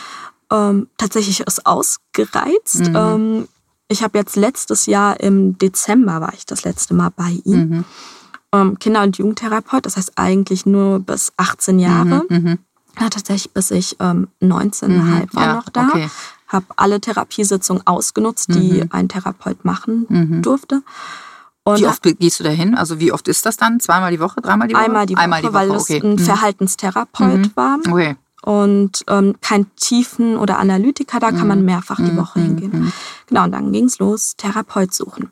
Ähm, 0.53 0.89
tatsächlich 0.97 1.41
ist 1.41 1.67
ausgereizt. 1.67 2.81
Mhm. 2.89 2.97
Ähm, 2.97 3.49
ich 3.89 4.03
habe 4.05 4.19
jetzt 4.19 4.37
letztes 4.37 4.87
Jahr 4.87 5.19
im 5.21 5.59
Dezember 5.59 6.21
war 6.21 6.33
ich 6.35 6.47
das 6.47 6.63
letzte 6.65 6.95
Mal 6.95 7.11
bei 7.11 7.39
ihm. 7.45 7.69
Mhm. 7.69 7.85
Ähm, 8.53 8.79
Kinder- 8.79 9.03
und 9.03 9.19
Jugendtherapeut, 9.19 9.87
das 9.87 9.97
heißt 9.97 10.13
eigentlich 10.17 10.67
nur 10.67 11.01
bis 11.01 11.33
18 11.37 11.79
Jahre. 11.79 12.25
Mhm. 12.29 12.59
Ja, 13.01 13.09
tatsächlich 13.09 13.53
bis 13.53 13.71
ich 13.71 13.97
ähm, 14.01 14.29
19,5 14.43 15.35
war 15.35 15.43
Ja, 15.45 15.55
noch 15.55 15.69
da. 15.69 15.89
okay. 15.89 16.09
Habe 16.53 16.67
alle 16.77 17.01
Therapiesitzungen 17.01 17.87
ausgenutzt, 17.87 18.49
die 18.55 18.85
ein 18.91 19.09
Therapeut 19.09 19.65
machen 19.65 20.41
durfte. 20.43 20.83
Und 21.63 21.79
Wie 21.81 21.87
oft 21.87 22.03
gehst 22.03 22.41
du 22.41 22.45
dahin? 22.45 22.75
Also 22.75 22.99
wie 23.01 23.13
oft 23.13 23.29
ist 23.29 23.45
das 23.47 23.57
dann? 23.57 23.81
Zweimal 23.81 24.11
die 24.11 24.19
Woche, 24.21 24.41
dreimal 24.41 24.67
die 24.67 24.75
Woche? 24.75 24.83
einmal 24.85 25.07
die 25.07 25.15
Woche, 25.15 25.23
Einmal 25.23 25.41
die 25.43 25.47
Woche, 25.49 25.55
weil 25.55 25.71
okay. 25.71 25.99
es 25.99 26.03
ein 26.05 26.11
Mhm. 26.13 26.19
Verhaltenstherapeut 26.19 27.57
war. 27.57 27.79
Okay. 27.89 28.17
und 28.43 29.05
ähm, 29.09 29.35
kein 29.43 29.67
Tiefen- 29.77 30.39
oder 30.39 30.59
Analytiker, 30.59 31.21
da 31.21 31.31
kann 31.31 31.47
man 31.47 31.63
mehrfach 31.65 31.99
die 31.99 32.17
Woche 32.17 32.41
hingehen. 32.41 32.91
Genau, 33.27 33.45
und 33.45 33.53
dann 33.53 33.71
ging's 33.71 33.99
los, 33.99 34.35
Therapeut 34.39 34.95
suchen. 34.95 35.31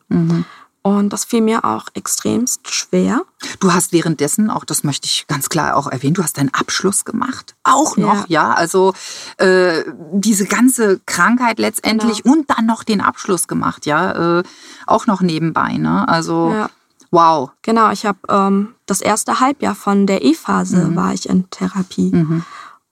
Und 0.89 1.13
das 1.13 1.25
fiel 1.25 1.41
mir 1.43 1.65
auch 1.65 1.85
extremst 1.95 2.73
schwer. 2.73 3.23
Du 3.61 3.73
hast 3.73 3.93
währenddessen, 3.93 4.51
auch 4.51 4.65
das 4.65 4.85
möchte 4.85 5.07
ich 5.07 5.27
ganz 5.27 5.49
klar 5.49 5.77
auch 5.77 5.87
erwähnen, 5.87 6.15
du 6.15 6.23
hast 6.23 6.39
deinen 6.39 6.53
Abschluss 6.55 7.05
gemacht. 7.05 7.55
Auch 7.63 7.97
noch, 7.97 8.29
ja. 8.29 8.53
Also 8.53 8.95
äh, 9.37 9.85
diese 10.13 10.47
ganze 10.47 11.01
Krankheit 11.07 11.59
letztendlich 11.59 12.23
Genau. 12.23 12.37
und 12.37 12.51
dann 12.51 12.67
noch 12.67 12.85
den 12.85 13.01
Abschluss 13.01 13.49
gemacht, 13.49 13.87
ja. 13.87 14.39
Äh, 14.39 14.43
auch 14.87 15.07
noch 15.07 15.21
nebenbei, 15.21 15.77
ne? 15.79 16.09
Also 16.09 16.53
Ja. 16.53 16.71
wow. 17.11 17.51
Genau, 17.63 17.91
ich 17.91 18.07
habe 18.07 18.19
ähm, 18.29 18.75
das 18.87 19.01
erste 19.01 19.41
Halbjahr 19.41 19.75
von 19.75 20.07
der 20.07 20.25
E-Phase 20.25 20.95
war 20.97 21.13
ich 21.13 21.29
in 21.29 21.49
Therapie. 21.51 22.11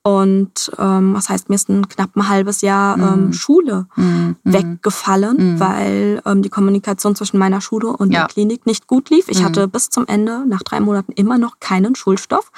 Und 0.07 0.71
ähm, 0.79 1.15
was 1.15 1.29
heißt, 1.29 1.49
mir 1.49 1.57
ist 1.57 1.69
ein 1.69 1.89
knapp 1.89 2.15
ein 2.15 2.29
halbes 2.29 2.61
Jahr 2.61 2.97
ähm, 2.97 3.33
Schule 3.33 3.87
weggefallen, 4.45 5.59
weil 5.59 6.23
ähm, 6.25 6.43
die 6.43 6.49
Kommunikation 6.49 7.17
zwischen 7.17 7.39
meiner 7.39 7.61
Schule 7.61 7.89
und 7.89 8.13
Ja. 8.13 8.21
der 8.21 8.29
Klinik 8.29 8.67
nicht 8.67 8.87
gut 8.87 9.11
lief. 9.11 9.27
Ich 9.29 9.43
hatte 9.43 9.67
bis 9.67 9.91
zum 9.91 10.07
Ende, 10.07 10.45
nach 10.47 10.63
drei 10.63 10.79
Monaten, 10.79 11.11
immer 11.13 11.39
noch 11.39 11.59
keinen 11.59 11.97
Schulstoff. 11.97 12.53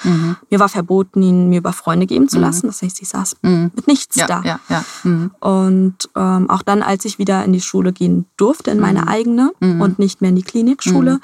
Mir 0.51 0.59
war 0.59 0.69
verboten, 0.69 1.23
ihn 1.23 1.49
mir 1.49 1.57
über 1.57 1.73
Freunde 1.73 2.05
geben 2.05 2.29
zu 2.29 2.37
lassen. 2.39 2.67
Das 2.67 2.83
heißt, 2.83 3.01
ich 3.01 3.09
saß 3.09 3.37
mit 3.41 3.87
nichts 3.87 4.15
Ja, 4.15 4.27
da. 4.27 4.41
ja, 4.43 4.59
ja. 4.69 4.83
Mhm. 5.03 5.31
Und 5.39 5.95
ähm, 6.15 6.49
auch 6.51 6.61
dann, 6.61 6.83
als 6.83 7.03
ich 7.05 7.17
wieder 7.17 7.43
in 7.45 7.53
die 7.53 7.61
Schule 7.61 7.93
gehen 7.93 8.25
durfte, 8.37 8.69
in 8.69 8.79
meine 8.79 9.07
eigene 9.07 9.51
und 9.59 9.97
nicht 9.97 10.21
mehr 10.21 10.29
in 10.29 10.35
die 10.35 10.43
Klinikschule, 10.43 11.19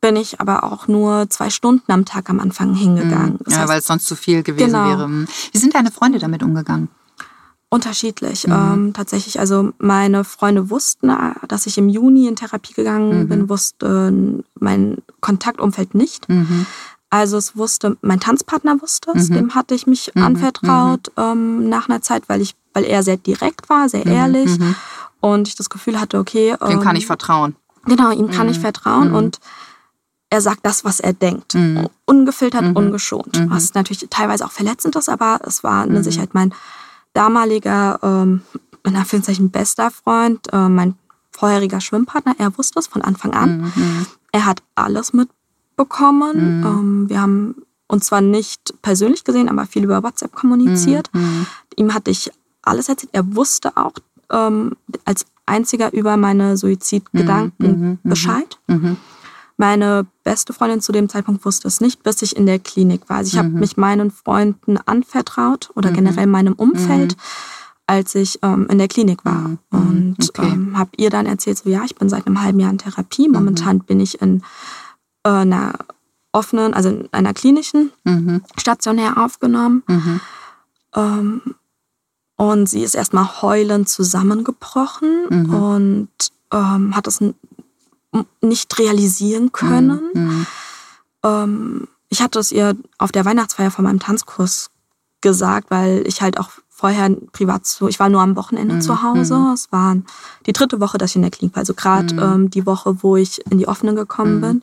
bin 0.00 0.16
ich 0.16 0.40
aber 0.40 0.64
auch 0.64 0.86
nur 0.88 1.28
zwei 1.28 1.50
Stunden 1.50 1.90
am 1.90 2.04
Tag 2.04 2.30
am 2.30 2.38
Anfang 2.40 2.74
hingegangen. 2.74 3.38
Das 3.44 3.54
Ja, 3.54 3.60
heißt, 3.60 3.68
weil 3.68 3.78
es 3.80 3.86
sonst 3.86 4.06
zu 4.06 4.14
viel 4.16 4.42
gewesen 4.42 4.66
Genau. 4.72 4.84
wäre. 4.84 5.08
Wie 5.52 5.58
sind 5.58 5.74
deine 5.74 5.90
Freunde 5.90 6.18
damit 6.18 6.42
umgegangen? 6.42 6.88
unterschiedlich. 7.70 8.46
Ähm, 8.48 8.92
tatsächlich, 8.94 9.38
also 9.40 9.72
meine 9.78 10.24
Freunde 10.24 10.70
wussten, 10.70 11.10
äh, 11.10 11.34
dass 11.48 11.66
ich 11.66 11.76
im 11.76 11.88
Juni 11.90 12.26
in 12.26 12.34
Therapie 12.36 12.72
gegangen 12.72 13.28
bin, 13.28 13.48
wusste 13.50 14.42
mein 14.58 14.98
Kontaktumfeld 15.20 15.94
nicht. 15.94 16.26
Also 17.10 17.36
es 17.36 17.56
wusste, 17.56 17.96
mein 18.00 18.20
Tanzpartner 18.20 18.80
wusste 18.80 19.12
es, 19.14 19.28
dem 19.28 19.54
hatte 19.54 19.74
ich 19.74 19.86
mich 19.86 20.16
anvertraut 20.16 21.12
ähm, 21.16 21.68
nach 21.68 21.88
einer 21.88 22.00
Zeit, 22.02 22.28
weil 22.28 22.40
ich, 22.40 22.54
weil 22.72 22.84
er 22.84 23.02
sehr 23.02 23.16
direkt 23.18 23.68
war, 23.68 23.88
sehr 23.88 24.06
ehrlich 24.06 24.50
und 25.20 25.48
ich 25.48 25.54
das 25.56 25.68
Gefühl 25.68 26.00
hatte, 26.00 26.18
okay, 26.18 26.54
Dem 26.62 26.78
ähm, 26.78 26.80
kann 26.80 26.96
ich 26.96 27.06
vertrauen. 27.06 27.54
Genau, 27.84 28.10
ihm 28.12 28.30
kann 28.30 28.48
ich 28.48 28.58
vertrauen 28.58 29.12
und 29.12 29.40
er 30.30 30.40
sagt 30.40 30.60
das, 30.66 30.84
was 30.84 31.00
er 31.00 31.12
denkt. 31.14 31.54
Ungefiltert, 32.04 32.76
ungeschont. 32.76 33.36
Was 33.50 33.74
natürlich 33.74 34.06
teilweise 34.10 34.44
auch 34.44 34.50
verletzend 34.52 34.94
ist, 34.96 35.08
aber 35.08 35.40
es 35.44 35.64
war 35.64 35.82
eine 35.82 36.02
Sicherheit. 36.04 36.34
Mein 36.34 36.52
damaliger, 37.14 37.98
ähm, 38.02 38.42
in 38.84 38.96
Anführungszeichen 38.96 39.50
bester 39.50 39.90
Freund, 39.90 40.52
äh, 40.52 40.68
mein 40.68 40.94
vorheriger 41.30 41.80
Schwimmpartner, 41.80 42.34
er 42.38 42.56
wusste 42.58 42.78
es 42.78 42.86
von 42.86 43.00
Anfang 43.02 43.32
an. 43.32 43.72
Er 44.32 44.44
hat 44.44 44.62
alles 44.74 45.12
mitbekommen. 45.12 46.36
Ähm, 46.66 47.08
wir 47.08 47.20
haben 47.22 47.54
uns 47.86 48.06
zwar 48.06 48.20
nicht 48.20 48.74
persönlich 48.82 49.24
gesehen, 49.24 49.48
aber 49.48 49.64
viel 49.64 49.84
über 49.84 50.02
WhatsApp 50.02 50.34
kommuniziert. 50.34 51.10
Ihm 51.76 51.94
hatte 51.94 52.10
ich 52.10 52.30
alles 52.62 52.88
erzählt. 52.90 53.10
Er 53.14 53.34
wusste 53.34 53.76
auch 53.76 53.92
ähm, 54.30 54.72
als 55.06 55.24
einziger 55.46 55.92
über 55.94 56.18
meine 56.18 56.58
Suizidgedanken 56.58 57.98
Bescheid. 58.02 58.58
Meine 59.60 60.06
beste 60.22 60.52
Freundin 60.52 60.80
zu 60.80 60.92
dem 60.92 61.08
Zeitpunkt 61.08 61.44
wusste 61.44 61.66
es 61.66 61.80
nicht, 61.80 62.04
bis 62.04 62.22
ich 62.22 62.36
in 62.36 62.46
der 62.46 62.60
Klinik 62.60 63.08
war. 63.10 63.18
Also 63.18 63.32
ich 63.32 63.38
habe 63.38 63.48
mich 63.48 63.76
meinen 63.76 64.10
Freunden 64.12 64.78
anvertraut 64.78 65.70
oder 65.74 65.90
generell 65.90 66.26
meinem 66.28 66.54
Umfeld, 66.54 67.16
als 67.88 68.14
ich 68.14 68.38
ähm, 68.42 68.68
in 68.70 68.78
der 68.78 68.86
Klinik 68.88 69.24
war. 69.24 69.58
Und 69.70 70.16
Okay. 70.28 70.46
ähm, 70.46 70.78
habe 70.78 70.90
ihr 70.96 71.10
dann 71.10 71.26
erzählt, 71.26 71.58
so 71.58 71.68
ja, 71.70 71.82
ich 71.84 71.96
bin 71.96 72.08
seit 72.08 72.26
einem 72.26 72.40
halben 72.40 72.60
Jahr 72.60 72.70
in 72.70 72.78
Therapie. 72.78 73.28
Momentan 73.28 73.80
bin 73.80 73.98
ich 73.98 74.22
in 74.22 74.42
äh, 75.24 75.30
einer 75.30 75.72
offenen, 76.30 76.72
also 76.72 76.90
in 76.90 77.08
einer 77.12 77.34
klinischen 77.34 77.90
stationär 78.56 79.18
aufgenommen. 79.18 79.82
Ähm, 80.94 81.40
und 82.36 82.68
sie 82.68 82.84
ist 82.84 82.94
erstmal 82.94 83.42
heulend 83.42 83.88
zusammengebrochen 83.88 85.26
und 85.52 86.08
ähm, 86.52 86.94
hat 86.94 87.08
es 87.08 87.20
nicht 88.40 88.78
realisieren 88.78 89.52
können. 89.52 90.36
Ähm, 91.24 91.88
ich 92.08 92.22
hatte 92.22 92.38
es 92.38 92.52
ihr 92.52 92.76
auf 92.98 93.12
der 93.12 93.24
Weihnachtsfeier 93.24 93.70
von 93.70 93.84
meinem 93.84 93.98
Tanzkurs 94.00 94.70
gesagt, 95.20 95.70
weil 95.70 96.04
ich 96.06 96.22
halt 96.22 96.38
auch 96.38 96.50
vorher 96.70 97.10
privat 97.32 97.66
so, 97.66 97.88
ich 97.88 97.98
war 97.98 98.08
nur 98.08 98.20
am 98.22 98.36
Wochenende 98.36 98.78
zu 98.78 99.02
Hause. 99.02 99.50
Es 99.52 99.72
war 99.72 99.96
die 100.46 100.52
dritte 100.52 100.80
Woche, 100.80 100.96
dass 100.96 101.10
ich 101.10 101.16
in 101.16 101.22
der 101.22 101.30
Klinik 101.32 101.54
war, 101.56 101.60
also 101.60 101.74
gerade 101.74 102.14
ähm, 102.20 102.50
die 102.50 102.66
Woche, 102.66 103.02
wo 103.02 103.16
ich 103.16 103.44
in 103.50 103.58
die 103.58 103.66
offene 103.68 103.94
gekommen 103.94 104.40
bin. 104.40 104.62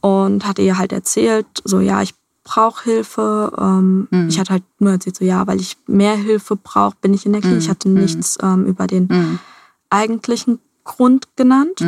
und 0.00 0.46
hatte 0.46 0.62
ihr 0.62 0.76
halt 0.78 0.92
erzählt, 0.92 1.46
so 1.64 1.80
ja, 1.80 2.02
ich 2.02 2.14
brauche 2.44 2.84
Hilfe. 2.84 3.52
Ähm, 3.58 4.06
Mhm. 4.10 4.28
Ich 4.28 4.38
hatte 4.38 4.52
halt 4.52 4.62
nur 4.78 4.92
erzählt, 4.92 5.16
so 5.16 5.24
ja, 5.24 5.46
weil 5.46 5.60
ich 5.60 5.76
mehr 5.86 6.14
Hilfe 6.14 6.56
brauche, 6.56 6.94
bin 7.00 7.14
ich 7.14 7.24
in 7.26 7.32
der 7.32 7.40
Klinik. 7.40 7.62
Ich 7.62 7.70
hatte 7.70 7.88
Mhm. 7.88 7.94
nichts 8.00 8.36
ähm, 8.42 8.66
über 8.66 8.86
den 8.86 9.08
Mhm. 9.10 9.38
eigentlichen 9.90 10.58
Grund 10.84 11.28
genannt. 11.36 11.80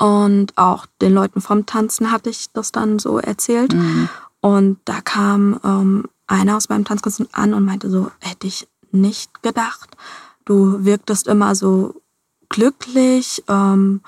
Mhm. 0.00 0.06
Und 0.06 0.58
auch 0.58 0.86
den 1.00 1.14
Leuten 1.14 1.40
vom 1.40 1.66
Tanzen 1.66 2.10
hatte 2.10 2.30
ich 2.30 2.50
das 2.52 2.72
dann 2.72 2.98
so 2.98 3.18
erzählt. 3.18 3.74
Mhm. 3.74 4.08
Und 4.40 4.78
da 4.84 5.00
kam 5.00 5.60
ähm, 5.64 6.04
einer 6.26 6.56
aus 6.56 6.68
meinem 6.68 6.84
Tanzkurs 6.84 7.22
an 7.32 7.54
und 7.54 7.64
meinte 7.64 7.90
so, 7.90 8.10
hätte 8.20 8.46
ich 8.46 8.66
nicht 8.90 9.42
gedacht. 9.42 9.90
Du 10.44 10.84
wirktest 10.84 11.28
immer 11.28 11.54
so 11.54 12.02
glücklich, 12.48 13.44
ähm, 13.48 14.00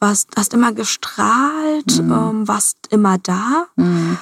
warst, 0.00 0.30
hast 0.36 0.54
immer 0.54 0.72
gestrahlt, 0.72 1.98
ähm, 1.98 2.48
warst 2.48 2.78
immer 2.90 3.18
da 3.18 3.66
Mhm. 3.76 4.18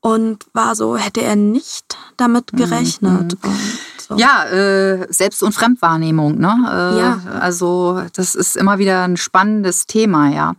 und 0.00 0.46
war 0.52 0.74
so, 0.74 0.96
hätte 0.96 1.22
er 1.22 1.36
nicht 1.36 1.96
damit 2.16 2.52
gerechnet. 2.52 3.36
Und 3.42 3.54
so. 4.12 4.18
Ja, 4.18 4.44
äh, 4.44 5.06
Selbst- 5.12 5.42
und 5.42 5.52
Fremdwahrnehmung, 5.54 6.38
ne? 6.38 6.90
Äh, 6.92 6.98
Ja. 6.98 7.20
Also 7.40 8.02
das 8.14 8.34
ist 8.34 8.56
immer 8.56 8.78
wieder 8.78 9.04
ein 9.04 9.16
spannendes 9.16 9.86
Thema, 9.86 10.28
ja. 10.30 10.54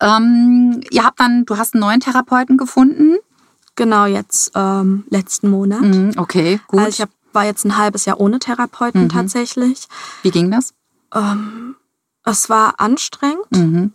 Ähm, 0.00 0.80
ihr 0.90 1.04
habt 1.04 1.20
dann, 1.20 1.44
du 1.44 1.56
hast 1.58 1.74
einen 1.74 1.82
neuen 1.82 2.00
Therapeuten 2.00 2.56
gefunden. 2.56 3.16
Genau 3.76 4.06
jetzt 4.06 4.52
ähm, 4.54 5.04
letzten 5.10 5.48
Monat. 5.50 5.82
Mhm, 5.82 6.12
okay, 6.16 6.60
gut. 6.68 6.80
Also 6.80 6.88
ich 6.90 7.00
hab, 7.00 7.10
war 7.32 7.44
jetzt 7.44 7.64
ein 7.64 7.76
halbes 7.76 8.04
Jahr 8.04 8.18
ohne 8.20 8.38
Therapeuten 8.38 9.04
Mhm. 9.04 9.08
tatsächlich. 9.10 9.86
Wie 10.22 10.30
ging 10.30 10.50
das? 10.50 10.74
Ähm, 11.14 11.76
es 12.24 12.50
war 12.50 12.74
anstrengend, 12.78 13.50
Mhm. 13.52 13.92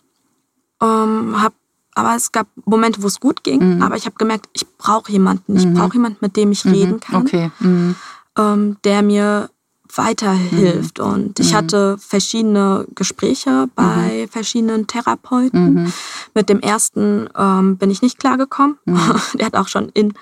ähm, 0.81 1.41
hab, 1.41 1.53
aber 1.93 2.15
es 2.15 2.31
gab 2.31 2.47
Momente, 2.65 3.01
wo 3.03 3.07
es 3.07 3.19
gut 3.19 3.43
ging. 3.43 3.75
Mhm. 3.77 3.81
Aber 3.81 3.95
ich 3.95 4.05
habe 4.05 4.15
gemerkt, 4.17 4.47
ich 4.53 4.65
brauche 4.77 5.11
jemanden. 5.11 5.55
Ich 5.55 5.65
Mhm. 5.65 5.73
brauche 5.75 5.93
jemanden, 5.93 6.17
mit 6.21 6.35
dem 6.35 6.51
ich 6.51 6.65
Mhm, 6.65 6.71
reden 6.71 6.99
kann, 6.99 7.15
Okay. 7.21 7.51
Mhm. 8.37 8.43
ähm, 8.43 8.77
der 8.83 9.01
mir 9.01 9.49
weiterhilft. 9.95 10.99
Und 10.99 11.39
ich 11.39 11.51
Mhm. 11.53 11.57
hatte 11.57 11.97
verschiedene 11.99 12.85
Gespräche 12.95 13.69
bei 13.75 14.27
verschiedenen 14.31 14.87
Therapeuten. 14.87 15.73
Mhm. 15.83 15.93
Mit 16.33 16.49
dem 16.49 16.59
ersten 16.59 17.29
ähm, 17.37 17.77
bin 17.77 17.89
ich 17.91 18.01
nicht 18.01 18.19
klargekommen. 18.19 18.77
Mhm. 18.85 18.95
Der 19.35 19.45
hat 19.47 19.55
auch 19.55 19.67
schon 19.67 19.89
in 19.89 20.13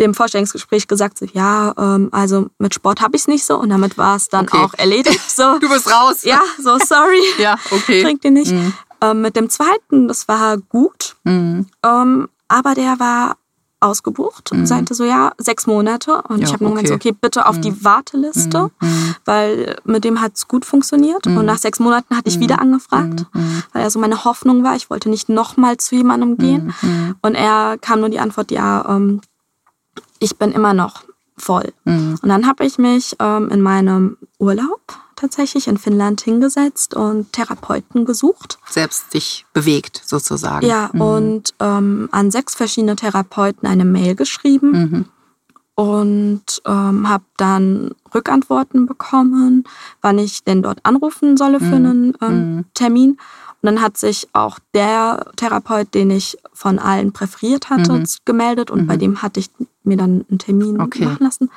dem 0.00 0.14
Vorstellungsgespräch 0.14 0.88
gesagt, 0.88 1.20
ja, 1.34 1.72
ähm, 1.78 2.08
also 2.10 2.48
mit 2.58 2.74
Sport 2.74 3.00
habe 3.00 3.14
ich 3.14 3.22
es 3.22 3.28
nicht 3.28 3.44
so. 3.44 3.56
Und 3.58 3.70
damit 3.70 3.96
war 3.96 4.16
es 4.16 4.28
dann 4.28 4.46
Okay. 4.48 4.56
auch 4.58 4.74
erledigt. 4.74 5.30
So, 5.30 5.58
Du 5.60 5.68
bist 5.68 5.88
raus. 5.88 6.22
ja, 6.24 6.40
so 6.60 6.78
sorry, 6.84 7.22
Ja, 7.38 7.56
okay. 7.70 8.02
trinkt 8.02 8.24
ihr 8.24 8.32
nicht. 8.32 8.50
Mhm. 8.52 8.72
Ähm, 9.00 9.20
mit 9.20 9.36
dem 9.36 9.48
zweiten, 9.50 10.08
das 10.08 10.26
war 10.28 10.56
gut, 10.56 11.14
Mhm. 11.24 11.66
ähm, 11.84 12.28
aber 12.48 12.74
der 12.74 12.98
war 12.98 13.36
ausgebucht 13.84 14.50
und 14.52 14.60
Mhm. 14.60 14.66
sagte 14.66 14.94
so, 14.94 15.04
ja, 15.04 15.32
sechs 15.38 15.66
Monate. 15.66 16.22
Und 16.28 16.38
Ja, 16.40 16.46
ich 16.46 16.52
habe 16.52 16.64
nur 16.64 16.72
okay. 16.72 16.92
okay, 16.92 17.12
bitte 17.12 17.46
auf 17.46 17.60
die 17.60 17.84
Warteliste, 17.84 18.70
Mhm. 18.80 19.14
weil 19.24 19.76
mit 19.84 20.04
dem 20.04 20.20
hat 20.20 20.32
es 20.34 20.48
gut 20.48 20.64
funktioniert. 20.64 21.26
Und 21.26 21.44
nach 21.46 21.58
sechs 21.58 21.78
Monaten 21.78 22.16
hatte 22.16 22.28
ich 22.28 22.40
wieder 22.40 22.60
angefragt, 22.60 23.26
Mhm. 23.32 23.62
weil 23.72 23.82
er 23.82 23.90
so 23.90 23.98
meine 23.98 24.24
Hoffnung 24.24 24.64
war, 24.64 24.74
ich 24.74 24.90
wollte 24.90 25.08
nicht 25.10 25.28
nochmal 25.28 25.76
zu 25.76 25.94
jemandem 25.94 26.36
gehen. 26.38 26.74
Mhm. 26.82 27.14
Und 27.22 27.34
er 27.34 27.76
kam 27.78 28.00
nur 28.00 28.08
die 28.08 28.18
Antwort, 28.20 28.50
ja, 28.50 28.84
ähm, 28.88 29.20
ich 30.18 30.36
bin 30.38 30.52
immer 30.52 30.74
noch 30.74 31.02
voll. 31.36 31.72
Mhm. 31.84 32.18
Und 32.22 32.28
dann 32.28 32.46
habe 32.46 32.64
ich 32.64 32.78
mich 32.78 33.16
ähm, 33.20 33.48
in 33.50 33.60
meinem 33.60 34.16
Urlaub 34.38 34.80
tatsächlich 35.16 35.68
in 35.68 35.78
Finnland 35.78 36.20
hingesetzt 36.20 36.94
und 36.94 37.32
Therapeuten 37.32 38.04
gesucht. 38.04 38.58
Selbst 38.68 39.12
dich 39.14 39.46
bewegt, 39.52 40.02
sozusagen. 40.04 40.66
Ja, 40.66 40.90
Mhm. 40.92 41.00
und 41.00 41.54
ähm, 41.60 42.08
an 42.12 42.30
sechs 42.30 42.54
verschiedene 42.54 42.96
Therapeuten 42.96 43.66
eine 43.68 43.84
Mail 43.84 44.14
geschrieben 44.14 44.70
Mhm. 44.72 45.04
und 45.76 46.62
ähm, 46.66 47.08
habe 47.08 47.24
dann 47.36 47.90
Rückantworten 48.14 48.86
bekommen, 48.86 49.64
wann 50.02 50.18
ich 50.18 50.44
denn 50.44 50.62
dort 50.62 50.78
anrufen 50.84 51.36
solle 51.36 51.58
für 51.60 51.78
Mhm. 51.78 51.86
einen 51.86 52.14
ähm, 52.20 52.56
Mhm. 52.56 52.64
Termin. 52.74 53.10
Und 53.10 53.66
dann 53.74 53.80
hat 53.80 53.96
sich 53.96 54.28
auch 54.34 54.58
der 54.74 55.24
Therapeut, 55.36 55.94
den 55.94 56.10
ich 56.10 56.36
von 56.52 56.78
allen 56.78 57.12
präferiert 57.12 57.70
hatte, 57.70 57.92
Mhm. 57.94 58.04
gemeldet 58.26 58.70
und 58.70 58.86
bei 58.86 58.96
Mhm. 58.96 59.00
dem 59.00 59.22
hatte 59.22 59.40
ich 59.40 59.50
mir 59.84 59.96
dann 59.96 60.24
einen 60.28 60.38
Termin 60.38 60.80
Okay. 60.80 61.06
machen 61.06 61.24
lassen. 61.24 61.50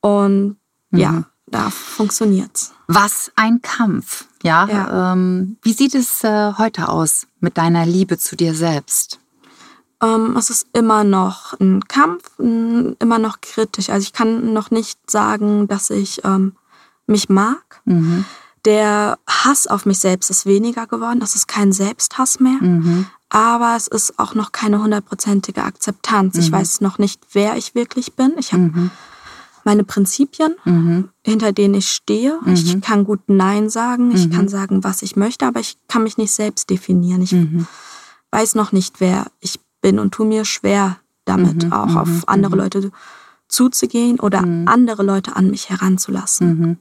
Und 0.00 0.56
ja. 0.92 1.24
Da 1.46 1.70
funktioniert's. 1.70 2.72
Was 2.88 3.30
ein 3.36 3.62
Kampf, 3.62 4.26
ja. 4.42 4.66
Ja. 4.68 5.12
Ähm, 5.12 5.56
wie 5.62 5.72
sieht 5.72 5.94
es 5.94 6.22
äh, 6.24 6.52
heute 6.58 6.88
aus 6.88 7.26
mit 7.40 7.56
deiner 7.58 7.84
Liebe 7.86 8.18
zu 8.18 8.36
dir 8.36 8.54
selbst? 8.54 9.18
Ähm, 10.02 10.36
es 10.36 10.50
ist 10.50 10.66
immer 10.72 11.04
noch 11.04 11.58
ein 11.58 11.82
Kampf, 11.88 12.38
immer 12.38 13.18
noch 13.18 13.40
kritisch. 13.40 13.88
Also 13.90 14.04
ich 14.04 14.12
kann 14.12 14.52
noch 14.52 14.70
nicht 14.70 15.10
sagen, 15.10 15.66
dass 15.68 15.90
ich 15.90 16.22
ähm, 16.24 16.54
mich 17.06 17.28
mag. 17.28 17.80
Mhm. 17.86 18.24
Der 18.64 19.18
Hass 19.28 19.66
auf 19.66 19.86
mich 19.86 19.98
selbst 20.00 20.28
ist 20.28 20.44
weniger 20.44 20.86
geworden. 20.86 21.20
Das 21.20 21.34
ist 21.34 21.46
kein 21.48 21.72
Selbsthass 21.72 22.40
mehr. 22.40 22.58
Mhm. 22.60 23.06
Aber 23.30 23.74
es 23.76 23.86
ist 23.86 24.18
auch 24.18 24.34
noch 24.34 24.52
keine 24.52 24.80
hundertprozentige 24.82 25.62
Akzeptanz. 25.64 26.36
Ich 26.36 26.50
Mhm. 26.50 26.54
weiß 26.56 26.80
noch 26.82 26.98
nicht, 26.98 27.22
wer 27.32 27.56
ich 27.56 27.74
wirklich 27.74 28.14
bin. 28.14 28.34
Ich 28.38 28.52
habe 28.52 28.62
Mhm. 28.64 28.90
Meine 29.66 29.84
Prinzipien, 29.84 30.54
Mhm. 30.64 31.10
hinter 31.24 31.52
denen 31.52 31.74
ich 31.74 31.90
stehe. 31.90 32.38
Ich 32.46 32.76
Mhm. 32.76 32.80
kann 32.80 33.04
gut 33.04 33.20
Nein 33.26 33.68
sagen. 33.68 34.10
Ich 34.12 34.28
Mhm. 34.28 34.32
kann 34.32 34.48
sagen, 34.48 34.82
was 34.84 35.02
ich 35.02 35.16
möchte, 35.16 35.44
aber 35.46 35.60
ich 35.60 35.76
kann 35.88 36.02
mich 36.04 36.16
nicht 36.16 36.32
selbst 36.32 36.70
definieren. 36.70 37.20
Ich 37.20 37.32
Mhm. 37.32 37.66
weiß 38.30 38.54
noch 38.54 38.72
nicht, 38.72 39.00
wer 39.00 39.26
ich 39.40 39.60
bin 39.82 39.98
und 39.98 40.12
tue 40.14 40.26
mir 40.26 40.44
schwer 40.46 40.98
damit, 41.26 41.64
Mhm, 41.64 41.72
auch 41.72 41.86
mhm, 41.88 41.96
auf 41.98 42.28
andere. 42.28 42.56
Leute 42.56 42.90
zuzugehen 43.48 44.18
oder 44.18 44.40
andere 44.66 45.02
Leute 45.04 45.36
an 45.36 45.50
mich 45.50 45.68
heranzulassen. 45.70 46.78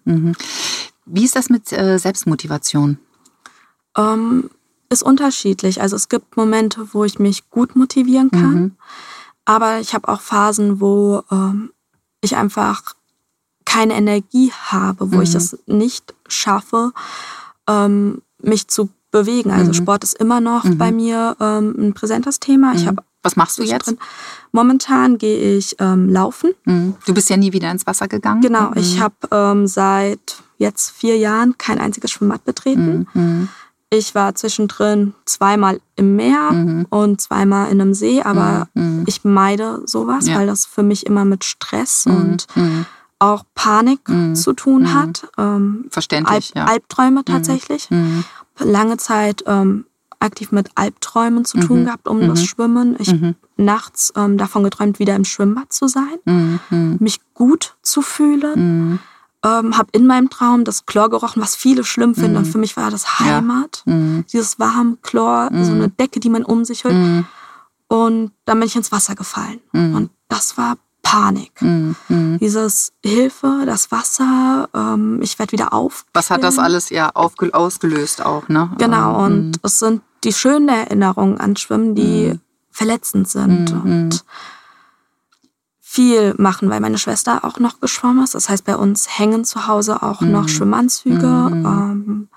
Wie 1.05 1.23
ist 1.23 1.35
das 1.35 1.49
mit 1.49 1.71
äh, 1.71 1.99
Selbstmotivation? 1.99 2.97
Ähm, 3.97 4.49
ist 4.89 5.03
unterschiedlich. 5.03 5.81
Also 5.81 5.95
es 5.95 6.09
gibt 6.09 6.37
Momente, 6.37 6.93
wo 6.93 7.03
ich 7.03 7.19
mich 7.19 7.49
gut 7.51 7.75
motivieren 7.75 8.31
kann, 8.31 8.77
aber 9.45 9.79
ich 9.79 9.93
habe 9.93 10.07
auch 10.07 10.21
Phasen, 10.21 10.81
wo 10.81 11.23
ähm, 11.31 11.71
ich 12.25 12.35
einfach 12.35 12.83
keine 13.65 13.93
Energie 13.95 14.51
habe, 14.51 15.11
wo 15.11 15.21
ich 15.21 15.31
Mhm. 15.31 15.37
es 15.37 15.57
nicht 15.65 16.13
schaffe, 16.27 16.91
ähm, 17.67 18.21
mich 18.41 18.67
zu 18.67 18.89
bewegen. 19.11 19.51
Also 19.51 19.69
Mhm. 19.69 19.73
Sport 19.73 20.03
ist 20.03 20.13
immer 20.15 20.39
noch 20.41 20.63
Mhm. 20.65 20.77
bei 20.77 20.91
mir 20.91 21.35
ähm, 21.39 21.73
ein 21.77 21.93
präsentes 21.93 22.39
Thema. 22.39 22.73
Ich 22.75 22.83
Mhm. 22.83 22.87
habe 22.87 23.03
Was 23.23 23.35
machst 23.37 23.57
du 23.57 23.63
jetzt? 23.63 23.87
zwischendrin- 23.87 23.97
Momentan 24.51 25.17
gehe 25.17 25.57
ich 25.57 25.75
ähm, 25.79 26.09
laufen. 26.09 26.51
Mhm. 26.65 26.95
Du 27.07 27.13
bist 27.13 27.29
ja 27.29 27.37
nie 27.37 27.53
wieder 27.53 27.71
ins 27.71 27.87
Wasser 27.87 28.07
gegangen. 28.07 28.41
Genau, 28.41 28.69
Mhm. 28.69 28.77
ich 28.77 28.99
habe 28.99 29.15
ähm, 29.31 29.65
seit 29.67 30.37
jetzt 30.59 30.91
vier 30.91 31.17
Jahren 31.17 31.57
kein 31.57 31.79
einziges 31.79 32.11
Schwimmbad 32.11 32.43
betreten. 32.45 33.07
Mhm. 33.91 33.97
Ich 33.99 34.15
war 34.15 34.35
zwischendrin 34.35 35.13
zweimal 35.25 35.79
im 35.95 36.15
Meer 36.15 36.51
Mhm. 36.51 36.85
und 36.89 37.21
zweimal 37.21 37.69
in 37.71 37.81
einem 37.81 37.93
See, 37.93 38.21
aber 38.21 38.67
Mhm. 38.73 39.03
ich 39.07 39.23
meide 39.23 39.81
sowas, 39.85 40.27
Ja. 40.27 40.37
weil 40.37 40.47
das 40.47 40.65
für 40.65 40.83
mich 40.83 41.05
immer 41.05 41.25
mit 41.25 41.43
Stress 41.43 42.05
Mhm. 42.05 42.15
und 42.15 42.47
Mhm. 42.55 42.85
auch 43.19 43.43
Panik 43.55 44.07
Mhm. 44.09 44.35
zu 44.35 44.53
tun 44.53 44.83
Mhm. 44.83 44.93
hat. 44.93 45.27
Ähm, 45.37 45.85
Verständlich, 45.89 46.51
ja. 46.55 46.65
Albträume 46.65 47.23
tatsächlich. 47.23 47.89
Mhm. 47.89 48.23
Lange 48.59 48.97
Zeit 48.97 49.43
ähm, 49.47 49.85
aktiv 50.19 50.51
mit 50.51 50.69
Albträumen 50.75 51.45
zu 51.45 51.59
tun 51.59 51.81
Mhm. 51.81 51.85
gehabt 51.85 52.07
um 52.07 52.19
Mhm. 52.19 52.27
das 52.29 52.43
Schwimmen. 52.43 52.95
Ich 52.99 53.13
Mhm. 53.13 53.35
nachts 53.57 54.11
ähm, 54.15 54.37
davon 54.37 54.63
geträumt, 54.63 54.97
wieder 54.99 55.15
im 55.15 55.23
Schwimmbad 55.25 55.71
zu 55.71 55.87
sein, 55.87 56.17
Mhm. 56.25 56.59
Mhm. 56.69 56.97
mich 56.99 57.19
gut 57.33 57.75
zu 57.83 58.01
fühlen. 58.01 58.99
Mhm. 59.45 59.65
Ähm, 59.67 59.77
habe 59.77 59.89
in 59.91 60.07
meinem 60.07 60.29
Traum 60.29 60.63
das 60.63 60.85
Chlor 60.85 61.09
gerochen, 61.09 61.41
was 61.41 61.55
viele 61.55 61.83
schlimm 61.83 62.15
finden. 62.15 62.31
Mhm. 62.31 62.37
Und 62.37 62.45
für 62.45 62.57
mich 62.57 62.75
war 62.77 62.89
das 62.91 63.03
Ja. 63.19 63.25
Heimat. 63.25 63.83
Mhm. 63.85 64.25
Dieses 64.31 64.59
warme 64.59 64.97
Chlor, 65.01 65.49
so 65.51 65.71
Mhm. 65.71 65.75
eine 65.81 65.89
Decke, 65.89 66.19
die 66.19 66.29
man 66.29 66.43
um 66.43 66.65
sich 66.65 66.83
hört. 66.83 66.93
Mhm. 66.95 67.25
Und 67.87 68.31
dann 68.45 68.59
bin 68.59 68.67
ich 68.67 68.75
ins 68.75 68.91
Wasser 68.91 69.15
gefallen. 69.15 69.59
Mhm. 69.71 69.95
Und 69.95 70.09
das 70.27 70.57
war 70.57 70.77
Panik. 71.03 71.61
Mhm. 71.61 71.95
Mhm. 72.09 72.39
Dieses 72.39 72.91
Hilfe, 73.03 73.61
das 73.67 73.91
Wasser, 73.91 74.67
ähm, 74.73 75.19
ich 75.21 75.37
werde 75.37 75.51
wieder 75.51 75.71
auf. 75.71 76.05
Was 76.13 76.31
hat 76.31 76.43
das 76.43 76.57
alles 76.57 76.89
ja 76.89 77.11
ausgelöst 77.13 78.25
auch, 78.25 78.47
ne? 78.49 78.71
Genau, 78.79 79.19
Ähm, 79.19 79.23
und 79.25 79.59
es 79.61 79.77
sind 79.79 80.01
die 80.23 80.33
schönen 80.33 80.67
Erinnerungen 80.69 81.37
an 81.39 81.55
Schwimmen, 81.55 81.93
die 81.93 82.31
Mhm. 82.33 82.39
verletzend 82.71 83.29
sind. 83.29 83.71
Mhm. 83.71 83.81
Und 83.91 84.25
viel 85.95 86.33
machen, 86.37 86.69
weil 86.69 86.81
meine 86.81 86.97
Schwester 86.97 87.45
auch 87.45 87.57
noch 87.59 87.79
geschwommen 87.79 88.21
ist. 88.23 88.35
Das 88.35 88.49
heißt, 88.49 88.65
bei 88.65 88.75
uns 88.75 89.17
hängen 89.17 89.45
zu 89.45 89.67
Hause 89.67 90.03
auch 90.03 90.19
Mhm. 90.19 90.31
noch 90.31 90.49
Schwimmanzüge. 90.49 91.25
Mhm. 91.27 91.65
Ähm, 91.65 92.27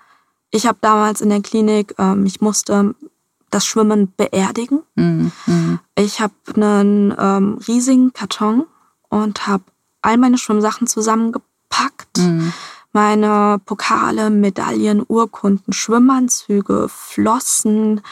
ich 0.53 0.67
habe 0.69 0.79
damals 0.81 1.21
in 1.21 1.29
der 1.31 1.43
Klinik, 1.43 1.95
ähm, 1.99 2.25
ich 2.25 2.41
musste 2.41 2.95
das 3.51 3.67
Schwimmen 3.67 4.13
beerdigen. 4.17 4.83
Mhm. 4.95 5.33
Ich 5.97 6.21
habe 6.21 6.35
einen 6.55 7.13
ähm, 7.19 7.59
riesigen 7.67 8.13
Karton 8.13 8.65
und 9.09 9.47
habe 9.49 9.65
all 10.03 10.19
meine 10.19 10.39
Schwimmsachen 10.39 10.87
zusammengepackt. 10.87 12.19
Mhm. 12.19 12.53
Meine 12.93 13.61
Pokale, 13.67 14.31
Medaillen, 14.31 15.03
Urkunden, 15.07 15.73
Schwimmanzüge, 15.73 16.87
Flossen, 16.89 18.03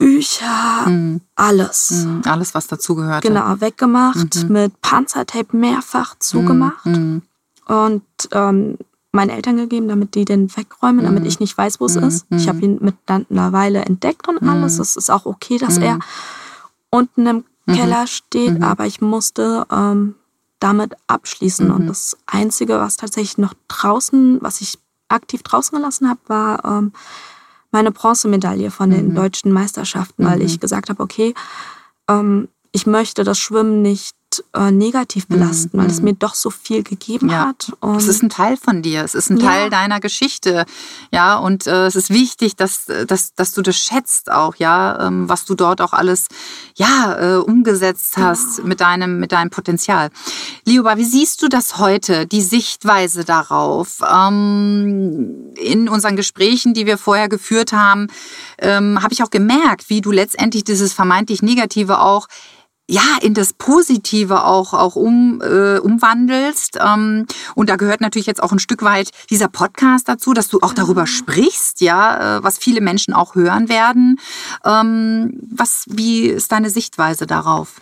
Bücher, 0.00 0.86
Mhm. 0.88 1.20
alles. 1.36 1.90
Mhm. 1.90 2.22
Alles, 2.24 2.54
was 2.54 2.66
dazugehört. 2.66 3.22
Genau, 3.22 3.60
weggemacht, 3.60 4.44
Mhm. 4.44 4.52
mit 4.52 4.80
Panzertape 4.80 5.54
mehrfach 5.54 6.18
zugemacht 6.18 6.86
Mhm. 6.86 7.20
und 7.66 8.02
ähm, 8.32 8.78
meinen 9.12 9.28
Eltern 9.30 9.58
gegeben, 9.58 9.88
damit 9.88 10.14
die 10.14 10.24
den 10.24 10.48
wegräumen, 10.56 11.04
damit 11.04 11.24
Mhm. 11.24 11.28
ich 11.28 11.38
nicht 11.38 11.56
weiß, 11.58 11.80
wo 11.80 11.84
es 11.84 11.96
Mhm. 11.96 12.04
ist. 12.04 12.26
Ich 12.30 12.48
habe 12.48 12.60
ihn 12.60 12.78
mittlerweile 12.80 13.84
entdeckt 13.84 14.26
und 14.26 14.42
alles. 14.42 14.76
Mhm. 14.76 14.82
Es 14.82 14.96
ist 14.96 15.10
auch 15.10 15.26
okay, 15.26 15.58
dass 15.58 15.76
Mhm. 15.76 15.82
er 15.82 15.98
unten 16.90 17.26
im 17.26 17.44
Mhm. 17.66 17.74
Keller 17.74 18.06
steht, 18.06 18.58
Mhm. 18.58 18.64
aber 18.64 18.86
ich 18.86 19.02
musste 19.02 19.66
ähm, 19.70 20.14
damit 20.60 20.94
abschließen. 21.08 21.68
Mhm. 21.68 21.74
Und 21.74 21.86
das 21.88 22.16
Einzige, 22.26 22.78
was 22.80 22.96
tatsächlich 22.96 23.36
noch 23.36 23.52
draußen, 23.68 24.38
was 24.40 24.62
ich 24.62 24.78
aktiv 25.08 25.42
draußen 25.42 25.76
gelassen 25.76 26.08
habe, 26.08 26.20
war 26.26 26.64
ähm, 26.64 26.92
meine 27.70 27.92
Bronzemedaille 27.92 28.70
von 28.70 28.90
den 28.90 29.08
Mhm. 29.08 29.14
deutschen 29.14 29.52
Meisterschaften, 29.52 30.24
weil 30.24 30.38
Mhm. 30.38 30.46
ich 30.46 30.60
gesagt 30.60 30.90
habe, 30.90 31.02
okay, 31.02 31.34
ähm, 32.08 32.48
ich 32.72 32.86
möchte 32.86 33.24
das 33.24 33.38
Schwimmen 33.38 33.82
nicht 33.82 34.14
äh, 34.54 34.70
negativ 34.70 35.26
belasten, 35.26 35.76
weil 35.78 35.86
es 35.90 35.98
Mhm. 35.98 36.04
mir 36.04 36.14
doch 36.14 36.34
so 36.34 36.50
viel 36.50 36.82
gegeben 36.82 37.28
Ja. 37.30 37.48
hat. 37.48 37.72
Und 37.80 37.96
Es 37.96 38.08
ist 38.08 38.22
ein 38.22 38.28
Teil 38.30 38.56
von 38.56 38.82
dir, 38.82 39.02
es 39.04 39.14
ist 39.14 39.30
ein 39.30 39.38
Ja. 39.38 39.46
Teil 39.48 39.70
deiner 39.70 40.00
Geschichte, 40.00 40.64
ja, 41.12 41.36
und 41.36 41.66
äh, 41.66 41.86
es 41.86 41.96
ist 41.96 42.10
wichtig, 42.10 42.56
dass, 42.56 42.86
dass, 43.06 43.34
dass 43.34 43.52
du 43.52 43.62
das 43.62 43.76
schätzt 43.76 44.30
auch, 44.30 44.54
ja, 44.56 45.06
ähm, 45.06 45.28
was 45.28 45.44
du 45.44 45.54
dort 45.54 45.80
auch 45.80 45.92
alles, 45.92 46.26
ja, 46.76 47.16
äh, 47.18 47.36
umgesetzt 47.38 48.16
hast 48.16 48.56
Genau. 48.56 48.68
mit 48.68 48.80
deinem, 48.80 49.18
mit 49.20 49.32
deinem 49.32 49.50
Potenzial. 49.50 50.10
Lioba, 50.64 50.96
wie 50.96 51.04
siehst 51.04 51.42
du 51.42 51.48
das 51.48 51.78
heute, 51.78 52.26
die 52.26 52.42
Sichtweise 52.42 53.24
darauf? 53.24 53.98
Ähm, 54.10 55.52
in 55.56 55.88
unseren 55.88 56.16
Gesprächen, 56.16 56.74
die 56.74 56.86
wir 56.86 56.98
vorher 56.98 57.28
geführt 57.28 57.72
haben, 57.72 58.08
ähm, 58.58 59.02
habe 59.02 59.12
ich 59.12 59.22
auch 59.22 59.30
gemerkt, 59.30 59.88
wie 59.90 60.00
du 60.00 60.10
letztendlich 60.12 60.64
dieses 60.64 60.92
vermeintlich 60.92 61.42
Negative 61.42 62.00
auch 62.00 62.26
ja, 62.90 63.02
in 63.22 63.34
das 63.34 63.52
Positive 63.52 64.44
auch, 64.44 64.74
auch 64.74 64.96
um, 64.96 65.40
äh, 65.42 65.78
umwandelst. 65.78 66.76
Ähm, 66.84 67.26
und 67.54 67.70
da 67.70 67.76
gehört 67.76 68.00
natürlich 68.00 68.26
jetzt 68.26 68.42
auch 68.42 68.50
ein 68.52 68.58
Stück 68.58 68.82
weit 68.82 69.10
dieser 69.30 69.46
Podcast 69.48 70.08
dazu, 70.08 70.32
dass 70.34 70.48
du 70.48 70.58
auch 70.60 70.74
darüber 70.74 71.06
sprichst, 71.06 71.80
ja, 71.80 72.38
äh, 72.38 72.42
was 72.44 72.58
viele 72.58 72.80
Menschen 72.80 73.14
auch 73.14 73.36
hören 73.36 73.68
werden. 73.68 74.18
Ähm, 74.64 75.38
was, 75.54 75.84
wie 75.88 76.26
ist 76.26 76.50
deine 76.50 76.68
Sichtweise 76.70 77.26
darauf? 77.26 77.80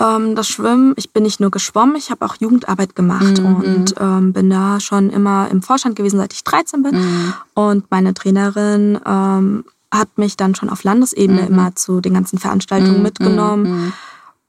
ähm, 0.00 0.34
das 0.34 0.48
Schwimmen, 0.48 0.94
ich 0.96 1.12
bin 1.12 1.24
nicht 1.24 1.40
nur 1.40 1.50
geschwommen, 1.50 1.96
ich 1.96 2.10
habe 2.10 2.24
auch 2.24 2.36
Jugendarbeit 2.40 2.96
gemacht 2.96 3.38
Mhm. 3.38 3.46
und 3.56 3.94
ähm, 4.00 4.32
bin 4.32 4.48
da 4.48 4.80
schon 4.80 5.10
immer 5.10 5.48
im 5.50 5.60
Vorstand 5.60 5.96
gewesen, 5.96 6.16
seit 6.16 6.32
ich 6.32 6.42
13 6.44 6.82
bin. 6.82 6.94
Mhm. 6.96 7.34
Und 7.52 7.90
meine 7.90 8.14
Trainerin 8.14 8.98
ähm, 9.04 9.64
hat 9.92 10.08
mich 10.16 10.38
dann 10.38 10.54
schon 10.54 10.70
auf 10.70 10.84
Landesebene 10.84 11.42
Mhm. 11.42 11.48
immer 11.48 11.76
zu 11.76 12.00
den 12.00 12.14
ganzen 12.14 12.38
Veranstaltungen 12.38 13.02
mitgenommen. 13.02 13.92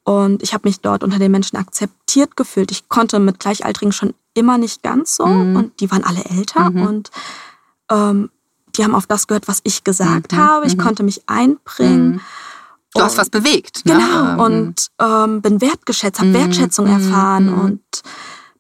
Und 0.04 0.42
ich 0.42 0.54
habe 0.54 0.68
mich 0.68 0.80
dort 0.82 1.04
unter 1.04 1.20
den 1.20 1.32
Menschen 1.32 1.58
akzeptiert 1.58 2.36
gefühlt. 2.36 2.72
Ich 2.72 2.90
konnte 2.90 3.20
mit 3.20 3.40
Gleichaltrigen 3.40 3.92
schon 3.92 4.14
immer 4.34 4.58
nicht 4.58 4.82
ganz 4.84 5.16
so. 5.16 5.26
Mhm. 5.26 5.56
Und 5.56 5.80
die 5.80 5.92
waren 5.92 6.04
alle 6.04 6.24
älter. 6.26 6.70
Mhm. 6.72 6.82
Und 6.88 7.12
ähm, 7.92 8.30
die 8.76 8.84
haben 8.84 8.96
auf 8.96 9.06
das 9.06 9.28
gehört, 9.28 9.48
was 9.48 9.60
ich 9.64 9.84
gesagt 9.84 10.32
Mhm. 10.32 10.38
habe. 10.38 10.66
Ich 10.66 10.76
Mhm. 10.78 10.82
konnte 10.82 11.04
mich 11.04 11.22
einbringen. 11.28 12.10
Mhm. 12.14 12.22
Du 12.96 13.02
hast 13.02 13.14
Und- 13.14 13.18
was 13.20 13.30
bewegt. 13.30 13.86
ne? 13.86 13.94
Genau. 13.94 14.34
Ähm, 14.34 14.40
Und 14.40 14.88
ähm, 15.00 15.42
bin 15.42 15.62
wertgeschätzt, 15.62 16.20
habe 16.20 16.30
Mhm. 16.30 16.34
Wertschätzung 16.36 16.88
erfahren. 16.88 17.50
Und 17.54 17.82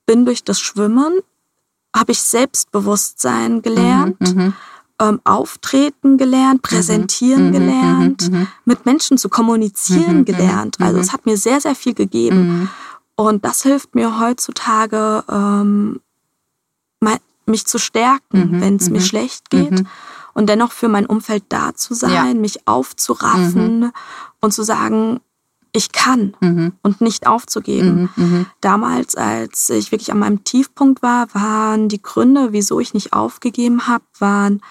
bin 0.05 0.25
durch 0.25 0.43
das 0.43 0.59
Schwimmen, 0.59 1.19
habe 1.95 2.11
ich 2.11 2.21
Selbstbewusstsein 2.21 3.61
gelernt. 3.61 4.17
Mhm. 5.01 5.07
Mhm. 5.07 5.13
ähm, 5.13 5.21
auftreten 5.23 6.17
gelernt, 6.17 6.61
präsentieren 6.61 7.47
Mhm, 7.47 7.51
gelernt, 7.51 8.31
mhm, 8.31 8.37
mhm. 8.39 8.47
mit 8.65 8.85
Menschen 8.85 9.17
zu 9.17 9.29
kommunizieren 9.29 10.19
Mhm, 10.19 10.25
gelernt. 10.25 10.79
mhm, 10.79 10.85
Also 10.85 10.97
mhm. 10.97 11.03
es 11.03 11.11
hat 11.13 11.25
mir 11.25 11.37
sehr, 11.37 11.59
sehr 11.61 11.75
viel 11.75 11.93
gegeben. 11.93 12.37
Mhm. 12.61 12.69
Und 13.15 13.45
das 13.45 13.61
hilft 13.63 13.95
mir 13.95 14.19
heutzutage, 14.19 15.23
ähm, 15.29 15.99
mich 17.47 17.65
zu 17.65 17.79
stärken, 17.79 18.51
Mhm, 18.51 18.61
wenn 18.61 18.75
es 18.77 18.89
mir 18.89 18.99
mhm, 18.99 19.03
schlecht 19.05 19.49
geht. 19.49 19.71
Mhm. 19.71 19.87
Und 20.33 20.47
dennoch 20.47 20.71
für 20.71 20.87
mein 20.87 21.05
Umfeld 21.07 21.43
da 21.49 21.73
zu 21.75 21.93
sein, 21.95 22.11
Ja. 22.13 22.33
mich 22.33 22.65
aufzuraffen 22.67 23.91
und 24.39 24.53
zu 24.53 24.63
sagen, 24.63 25.19
ich 25.73 25.91
kann 25.91 26.35
Mhm. 26.41 26.73
und 26.81 27.01
nicht 27.01 27.27
aufzugeben. 27.27 28.09
Mhm. 28.15 28.23
Mhm. 28.25 28.45
Damals, 28.61 29.15
als 29.15 29.69
ich 29.69 29.91
wirklich 29.91 30.11
an 30.11 30.19
meinem 30.19 30.43
Tiefpunkt 30.43 31.01
war, 31.01 31.33
waren 31.33 31.87
die 31.89 32.01
Gründe, 32.01 32.49
wieso 32.51 32.79
ich 32.79 32.93
nicht 32.93 33.13
aufgegeben 33.13 33.87
habe, 33.87 34.03
waren 34.19 34.61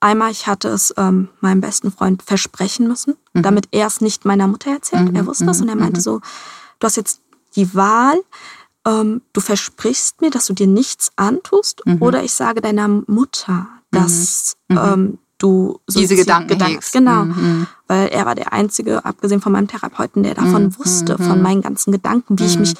einmal, 0.00 0.32
ich 0.32 0.46
hatte 0.48 0.68
es 0.68 0.92
ähm, 0.96 1.28
meinem 1.40 1.60
besten 1.60 1.92
Freund 1.92 2.22
versprechen 2.22 2.88
müssen, 2.88 3.14
Mhm. 3.34 3.42
damit 3.42 3.68
er 3.70 3.86
es 3.86 4.00
nicht 4.00 4.24
meiner 4.24 4.48
Mutter 4.48 4.70
erzählt. 4.72 5.10
Mhm, 5.10 5.16
Er 5.16 5.26
wusste 5.26 5.44
es 5.48 5.58
mhm, 5.58 5.62
und 5.64 5.68
er 5.68 5.76
meinte 5.76 6.00
so, 6.00 6.20
du 6.80 6.86
hast 6.86 6.96
jetzt 6.96 7.20
die 7.54 7.72
Wahl, 7.74 8.16
ähm, 8.84 9.22
du 9.32 9.40
versprichst 9.40 10.20
mir, 10.22 10.30
dass 10.30 10.46
du 10.46 10.54
dir 10.54 10.66
nichts 10.66 11.12
antust, 11.14 11.82
oder 12.00 12.24
ich 12.24 12.32
sage 12.34 12.60
deiner 12.60 12.88
Mutter, 12.88 13.68
dass 13.92 14.54
ähm, 14.70 15.18
du 15.42 15.80
Diese 15.88 16.14
Suizid- 16.14 16.16
Gedanken 16.16 16.60
hegst. 16.62 16.92
Genau 16.92 17.24
Mhm. 17.24 17.66
weil 17.88 18.08
er 18.08 18.24
war 18.26 18.34
der 18.34 18.52
Einzige, 18.52 19.04
abgesehen 19.04 19.40
von 19.40 19.52
meinem 19.52 19.68
Therapeuten, 19.68 20.22
der 20.22 20.34
davon 20.34 20.64
Mhm, 20.64 20.78
wusste, 20.78 21.16
mhm. 21.18 21.24
von 21.24 21.42
meinen 21.42 21.60
ganzen 21.62 21.92
Gedanken, 21.92 22.38
wie 22.38 22.46
ich 22.46 22.54
Mhm. 22.54 22.60
mich 22.62 22.74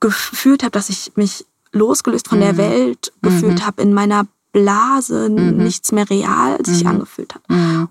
gefühlt 0.00 0.62
habe, 0.62 0.72
dass 0.72 0.88
ich 0.90 1.12
mich 1.16 1.46
losgelöst 1.72 2.28
von 2.28 2.40
der 2.40 2.52
Mhm. 2.54 2.58
Welt 2.58 3.12
gefühlt 3.22 3.64
habe, 3.66 3.82
in 3.82 3.94
meiner 3.94 4.26
Blase, 4.52 5.28
nichts 5.30 5.92
mehr 5.92 6.08
real 6.08 6.58
sich 6.64 6.86
angefühlt 6.86 7.34
hat. 7.34 7.42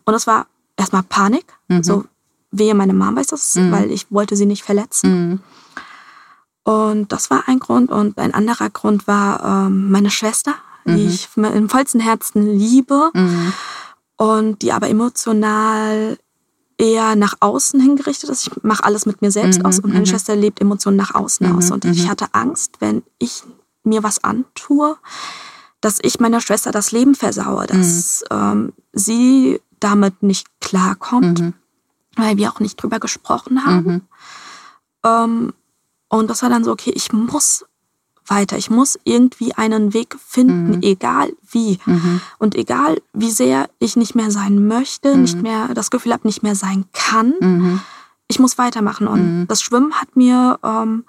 Und 0.04 0.14
es 0.14 0.26
war 0.28 0.48
erstmal 0.78 1.04
Panik, 1.04 1.46
so 1.82 2.06
wehe, 2.52 2.74
meine 2.74 2.94
Mom 2.94 3.16
weiß 3.16 3.28
das, 3.28 3.56
weil 3.56 3.92
ich 3.92 4.08
wollte 4.12 4.36
sie 4.36 4.46
nicht 4.46 4.64
verletzen. 4.64 5.42
Und 6.64 7.12
das 7.12 7.30
war 7.30 7.44
ein 7.48 7.60
Grund. 7.60 7.92
Und 7.92 8.18
ein 8.18 8.34
anderer 8.34 8.70
Grund 8.72 9.08
war 9.08 9.44
ähm, 9.68 9.92
meine 9.92 10.10
Schwester, 10.10 10.56
die 10.86 10.92
Mhm. 11.04 11.08
ich 11.10 11.30
im 11.36 11.70
vollsten 11.70 12.00
Herzen 12.02 12.48
liebe 12.58 13.12
Mhm. 13.14 13.54
Und 14.18 14.62
die 14.62 14.72
aber 14.72 14.90
emotional 14.90 16.18
eher 16.78 17.16
nach 17.16 17.36
außen 17.40 17.80
hingerichtet 17.80 18.30
ist. 18.30 18.48
Ich 18.48 18.64
mache 18.64 18.84
alles 18.84 19.06
mit 19.06 19.22
mir 19.22 19.32
selbst 19.32 19.60
Mhm, 19.60 19.66
aus 19.66 19.80
und 19.80 19.90
meine 19.90 20.02
mhm. 20.02 20.06
Schwester 20.08 20.36
lebt 20.36 20.60
Emotionen 20.62 20.98
nach 20.98 21.16
außen 21.16 21.48
Mhm, 21.50 21.58
aus. 21.58 21.72
Und 21.72 21.86
ich 21.86 22.04
mhm. 22.06 22.10
hatte 22.10 22.28
Angst, 22.34 22.76
wenn 22.80 23.04
ich 23.18 23.44
mir 23.84 24.04
was 24.04 24.24
antue, 24.24 24.98
dass 25.80 26.00
ich 26.02 26.20
meiner 26.20 26.42
Schwester 26.42 26.72
das 26.72 26.92
Leben 26.92 27.16
versaue, 27.16 27.68
dass 27.68 28.24
ähm, 28.32 28.74
sie 28.92 29.62
damit 29.80 30.24
nicht 30.24 30.48
klarkommt, 30.60 31.40
Mhm. 31.40 31.54
weil 32.16 32.38
wir 32.38 32.52
auch 32.52 32.60
nicht 32.60 32.82
drüber 32.82 33.00
gesprochen 33.00 33.66
haben. 33.66 33.86
Mhm. 33.86 34.02
Ähm, 35.04 35.54
und 36.10 36.30
das 36.30 36.42
war 36.42 36.50
dann 36.50 36.64
so, 36.64 36.72
okay, 36.72 36.92
ich 36.96 37.14
muss 37.14 37.66
weiter, 38.28 38.58
ich 38.58 38.70
muss 38.70 38.98
irgendwie 39.04 39.54
einen 39.54 39.94
Weg 39.94 40.16
finden, 40.26 40.78
Mhm. 40.78 40.82
egal 40.82 41.34
wie. 41.52 41.80
Mhm. 41.86 42.22
Und 42.40 42.56
egal, 42.56 43.02
wie 43.14 43.30
sehr 43.32 43.70
ich 43.80 43.96
nicht 43.96 44.16
mehr 44.16 44.32
sein 44.32 44.68
möchte, 44.68 45.14
Mhm. 45.16 45.22
nicht 45.22 45.42
mehr 45.42 45.74
das 45.74 45.92
Gefühl 45.92 46.14
habe, 46.14 46.28
nicht 46.28 46.44
mehr 46.44 46.56
sein 46.56 46.86
kann, 46.94 47.34
Mhm. 47.40 47.82
ich 48.28 48.40
muss 48.40 48.58
weitermachen. 48.58 49.08
Und 49.08 49.42
Mhm. 49.42 49.48
das 49.48 49.62
Schwimmen 49.62 49.94
hat 49.94 50.16
mir 50.16 50.60
ähm, 50.64 51.06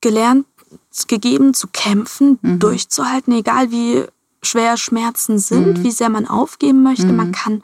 gelernt, 0.00 0.46
gegeben, 1.08 1.52
zu 1.54 1.66
kämpfen, 1.68 2.38
durchzuhalten, 2.42 3.32
egal 3.34 3.70
wie 3.70 4.04
schwer 4.42 4.76
Schmerzen 4.76 5.38
sind, 5.38 5.82
wie 5.82 5.90
sehr 5.90 6.08
man 6.08 6.26
aufgeben 6.26 6.82
möchte. 6.82 7.12
Man 7.12 7.32
kann 7.32 7.62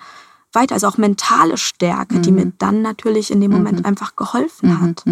weiter, 0.52 0.74
also 0.74 0.88
auch 0.88 0.98
mentale 0.98 1.56
Stärke, 1.56 2.20
die 2.20 2.32
mir 2.32 2.52
dann 2.58 2.82
natürlich 2.82 3.30
in 3.30 3.40
dem 3.40 3.52
Moment 3.52 3.84
einfach 3.86 4.16
geholfen 4.16 4.80
hat. 4.80 5.04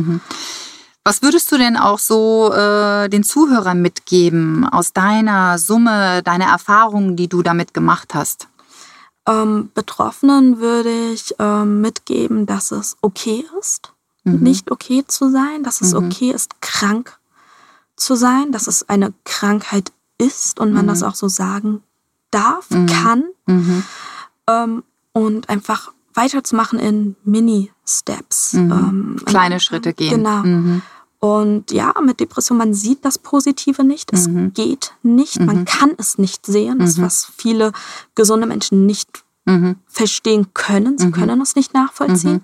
Was 1.06 1.20
würdest 1.20 1.52
du 1.52 1.58
denn 1.58 1.76
auch 1.76 1.98
so 1.98 2.50
äh, 2.52 3.08
den 3.10 3.24
Zuhörern 3.24 3.82
mitgeben 3.82 4.66
aus 4.66 4.94
deiner 4.94 5.58
Summe, 5.58 6.22
deiner 6.22 6.46
Erfahrungen, 6.46 7.14
die 7.14 7.28
du 7.28 7.42
damit 7.42 7.74
gemacht 7.74 8.14
hast? 8.14 8.48
Ähm, 9.26 9.70
Betroffenen 9.74 10.60
würde 10.60 10.90
ich 11.12 11.34
ähm, 11.38 11.82
mitgeben, 11.82 12.46
dass 12.46 12.70
es 12.72 12.96
okay 13.02 13.44
ist, 13.60 13.92
Mhm. 14.26 14.40
nicht 14.40 14.70
okay 14.70 15.04
zu 15.06 15.30
sein, 15.30 15.62
dass 15.62 15.82
es 15.82 15.92
Mhm. 15.92 16.06
okay 16.06 16.30
ist, 16.30 16.62
krank 16.62 17.18
zu 17.96 18.14
sein, 18.14 18.52
dass 18.52 18.66
es 18.66 18.88
eine 18.88 19.12
Krankheit 19.24 19.92
ist 20.16 20.58
und 20.58 20.72
man 20.72 20.86
Mhm. 20.86 20.88
das 20.88 21.02
auch 21.02 21.14
so 21.14 21.28
sagen 21.28 21.82
darf, 22.30 22.70
Mhm. 22.70 22.86
kann 22.86 23.24
Mhm. 23.46 23.84
ähm, 24.48 24.84
und 25.12 25.50
einfach 25.50 25.92
weiterzumachen 26.14 26.78
in 26.78 27.16
Mini-Steps. 27.24 28.54
Mhm. 28.54 28.72
Ähm, 28.72 29.16
Kleine 29.26 29.60
Schritte 29.60 29.92
gehen. 29.92 30.24
Genau. 30.24 30.80
Und 31.24 31.70
ja, 31.70 31.94
mit 32.02 32.20
Depression, 32.20 32.58
man 32.58 32.74
sieht 32.74 33.02
das 33.02 33.16
Positive 33.16 33.82
nicht. 33.82 34.12
Es 34.12 34.28
Mhm. 34.28 34.52
geht 34.52 34.92
nicht. 35.02 35.40
Man 35.40 35.60
Mhm. 35.60 35.64
kann 35.64 35.92
es 35.96 36.18
nicht 36.18 36.44
sehen. 36.44 36.80
Das, 36.80 36.98
Mhm. 36.98 37.02
was 37.04 37.24
viele 37.34 37.72
gesunde 38.14 38.46
Menschen 38.46 38.84
nicht 38.84 39.24
Mhm. 39.46 39.76
verstehen 39.86 40.48
können. 40.52 40.98
Sie 40.98 41.06
Mhm. 41.06 41.12
können 41.12 41.40
es 41.40 41.56
nicht 41.56 41.72
nachvollziehen. 41.72 42.42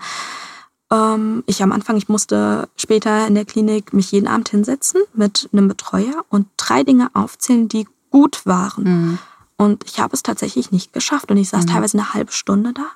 Ähm, 0.91 1.45
ich 1.45 1.63
am 1.63 1.73
Anfang, 1.73 1.99
ich 1.99 2.09
musste 2.09 2.71
später 2.75 3.27
in 3.27 3.35
der 3.35 3.45
Klinik 3.45 3.93
mich 3.93 4.13
jeden 4.13 4.27
Abend 4.27 4.49
hinsetzen 4.49 5.03
mit 5.13 5.51
einem 5.53 5.69
Betreuer 5.69 6.25
und 6.31 6.47
drei 6.57 6.83
Dinge 6.83 7.11
aufzählen, 7.13 7.69
die 7.69 7.87
gut 8.11 8.47
waren. 8.47 9.19
Und 9.59 9.85
ich 9.85 10.01
habe 10.01 10.15
es 10.15 10.23
tatsächlich 10.23 10.73
nicht 10.73 10.95
geschafft. 10.95 11.31
Und 11.31 11.37
ich 11.37 11.51
saß 11.51 11.67
teilweise 11.67 11.99
eine 11.99 12.15
halbe 12.15 12.33
Stunde 12.33 12.73
da 12.73 12.87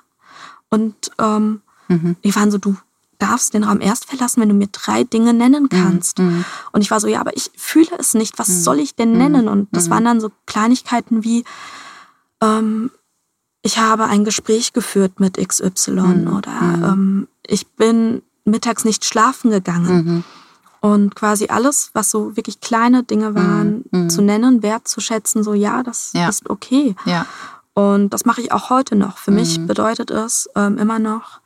Und 0.71 1.11
ähm, 1.19 1.61
mhm. 1.89 2.15
die 2.23 2.35
waren 2.35 2.49
so, 2.49 2.57
du 2.57 2.75
darfst 3.17 3.53
den 3.53 3.63
Raum 3.63 3.81
erst 3.81 4.05
verlassen, 4.05 4.41
wenn 4.41 4.49
du 4.49 4.55
mir 4.55 4.67
drei 4.67 5.03
Dinge 5.03 5.33
nennen 5.33 5.63
mhm. 5.63 5.69
kannst. 5.69 6.19
Mhm. 6.19 6.45
Und 6.71 6.81
ich 6.81 6.91
war 6.91 6.99
so, 6.99 7.07
ja, 7.07 7.19
aber 7.19 7.35
ich 7.35 7.51
fühle 7.55 7.91
es 7.97 8.13
nicht. 8.13 8.37
Was 8.39 8.47
mhm. 8.47 8.59
soll 8.61 8.79
ich 8.79 8.95
denn 8.95 9.17
nennen? 9.17 9.47
Und 9.47 9.67
das 9.71 9.89
waren 9.89 10.05
dann 10.05 10.21
so 10.21 10.31
Kleinigkeiten 10.45 11.23
wie, 11.23 11.43
ähm, 12.41 12.91
ich 13.61 13.79
habe 13.79 14.05
ein 14.05 14.25
Gespräch 14.25 14.73
geführt 14.73 15.19
mit 15.19 15.37
XY 15.37 16.27
oder 16.37 16.51
ähm, 16.91 17.27
ich 17.47 17.67
bin 17.67 18.21
mittags 18.43 18.85
nicht 18.85 19.05
schlafen 19.05 19.49
gegangen. 19.49 20.23
Und 20.81 21.15
quasi 21.15 21.47
alles, 21.47 21.89
was 21.93 22.11
so 22.11 22.35
wirklich 22.37 22.61
kleine 22.61 23.01
Dinge 23.01 23.33
waren, 23.33 23.85
mhm. 23.89 24.07
zu 24.07 24.21
nennen, 24.21 24.61
wertzuschätzen, 24.61 25.43
so 25.43 25.55
ja, 25.55 25.81
das 25.81 26.11
ja. 26.13 26.29
ist 26.29 26.47
okay. 26.47 26.95
Ja. 27.05 27.25
Und 27.73 28.11
das 28.11 28.25
mache 28.25 28.41
ich 28.41 28.51
auch 28.51 28.69
heute 28.69 28.95
noch. 28.95 29.17
Für 29.17 29.31
mhm. 29.31 29.37
mich 29.37 29.65
bedeutet 29.65 30.11
es 30.11 30.47
ähm, 30.55 30.77
immer 30.77 30.99
noch, 30.99 31.41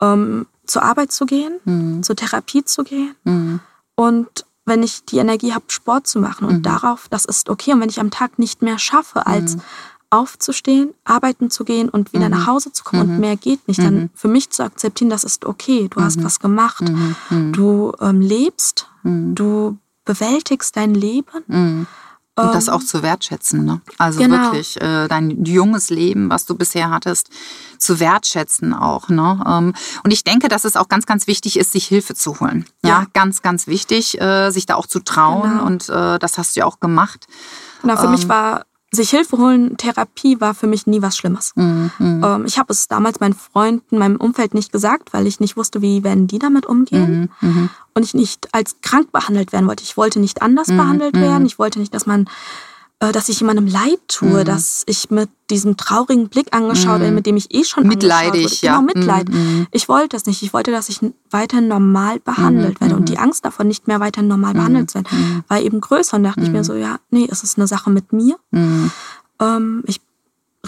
ähm, 0.00 0.46
zur 0.72 0.82
Arbeit 0.82 1.12
zu 1.12 1.26
gehen, 1.26 1.60
mhm. 1.64 2.02
zur 2.02 2.16
Therapie 2.16 2.64
zu 2.64 2.82
gehen. 2.82 3.14
Mhm. 3.24 3.60
Und 3.94 4.46
wenn 4.64 4.82
ich 4.82 5.04
die 5.04 5.18
Energie 5.18 5.52
habe, 5.52 5.66
Sport 5.68 6.06
zu 6.06 6.18
machen 6.18 6.46
und 6.46 6.58
mhm. 6.58 6.62
darauf, 6.62 7.08
das 7.10 7.24
ist 7.24 7.50
okay. 7.50 7.72
Und 7.74 7.80
wenn 7.80 7.90
ich 7.90 8.00
am 8.00 8.10
Tag 8.10 8.38
nicht 8.38 8.62
mehr 8.62 8.78
schaffe, 8.78 9.26
als 9.26 9.56
mhm. 9.56 9.62
aufzustehen, 10.08 10.94
arbeiten 11.04 11.50
zu 11.50 11.64
gehen 11.64 11.90
und 11.90 12.14
wieder 12.14 12.30
nach 12.30 12.46
Hause 12.46 12.72
zu 12.72 12.84
kommen 12.84 13.02
und 13.02 13.20
mehr 13.20 13.36
geht 13.36 13.68
nicht, 13.68 13.80
dann 13.80 14.08
für 14.14 14.28
mich 14.28 14.50
zu 14.50 14.64
akzeptieren, 14.64 15.10
das 15.10 15.24
ist 15.24 15.44
okay. 15.44 15.88
Du 15.90 16.00
hast 16.00 16.24
was 16.24 16.40
gemacht. 16.40 16.84
Du 17.30 17.92
ähm, 18.00 18.20
lebst. 18.20 18.88
Du 19.04 19.76
bewältigst 20.04 20.76
dein 20.76 20.94
Leben. 20.94 21.86
Und 22.34 22.54
das 22.54 22.68
ähm, 22.68 22.74
auch 22.74 22.82
zu 22.82 23.02
wertschätzen, 23.02 23.64
ne? 23.66 23.82
Also 23.98 24.20
genau. 24.20 24.44
wirklich 24.44 24.80
äh, 24.80 25.06
dein 25.06 25.44
junges 25.44 25.90
Leben, 25.90 26.30
was 26.30 26.46
du 26.46 26.54
bisher 26.54 26.88
hattest, 26.88 27.28
zu 27.76 28.00
wertschätzen 28.00 28.72
auch, 28.72 29.10
ne? 29.10 29.44
Ähm, 29.46 29.74
und 30.02 30.10
ich 30.12 30.24
denke, 30.24 30.48
dass 30.48 30.64
es 30.64 30.76
auch 30.76 30.88
ganz, 30.88 31.04
ganz 31.04 31.26
wichtig 31.26 31.58
ist, 31.58 31.72
sich 31.72 31.86
Hilfe 31.86 32.14
zu 32.14 32.40
holen. 32.40 32.64
Ja, 32.82 32.88
ja 32.88 33.06
ganz, 33.12 33.42
ganz 33.42 33.66
wichtig, 33.66 34.18
äh, 34.18 34.50
sich 34.50 34.64
da 34.64 34.76
auch 34.76 34.86
zu 34.86 35.00
trauen. 35.00 35.50
Genau. 35.50 35.66
Und 35.66 35.90
äh, 35.90 36.18
das 36.18 36.38
hast 36.38 36.56
du 36.56 36.60
ja 36.60 36.66
auch 36.66 36.80
gemacht. 36.80 37.26
Genau, 37.82 37.96
für 37.98 38.06
ähm, 38.06 38.12
mich 38.12 38.26
war 38.30 38.64
sich 38.94 39.10
Hilfe 39.10 39.38
holen, 39.38 39.76
Therapie 39.78 40.40
war 40.40 40.54
für 40.54 40.66
mich 40.66 40.86
nie 40.86 41.00
was 41.00 41.16
Schlimmes. 41.16 41.52
Mhm. 41.56 41.90
Ähm, 41.98 42.44
ich 42.46 42.58
habe 42.58 42.72
es 42.72 42.88
damals 42.88 43.20
meinen 43.20 43.34
Freunden, 43.34 43.96
meinem 43.96 44.16
Umfeld 44.16 44.52
nicht 44.52 44.70
gesagt, 44.70 45.14
weil 45.14 45.26
ich 45.26 45.40
nicht 45.40 45.56
wusste, 45.56 45.80
wie 45.80 46.04
werden 46.04 46.26
die 46.26 46.38
damit 46.38 46.66
umgehen. 46.66 47.30
Mhm. 47.40 47.48
mhm. 47.48 47.70
Und 47.94 48.04
ich 48.04 48.14
nicht 48.14 48.48
als 48.52 48.76
krank 48.80 49.12
behandelt 49.12 49.52
werden 49.52 49.66
wollte. 49.66 49.82
Ich 49.82 49.98
wollte 49.98 50.18
nicht 50.18 50.40
anders 50.40 50.68
mhm. 50.68 50.78
behandelt 50.78 51.14
werden. 51.14 51.40
Mhm. 51.40 51.46
Ich 51.46 51.58
wollte 51.58 51.78
nicht, 51.78 51.92
dass 51.92 52.06
man 52.06 52.26
dass 53.10 53.28
ich 53.28 53.40
jemandem 53.40 53.66
leid 53.66 53.98
tue, 54.06 54.40
mhm. 54.40 54.44
dass 54.44 54.84
ich 54.86 55.10
mit 55.10 55.28
diesem 55.50 55.76
traurigen 55.76 56.28
Blick 56.28 56.54
angeschaut 56.54 57.00
werde, 57.00 57.08
mhm. 57.08 57.16
mit 57.16 57.26
dem 57.26 57.36
ich 57.36 57.52
eh 57.52 57.64
schon 57.64 57.88
mitleidig, 57.88 58.62
ja. 58.62 58.78
Genau, 58.78 58.94
Mitleid. 58.94 59.28
Mhm. 59.28 59.66
Ich 59.72 59.88
wollte 59.88 60.10
das 60.10 60.26
nicht. 60.26 60.42
Ich 60.42 60.52
wollte, 60.52 60.70
dass 60.70 60.88
ich 60.88 61.00
weiterhin 61.30 61.66
normal 61.66 62.20
behandelt 62.20 62.80
werde 62.80 62.94
und 62.94 63.08
die 63.08 63.18
Angst 63.18 63.44
davon, 63.44 63.66
nicht 63.66 63.88
mehr 63.88 63.98
weiterhin 63.98 64.28
normal 64.28 64.54
behandelt 64.54 64.90
zu 64.90 64.96
werden, 64.96 65.44
war 65.48 65.60
eben 65.60 65.80
größer 65.80 66.16
und 66.16 66.22
dachte 66.22 66.42
ich 66.42 66.50
mir 66.50 66.62
so, 66.62 66.74
ja, 66.74 66.98
nee, 67.10 67.26
es 67.28 67.42
ist 67.42 67.58
eine 67.58 67.66
Sache 67.66 67.90
mit 67.90 68.12
mir. 68.12 68.36
Ähm, 68.52 69.82
ich 69.86 70.00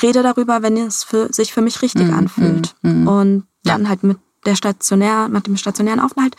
rede 0.03 0.24
darüber, 0.24 0.62
wenn 0.62 0.76
es 0.76 1.05
für, 1.05 1.32
sich 1.32 1.53
für 1.53 1.62
mich 1.62 1.82
richtig 1.82 2.12
anfühlt. 2.12 2.74
Und 2.82 3.45
dann 3.62 3.82
ja. 3.82 3.89
halt 3.89 4.03
mit 4.03 4.18
der 4.45 4.57
stationär, 4.57 5.28
mit 5.28 5.47
dem 5.47 5.57
stationären 5.57 6.01
Aufenthalt 6.01 6.37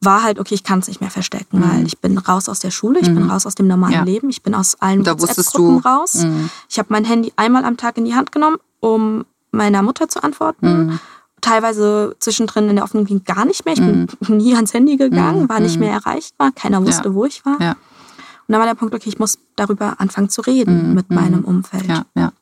war 0.00 0.22
halt, 0.22 0.38
okay, 0.38 0.54
ich 0.54 0.64
kann 0.64 0.78
es 0.78 0.88
nicht 0.88 1.00
mehr 1.00 1.10
verstecken, 1.10 1.58
mhm. 1.58 1.70
weil 1.70 1.86
ich 1.86 1.98
bin 1.98 2.16
raus 2.16 2.48
aus 2.48 2.60
der 2.60 2.70
Schule, 2.70 3.00
ich 3.00 3.08
mhm. 3.08 3.16
bin 3.16 3.30
raus 3.30 3.46
aus 3.46 3.54
dem 3.54 3.66
normalen 3.66 3.92
ja. 3.92 4.02
Leben, 4.02 4.30
ich 4.30 4.42
bin 4.42 4.54
aus 4.54 4.80
allen 4.80 5.04
WhatsApp-Gruppen 5.04 5.78
raus. 5.78 6.14
Mhm. 6.14 6.50
Ich 6.68 6.78
habe 6.78 6.88
mein 6.90 7.04
Handy 7.04 7.32
einmal 7.36 7.64
am 7.64 7.76
Tag 7.76 7.98
in 7.98 8.06
die 8.06 8.14
Hand 8.14 8.32
genommen, 8.32 8.56
um 8.80 9.26
meiner 9.50 9.82
Mutter 9.82 10.08
zu 10.08 10.22
antworten. 10.22 10.86
Mhm. 10.86 11.00
Teilweise 11.42 12.16
zwischendrin 12.18 12.68
in 12.68 12.76
der 12.76 12.84
offenen 12.84 13.04
ging 13.04 13.24
gar 13.24 13.44
nicht 13.44 13.64
mehr. 13.64 13.74
Ich 13.74 13.80
bin 13.80 14.08
mhm. 14.26 14.36
nie 14.36 14.54
ans 14.54 14.72
Handy 14.72 14.96
gegangen, 14.96 15.42
mhm. 15.42 15.48
war 15.48 15.60
nicht 15.60 15.78
mehr 15.78 15.92
erreichbar, 15.92 16.50
keiner 16.52 16.84
wusste, 16.84 17.08
ja. 17.08 17.14
wo 17.14 17.26
ich 17.26 17.44
war. 17.44 17.60
Ja. 17.60 17.72
Und 17.72 18.54
dann 18.54 18.60
war 18.60 18.66
der 18.66 18.74
Punkt, 18.74 18.94
okay, 18.94 19.08
ich 19.08 19.18
muss 19.18 19.38
darüber 19.54 20.00
anfangen 20.00 20.28
zu 20.28 20.40
reden 20.40 20.94
mit 20.94 21.10
meinem 21.10 21.44
Umfeld. 21.44 21.86
Ja, 21.86 22.04
ja. 22.16 22.32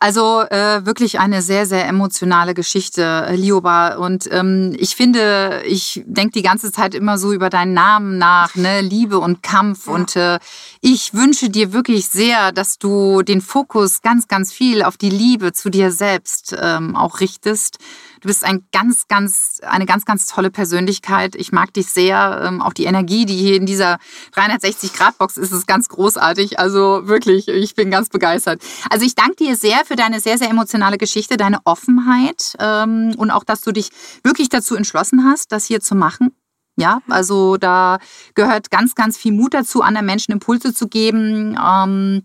Also 0.00 0.42
äh, 0.42 0.84
wirklich 0.84 1.18
eine 1.18 1.42
sehr, 1.42 1.66
sehr 1.66 1.86
emotionale 1.86 2.54
Geschichte, 2.54 3.26
äh, 3.28 3.36
Lioba. 3.36 3.96
Und 3.96 4.28
ähm, 4.32 4.74
ich 4.78 4.96
finde, 4.96 5.62
ich 5.66 6.02
denke 6.06 6.32
die 6.32 6.42
ganze 6.42 6.72
Zeit 6.72 6.94
immer 6.94 7.18
so 7.18 7.32
über 7.32 7.50
deinen 7.50 7.72
Namen 7.74 8.18
nach, 8.18 8.54
ne? 8.54 8.80
Liebe 8.80 9.18
und 9.18 9.42
Kampf. 9.42 9.86
Ja. 9.86 9.92
Und 9.92 10.16
äh, 10.16 10.38
ich 10.80 11.14
wünsche 11.14 11.50
dir 11.50 11.72
wirklich 11.72 12.08
sehr, 12.08 12.52
dass 12.52 12.78
du 12.78 13.22
den 13.22 13.40
Fokus 13.40 14.02
ganz, 14.02 14.28
ganz 14.28 14.52
viel 14.52 14.82
auf 14.82 14.96
die 14.96 15.10
Liebe 15.10 15.52
zu 15.52 15.70
dir 15.70 15.90
selbst 15.90 16.56
ähm, 16.60 16.96
auch 16.96 17.20
richtest 17.20 17.78
Du 18.24 18.28
bist 18.28 18.42
ein 18.42 18.66
ganz, 18.72 19.06
ganz, 19.06 19.60
eine 19.60 19.84
ganz, 19.84 20.06
ganz 20.06 20.24
tolle 20.24 20.50
Persönlichkeit. 20.50 21.34
Ich 21.34 21.52
mag 21.52 21.74
dich 21.74 21.88
sehr. 21.88 22.40
Ähm, 22.42 22.62
auch 22.62 22.72
die 22.72 22.84
Energie, 22.84 23.26
die 23.26 23.36
hier 23.36 23.54
in 23.54 23.66
dieser 23.66 23.98
360-Grad-Box 24.34 25.36
ist, 25.36 25.52
ist 25.52 25.66
ganz 25.66 25.90
großartig. 25.90 26.58
Also 26.58 27.06
wirklich, 27.06 27.48
ich 27.48 27.74
bin 27.74 27.90
ganz 27.90 28.08
begeistert. 28.08 28.62
Also 28.88 29.04
ich 29.04 29.14
danke 29.14 29.36
dir 29.36 29.56
sehr 29.56 29.84
für 29.84 29.94
deine 29.94 30.20
sehr, 30.20 30.38
sehr 30.38 30.48
emotionale 30.48 30.96
Geschichte, 30.96 31.36
deine 31.36 31.58
Offenheit 31.66 32.54
ähm, 32.60 33.14
und 33.18 33.30
auch, 33.30 33.44
dass 33.44 33.60
du 33.60 33.72
dich 33.72 33.90
wirklich 34.22 34.48
dazu 34.48 34.74
entschlossen 34.74 35.26
hast, 35.26 35.52
das 35.52 35.66
hier 35.66 35.80
zu 35.80 35.94
machen. 35.94 36.34
Ja, 36.76 37.02
also 37.10 37.58
da 37.58 37.98
gehört 38.34 38.70
ganz, 38.70 38.94
ganz 38.94 39.18
viel 39.18 39.32
Mut 39.32 39.52
dazu, 39.52 39.82
anderen 39.82 40.06
Menschen 40.06 40.32
Impulse 40.32 40.72
zu 40.72 40.88
geben. 40.88 41.58
Ähm, 41.62 42.22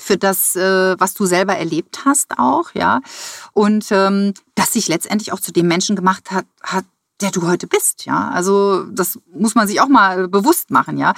für 0.00 0.16
das, 0.16 0.56
äh, 0.56 0.98
was 0.98 1.14
du 1.14 1.26
selber 1.26 1.56
erlebt 1.56 2.04
hast 2.04 2.38
auch, 2.38 2.74
ja. 2.74 3.00
Und 3.52 3.86
ähm, 3.90 4.34
das 4.54 4.72
sich 4.72 4.88
letztendlich 4.88 5.32
auch 5.32 5.40
zu 5.40 5.52
dem 5.52 5.68
Menschen 5.68 5.96
gemacht 5.96 6.30
hat, 6.30 6.46
hat, 6.62 6.84
der 7.20 7.30
du 7.30 7.46
heute 7.46 7.66
bist, 7.66 8.06
ja. 8.06 8.30
Also 8.30 8.84
das 8.84 9.18
muss 9.32 9.54
man 9.54 9.68
sich 9.68 9.80
auch 9.80 9.88
mal 9.88 10.28
bewusst 10.28 10.70
machen, 10.70 10.98
ja. 10.98 11.12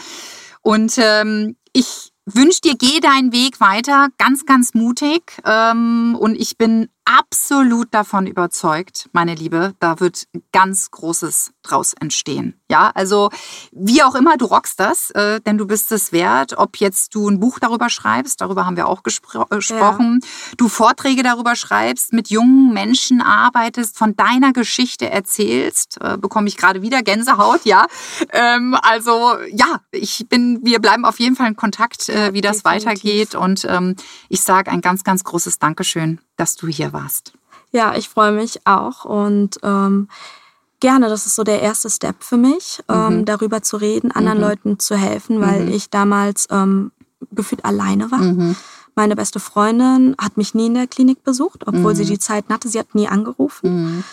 Und 0.61 0.95
ähm, 0.99 1.57
ich 1.72 2.12
wünsche 2.26 2.61
dir, 2.61 2.74
geh 2.76 3.01
deinen 3.01 3.33
Weg 3.33 3.61
weiter, 3.61 4.09
ganz, 4.18 4.47
ganz 4.47 4.74
mutig. 4.74 5.22
Ähm, 5.45 6.16
und 6.18 6.37
ich 6.37 6.57
bin 6.57 6.89
absolut 7.05 7.88
davon 7.92 8.26
überzeugt, 8.26 9.09
meine 9.12 9.34
Liebe, 9.34 9.74
da 9.80 10.00
wird 10.00 10.26
ganz 10.53 10.90
Großes 10.90 11.53
draus 11.62 11.94
entstehen. 11.94 12.61
Ja, 12.70 12.90
also 12.94 13.30
wie 13.72 14.03
auch 14.03 14.14
immer, 14.14 14.36
du 14.36 14.46
rockst 14.46 14.80
das, 14.80 15.11
äh, 15.11 15.40
denn 15.40 15.59
du 15.59 15.66
bist 15.66 15.92
es 15.92 16.12
wert. 16.12 16.57
Ob 16.57 16.76
jetzt 16.76 17.14
du 17.14 17.28
ein 17.28 17.40
Buch 17.40 17.59
darüber 17.59 17.88
schreibst, 17.90 18.40
darüber 18.40 18.66
haben 18.66 18.76
wir 18.76 18.88
auch 18.88 19.03
gespro 19.03 19.42
äh, 19.50 19.57
gesprochen, 19.57 20.20
ja. 20.22 20.28
du 20.57 20.68
Vorträge 20.68 21.22
darüber 21.22 21.57
schreibst, 21.57 22.12
mit 22.12 22.30
jungen 22.30 22.72
Menschen 22.72 23.20
arbeitest, 23.20 23.98
von 23.98 24.16
deiner 24.16 24.53
Geschichte 24.53 25.11
erzählst, 25.11 25.98
äh, 26.00 26.16
bekomme 26.16 26.48
ich 26.48 26.57
gerade 26.57 26.82
wieder 26.82 27.03
Gänsehaut, 27.03 27.64
ja. 27.64 27.86
Ähm, 28.30 28.76
also 28.80 29.36
ja, 29.50 29.80
ich 29.90 30.26
bin, 30.28 30.61
wir 30.64 30.80
bleiben 30.80 31.05
auf 31.05 31.18
jeden 31.20 31.36
Fall 31.36 31.48
in 31.48 31.57
Kontakt, 31.57 32.09
äh, 32.09 32.32
wie 32.32 32.40
das 32.40 32.62
Definitiv. 32.62 32.86
weitergeht. 32.86 33.34
Und 33.34 33.66
ähm, 33.68 33.96
ich 34.28 34.42
sage 34.42 34.70
ein 34.70 34.80
ganz, 34.80 35.05
ganz 35.05 35.24
großes 35.24 35.59
Dankeschön 35.59 36.20
dass 36.37 36.57
du 36.57 36.66
hier 36.66 36.93
warst. 36.93 37.33
Ja, 37.72 37.95
ich 37.97 38.09
freue 38.09 38.33
mich 38.33 38.66
auch 38.66 39.05
und 39.05 39.59
ähm, 39.62 40.09
gerne, 40.80 41.09
das 41.09 41.26
ist 41.26 41.37
so 41.37 41.45
der 41.45 41.62
erste 41.62 41.89
Step 41.89 42.22
für 42.22 42.37
mich, 42.37 42.83
ähm, 42.89 43.20
mhm. 43.20 43.24
darüber 43.24 43.62
zu 43.62 43.78
reden, 43.78 44.11
anderen 44.12 44.39
mhm. 44.39 44.45
Leuten 44.45 44.78
zu 44.78 44.97
helfen, 44.97 45.41
weil 45.41 45.66
mhm. 45.66 45.72
ich 45.72 45.89
damals 45.89 46.47
ähm, 46.51 46.93
gefühlt 47.30 47.64
alleine 47.64 48.11
war. 48.11 48.18
Mhm. 48.18 48.57
Meine 48.95 49.16
beste 49.16 49.41
Freundin 49.41 50.14
hat 50.20 50.37
mich 50.37 50.55
nie 50.55 50.66
in 50.66 50.74
der 50.74 50.87
Klinik 50.87 51.24
besucht, 51.24 51.66
obwohl 51.66 51.95
sie 51.95 52.05
mhm. 52.05 52.09
die 52.09 52.18
Zeit 52.18 52.45
hatte. 52.51 52.68
Sie 52.68 52.78
hat 52.78 52.95
nie 52.95 53.09
angerufen. 53.09 53.87
Mhm. 53.87 54.05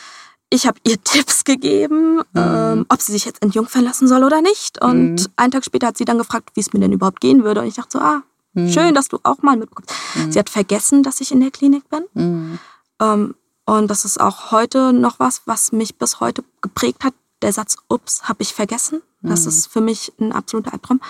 Ich 0.49 0.65
habe 0.65 0.79
ihr 0.83 1.01
Tipps 1.03 1.43
gegeben, 1.43 2.21
ähm, 2.33 2.85
ob 2.87 3.01
sie 3.01 3.11
sich 3.11 3.25
jetzt 3.25 3.41
entjungfern 3.41 3.83
lassen 3.83 4.07
soll 4.07 4.23
oder 4.23 4.41
nicht. 4.41 4.81
Und 4.81 5.29
einen 5.35 5.51
Tag 5.51 5.65
später 5.65 5.87
hat 5.87 5.97
sie 5.97 6.05
dann 6.05 6.17
gefragt, 6.17 6.51
wie 6.53 6.61
es 6.61 6.71
mir 6.71 6.79
denn 6.79 6.93
überhaupt 6.93 7.19
gehen 7.19 7.43
würde. 7.43 7.61
Und 7.61 7.67
ich 7.67 7.75
dachte 7.75 7.97
so, 7.97 7.99
ah, 7.99 8.21
Mhm. 8.53 8.71
Schön, 8.71 8.93
dass 8.93 9.07
du 9.07 9.19
auch 9.23 9.41
mal 9.41 9.57
mitbekommst. 9.57 9.93
Mhm. 10.15 10.31
Sie 10.31 10.39
hat 10.39 10.49
vergessen, 10.49 11.03
dass 11.03 11.21
ich 11.21 11.31
in 11.31 11.39
der 11.39 11.51
Klinik 11.51 11.83
bin. 11.89 12.05
Mhm. 12.13 12.59
Ähm, 12.99 13.35
und 13.65 13.87
das 13.87 14.05
ist 14.05 14.19
auch 14.19 14.51
heute 14.51 14.93
noch 14.93 15.19
was, 15.19 15.43
was 15.45 15.71
mich 15.71 15.97
bis 15.97 16.19
heute 16.19 16.43
geprägt 16.61 17.03
hat. 17.03 17.13
Der 17.41 17.53
Satz, 17.53 17.77
ups, 17.87 18.23
habe 18.23 18.41
ich 18.41 18.53
vergessen. 18.53 19.01
Das 19.21 19.45
ist 19.45 19.67
für 19.67 19.81
mich 19.81 20.13
ein 20.19 20.31
absoluter 20.31 20.73
Albtraum. 20.73 21.01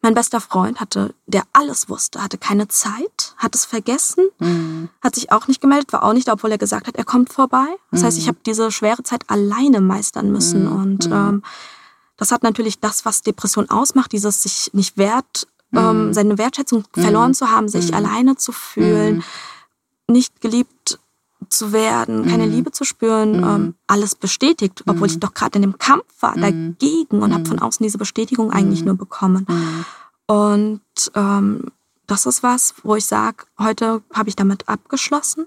Mein 0.00 0.14
bester 0.14 0.40
Freund 0.40 0.80
hatte, 0.80 1.12
der 1.26 1.42
alles 1.52 1.88
wusste, 1.88 2.22
hatte 2.22 2.38
keine 2.38 2.68
Zeit, 2.68 3.34
hat 3.36 3.54
es 3.56 3.64
vergessen, 3.64 4.28
mhm. 4.38 4.88
hat 5.00 5.16
sich 5.16 5.32
auch 5.32 5.48
nicht 5.48 5.60
gemeldet, 5.60 5.92
war 5.92 6.04
auch 6.04 6.12
nicht 6.12 6.28
da, 6.28 6.34
obwohl 6.34 6.52
er 6.52 6.58
gesagt 6.58 6.86
hat, 6.86 6.96
er 6.96 7.04
kommt 7.04 7.32
vorbei. 7.32 7.66
Das 7.90 8.02
mhm. 8.02 8.06
heißt, 8.06 8.18
ich 8.18 8.28
habe 8.28 8.38
diese 8.46 8.70
schwere 8.70 9.02
Zeit 9.02 9.28
alleine 9.28 9.80
meistern 9.80 10.30
müssen. 10.30 10.66
Mhm. 10.66 10.72
Und 10.72 11.06
ähm, 11.06 11.42
das 12.16 12.30
hat 12.30 12.44
natürlich 12.44 12.78
das, 12.78 13.04
was 13.04 13.22
Depression 13.22 13.70
ausmacht, 13.70 14.12
dieses 14.12 14.42
sich 14.42 14.70
nicht 14.72 14.96
wert 14.96 15.48
ähm, 15.74 16.06
mhm. 16.06 16.14
seine 16.14 16.38
Wertschätzung 16.38 16.84
mhm. 16.94 17.00
verloren 17.00 17.34
zu 17.34 17.50
haben, 17.50 17.68
sich 17.68 17.88
mhm. 17.88 17.94
alleine 17.94 18.36
zu 18.36 18.52
fühlen, 18.52 19.22
nicht 20.08 20.40
geliebt 20.40 20.98
zu 21.48 21.72
werden, 21.72 22.26
keine 22.26 22.46
Liebe 22.46 22.72
zu 22.72 22.84
spüren, 22.84 23.42
ähm, 23.42 23.74
alles 23.86 24.14
bestätigt, 24.14 24.82
obwohl 24.86 25.06
ich 25.06 25.18
doch 25.20 25.34
gerade 25.34 25.56
in 25.56 25.62
dem 25.62 25.78
Kampf 25.78 26.04
war 26.20 26.34
dagegen 26.34 27.22
und 27.22 27.32
habe 27.32 27.46
von 27.46 27.58
außen 27.58 27.82
diese 27.84 27.96
Bestätigung 27.96 28.50
eigentlich 28.50 28.84
nur 28.84 28.96
bekommen. 28.96 29.46
Und 30.26 30.80
ähm, 31.14 31.70
das 32.06 32.26
ist 32.26 32.42
was, 32.42 32.74
wo 32.82 32.96
ich 32.96 33.06
sage, 33.06 33.44
heute 33.58 34.02
habe 34.12 34.28
ich 34.28 34.36
damit 34.36 34.68
abgeschlossen. 34.68 35.46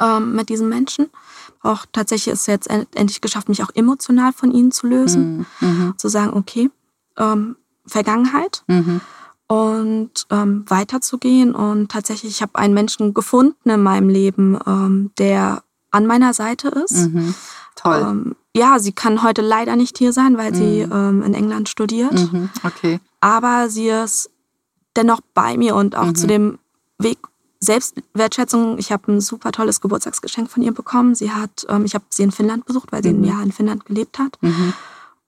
ähm, 0.00 0.34
mit 0.34 0.48
diesen 0.48 0.68
Menschen. 0.68 1.10
Auch 1.62 1.86
tatsächlich 1.92 2.32
ist 2.32 2.40
es 2.40 2.46
jetzt 2.46 2.68
endlich 2.68 3.20
geschafft, 3.20 3.48
mich 3.48 3.62
auch 3.62 3.70
emotional 3.74 4.32
von 4.32 4.50
ihnen 4.50 4.72
zu 4.72 4.86
lösen. 4.86 5.46
Mhm. 5.60 5.68
mhm. 5.68 5.94
Zu 5.98 6.08
sagen, 6.08 6.32
okay, 6.34 6.70
ähm, 7.16 7.56
Vergangenheit. 7.86 8.62
Mhm. 8.66 9.00
Und 9.46 10.26
ähm, 10.30 10.64
weiterzugehen. 10.68 11.54
Und 11.54 11.90
tatsächlich, 11.90 12.32
ich 12.32 12.42
habe 12.42 12.56
einen 12.56 12.72
Menschen 12.72 13.12
gefunden 13.12 13.68
in 13.68 13.82
meinem 13.82 14.08
Leben, 14.08 14.58
ähm, 14.66 15.10
der 15.18 15.62
an 15.90 16.06
meiner 16.06 16.32
Seite 16.32 16.68
ist. 16.68 17.12
Mhm. 17.12 17.34
Toll. 17.76 18.00
Ähm, 18.00 18.36
ja, 18.56 18.78
sie 18.78 18.92
kann 18.92 19.22
heute 19.22 19.42
leider 19.42 19.76
nicht 19.76 19.98
hier 19.98 20.12
sein, 20.12 20.38
weil 20.38 20.54
sie 20.54 20.86
mhm. 20.86 20.92
ähm, 20.92 21.22
in 21.22 21.34
England 21.34 21.68
studiert. 21.68 22.12
Mhm. 22.14 22.48
Okay. 22.62 23.00
Aber 23.20 23.68
sie 23.68 23.88
ist 23.88 24.30
dennoch 24.96 25.20
bei 25.34 25.56
mir 25.56 25.74
und 25.74 25.96
auch 25.96 26.12
zu 26.12 26.26
dem 26.26 26.58
Weg 26.98 27.18
Selbstwertschätzung. 27.60 28.78
Ich 28.78 28.92
habe 28.92 29.12
ein 29.12 29.20
super 29.20 29.50
tolles 29.50 29.80
Geburtstagsgeschenk 29.80 30.50
von 30.50 30.62
ihr 30.62 30.72
bekommen. 30.72 31.14
Sie 31.14 31.32
hat, 31.32 31.66
ähm, 31.68 31.84
ich 31.84 31.94
habe 31.94 32.04
sie 32.10 32.22
in 32.22 32.30
Finnland 32.30 32.66
besucht, 32.66 32.92
weil 32.92 33.02
sie 33.02 33.12
mhm. 33.12 33.20
ein 33.20 33.24
Jahr 33.24 33.42
in 33.42 33.52
Finnland 33.52 33.86
gelebt 33.86 34.18
hat. 34.18 34.38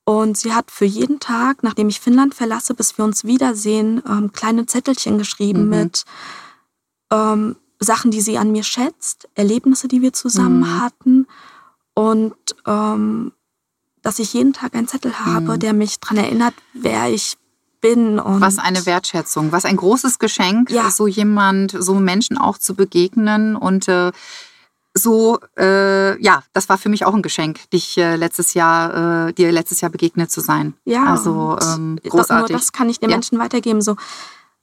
Und 0.07 0.37
sie 0.37 0.53
hat 0.53 0.71
für 0.71 0.85
jeden 0.85 1.19
Tag, 1.19 1.63
nachdem 1.63 1.89
ich 1.89 1.99
Finnland 1.99 2.33
verlasse, 2.33 2.73
bis 2.73 2.97
wir 2.97 3.03
uns 3.03 3.25
wiedersehen, 3.25 4.01
ähm, 4.07 4.31
kleine 4.31 4.65
Zettelchen 4.65 5.17
geschrieben 5.17 5.65
mhm. 5.65 5.69
mit 5.69 6.05
ähm, 7.11 7.57
Sachen, 7.81 8.09
die 8.09 8.21
sie 8.21 8.37
an 8.37 8.53
mir 8.53 8.63
schätzt, 8.63 9.27
Erlebnisse, 9.35 9.89
die 9.89 10.01
wir 10.01 10.13
zusammen 10.13 10.61
mhm. 10.61 10.79
hatten. 10.79 11.27
Und 11.93 12.37
ähm, 12.65 13.33
dass 14.01 14.19
ich 14.19 14.31
jeden 14.31 14.53
Tag 14.53 14.75
einen 14.75 14.87
Zettel 14.87 15.13
habe, 15.25 15.55
mhm. 15.55 15.59
der 15.59 15.73
mich 15.73 15.99
daran 15.99 16.15
erinnert, 16.19 16.53
wer 16.71 17.09
ich 17.09 17.35
bin. 17.81 18.17
Und 18.17 18.39
was 18.39 18.59
eine 18.59 18.85
Wertschätzung, 18.85 19.51
was 19.51 19.65
ein 19.65 19.75
großes 19.75 20.19
Geschenk, 20.19 20.71
ja. 20.71 20.89
so 20.89 21.07
jemand, 21.07 21.75
so 21.77 21.95
Menschen 21.95 22.37
auch 22.37 22.57
zu 22.57 22.75
begegnen 22.75 23.57
und 23.57 23.89
äh, 23.89 24.13
so, 24.97 25.39
äh, 25.57 26.21
ja, 26.21 26.43
das 26.53 26.69
war 26.69 26.77
für 26.77 26.89
mich 26.89 27.05
auch 27.05 27.13
ein 27.13 27.21
Geschenk, 27.21 27.69
dich 27.71 27.97
äh, 27.97 28.15
letztes 28.15 28.53
Jahr, 28.53 29.27
äh, 29.27 29.33
dir 29.33 29.51
letztes 29.51 29.81
Jahr 29.81 29.91
begegnet 29.91 30.31
zu 30.31 30.41
sein. 30.41 30.73
Ja, 30.85 31.05
also 31.05 31.57
ähm, 31.61 31.99
großartig. 32.03 32.49
Nur 32.49 32.59
das 32.59 32.71
kann 32.71 32.89
ich 32.89 32.99
den 32.99 33.09
ja. 33.09 33.15
Menschen 33.15 33.39
weitergeben. 33.39 33.81
So, 33.81 33.95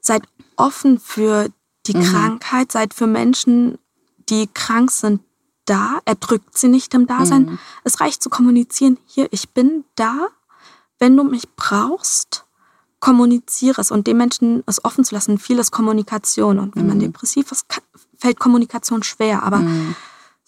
seid 0.00 0.22
offen 0.56 0.98
für 0.98 1.48
die 1.86 1.96
mhm. 1.96 2.02
Krankheit, 2.02 2.72
seid 2.72 2.94
für 2.94 3.06
Menschen, 3.06 3.78
die 4.28 4.48
krank 4.52 4.90
sind, 4.90 5.20
da. 5.66 6.00
Er 6.04 6.14
drückt 6.14 6.56
sie 6.56 6.68
nicht 6.68 6.94
im 6.94 7.06
Dasein. 7.06 7.42
Mhm. 7.42 7.58
Es 7.84 8.00
reicht 8.00 8.22
zu 8.22 8.30
kommunizieren. 8.30 8.98
Hier, 9.06 9.28
ich 9.30 9.50
bin 9.50 9.84
da. 9.94 10.28
Wenn 10.98 11.16
du 11.16 11.24
mich 11.24 11.48
brauchst, 11.56 12.44
kommuniziere 13.00 13.80
es 13.80 13.90
und 13.90 14.06
dem 14.06 14.16
Menschen 14.16 14.62
es 14.66 14.84
offen 14.84 15.04
zu 15.04 15.14
lassen. 15.14 15.38
Vieles 15.38 15.70
Kommunikation. 15.70 16.58
Und 16.58 16.76
wenn 16.76 16.82
mhm. 16.82 16.88
man 16.88 17.00
depressiv 17.00 17.50
ist, 17.52 17.66
fällt 18.18 18.38
Kommunikation 18.38 19.02
schwer. 19.02 19.42
Aber 19.42 19.58
mhm. 19.58 19.94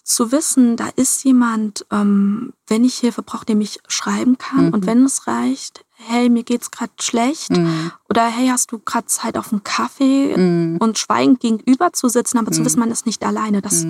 Zu 0.07 0.31
wissen, 0.31 0.77
da 0.77 0.87
ist 0.95 1.23
jemand, 1.25 1.85
ähm, 1.91 2.53
wenn 2.67 2.85
ich 2.85 2.95
Hilfe 2.95 3.23
brauche, 3.23 3.45
dem 3.45 3.59
ich 3.59 3.79
schreiben 3.87 4.37
kann. 4.37 4.67
Mhm. 4.67 4.73
Und 4.73 4.85
wenn 4.85 5.03
es 5.03 5.27
reicht, 5.27 5.83
hey, 5.97 6.29
mir 6.29 6.43
geht's 6.43 6.71
gerade 6.71 6.93
schlecht. 7.01 7.51
Mhm. 7.51 7.91
Oder 8.09 8.25
hey, 8.27 8.47
hast 8.47 8.71
du 8.71 8.79
gerade 8.79 9.07
Zeit 9.07 9.37
auf 9.37 9.51
einen 9.51 9.63
Kaffee 9.63 10.35
mhm. 10.35 10.77
und 10.79 10.97
schweigend 10.97 11.41
gegenüber 11.41 11.91
zu 11.91 12.07
sitzen, 12.07 12.37
aber 12.37 12.51
zu 12.51 12.61
mhm. 12.61 12.65
wissen, 12.65 12.79
man 12.79 12.91
ist 12.91 13.05
nicht 13.05 13.23
alleine. 13.25 13.61
Das 13.61 13.85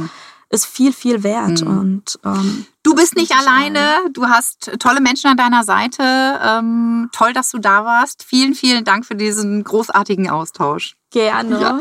ist 0.49 0.65
viel, 0.65 0.91
viel 0.91 1.21
wert. 1.21 1.61
Mhm. 1.61 1.77
Und 1.77 2.19
ähm, 2.25 2.65
du 2.81 2.95
bist 2.95 3.15
nicht 3.15 3.33
alleine. 3.33 3.97
Du 4.11 4.25
hast 4.25 4.71
tolle 4.79 5.01
Menschen 5.01 5.29
an 5.29 5.37
deiner 5.37 5.63
Seite. 5.63 6.01
Ähm, 6.01 7.09
toll, 7.11 7.33
dass 7.33 7.51
du 7.51 7.59
da 7.59 7.85
warst. 7.85 8.23
Vielen, 8.23 8.55
vielen 8.55 8.85
Dank 8.85 9.05
für 9.05 9.15
diesen 9.15 9.63
großartigen 9.63 10.29
Austausch. 10.29 10.95
Gerne. 11.11 11.61
Ja. 11.61 11.79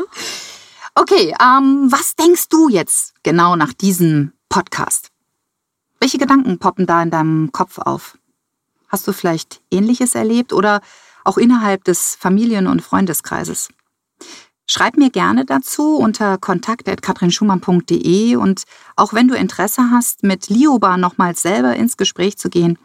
Okay, 0.99 1.31
ähm, 1.39 1.91
was 1.91 2.15
denkst 2.15 2.49
du 2.49 2.69
jetzt 2.69 3.13
genau 3.21 3.55
nach 3.55 3.71
diesem 3.71 4.33
Podcast? 4.49 5.11
Welche 5.99 6.17
Gedanken 6.17 6.57
poppen 6.57 6.87
da 6.87 7.03
in 7.03 7.11
deinem 7.11 7.51
Kopf 7.51 7.77
auf? 7.77 8.17
Hast 8.87 9.07
du 9.07 9.13
vielleicht 9.13 9.61
Ähnliches 9.69 10.15
erlebt 10.15 10.53
oder 10.53 10.81
auch 11.23 11.37
innerhalb 11.37 11.83
des 11.83 12.15
Familien- 12.15 12.65
und 12.65 12.81
Freundeskreises? 12.81 13.69
Schreib 14.65 14.97
mir 14.97 15.11
gerne 15.11 15.45
dazu 15.45 15.97
unter 15.97 16.39
kontakt.katrinschumann.de 16.39 18.35
und 18.35 18.63
auch 18.95 19.13
wenn 19.13 19.27
du 19.27 19.35
Interesse 19.35 19.91
hast, 19.91 20.23
mit 20.23 20.49
Lioba 20.49 20.97
nochmals 20.97 21.43
selber 21.43 21.75
ins 21.75 21.97
Gespräch 21.97 22.39
zu 22.39 22.49
gehen, 22.49 22.79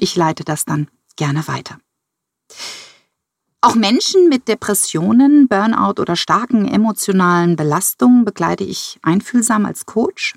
ich 0.00 0.16
leite 0.16 0.42
das 0.42 0.64
dann 0.64 0.88
gerne 1.16 1.46
weiter. 1.48 1.76
Auch 3.60 3.74
Menschen 3.74 4.28
mit 4.28 4.46
Depressionen, 4.46 5.48
Burnout 5.48 6.00
oder 6.00 6.14
starken 6.14 6.68
emotionalen 6.68 7.56
Belastungen 7.56 8.24
begleite 8.24 8.62
ich 8.62 9.00
einfühlsam 9.02 9.66
als 9.66 9.84
Coach, 9.84 10.34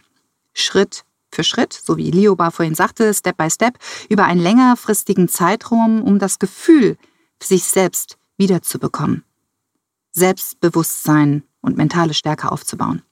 Schritt 0.54 1.06
für 1.32 1.44
Schritt, 1.44 1.72
so 1.72 1.98
wie 1.98 2.10
Lioba 2.10 2.50
vorhin 2.50 2.74
sagte, 2.74 3.14
Step 3.14 3.38
by 3.38 3.50
Step, 3.50 3.78
über 4.10 4.26
einen 4.26 4.42
längerfristigen 4.42 5.30
Zeitraum, 5.30 6.02
um 6.02 6.18
das 6.18 6.40
Gefühl, 6.40 6.98
sich 7.42 7.64
selbst 7.66 8.18
wiederzubekommen. 8.38 9.24
Selbstbewusstsein 10.12 11.44
und 11.62 11.78
mentale 11.78 12.16
Stärke 12.16 12.52
aufzubauen. 12.52 13.04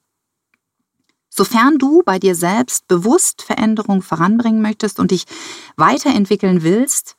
Sofern 1.30 1.78
du 1.78 2.02
bei 2.04 2.18
dir 2.18 2.34
selbst 2.34 2.88
bewusst 2.88 3.44
Veränderung 3.44 4.02
voranbringen 4.02 4.62
möchtest 4.62 5.00
und 5.00 5.12
dich 5.12 5.26
weiterentwickeln 5.78 6.64
willst, 6.64 7.16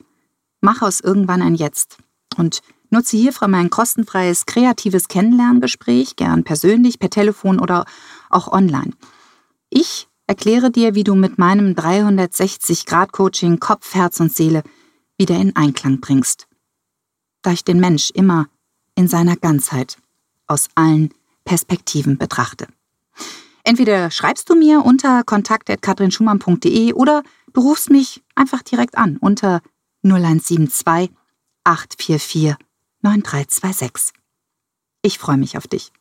mach 0.61 0.82
aus 0.82 1.01
irgendwann 1.01 1.41
ein 1.41 1.55
Jetzt 1.55 1.99
und 2.36 2.61
nutze 2.91 3.16
hierfür 3.16 3.49
mein 3.49 3.70
kostenfreies 3.70 4.47
kreatives 4.47 5.09
Kennenlerngespräch, 5.09 6.16
gern 6.16 6.45
persönlich, 6.45 6.99
per 6.99 7.11
Telefon 7.11 7.59
oder 7.61 7.84
auch 8.28 8.49
online. 8.49 8.93
Ich 9.70 10.09
erkläre 10.26 10.70
dir, 10.70 10.95
wie 10.95 11.05
du 11.05 11.14
mit 11.14 11.38
meinem 11.38 11.74
360-Grad-Coaching 11.74 13.59
Kopf, 13.59 13.95
Herz 13.95 14.20
und 14.20 14.32
Seele 14.32 14.62
wieder 15.16 15.36
in 15.36 15.57
Einklang 15.57 16.01
bringst. 16.01 16.47
Da 17.43 17.53
ich 17.53 17.64
den 17.64 17.80
Mensch 17.80 18.11
immer 18.11 18.47
in 18.95 19.09
seiner 19.09 19.36
Ganzheit 19.36 19.97
aus 20.47 20.68
allen 20.74 21.14
Perspektiven 21.45 22.18
betrachte. 22.18 22.66
Entweder 23.64 24.11
schreibst 24.11 24.49
du 24.49 24.55
mir 24.55 24.84
unter 24.84 25.22
kontakt.katrinschumann.de 25.24 26.93
oder 26.93 27.22
du 27.53 27.61
rufst 27.61 27.91
mich 27.91 28.22
einfach 28.34 28.62
direkt 28.62 28.97
an 28.97 29.16
unter 29.16 29.61
0172 30.03 31.11
844 31.64 32.57
9326. 33.03 34.13
Ich 35.03 35.19
freue 35.19 35.39
mich 35.39 35.57
auf 35.57 35.67
dich. 35.67 35.93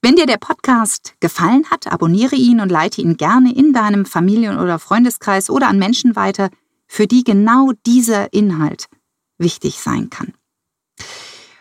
Wenn 0.00 0.16
dir 0.16 0.26
der 0.26 0.38
Podcast 0.38 1.14
gefallen 1.20 1.70
hat, 1.70 1.86
abonniere 1.86 2.36
ihn 2.36 2.60
und 2.60 2.70
leite 2.70 3.00
ihn 3.00 3.16
gerne 3.16 3.54
in 3.54 3.72
deinem 3.72 4.06
Familien- 4.06 4.58
oder 4.58 4.78
Freundeskreis 4.78 5.50
oder 5.50 5.68
an 5.68 5.78
Menschen 5.78 6.14
weiter, 6.14 6.50
für 6.86 7.06
die 7.06 7.24
genau 7.24 7.72
dieser 7.84 8.32
Inhalt 8.32 8.88
wichtig 9.38 9.80
sein 9.80 10.08
kann. 10.10 10.34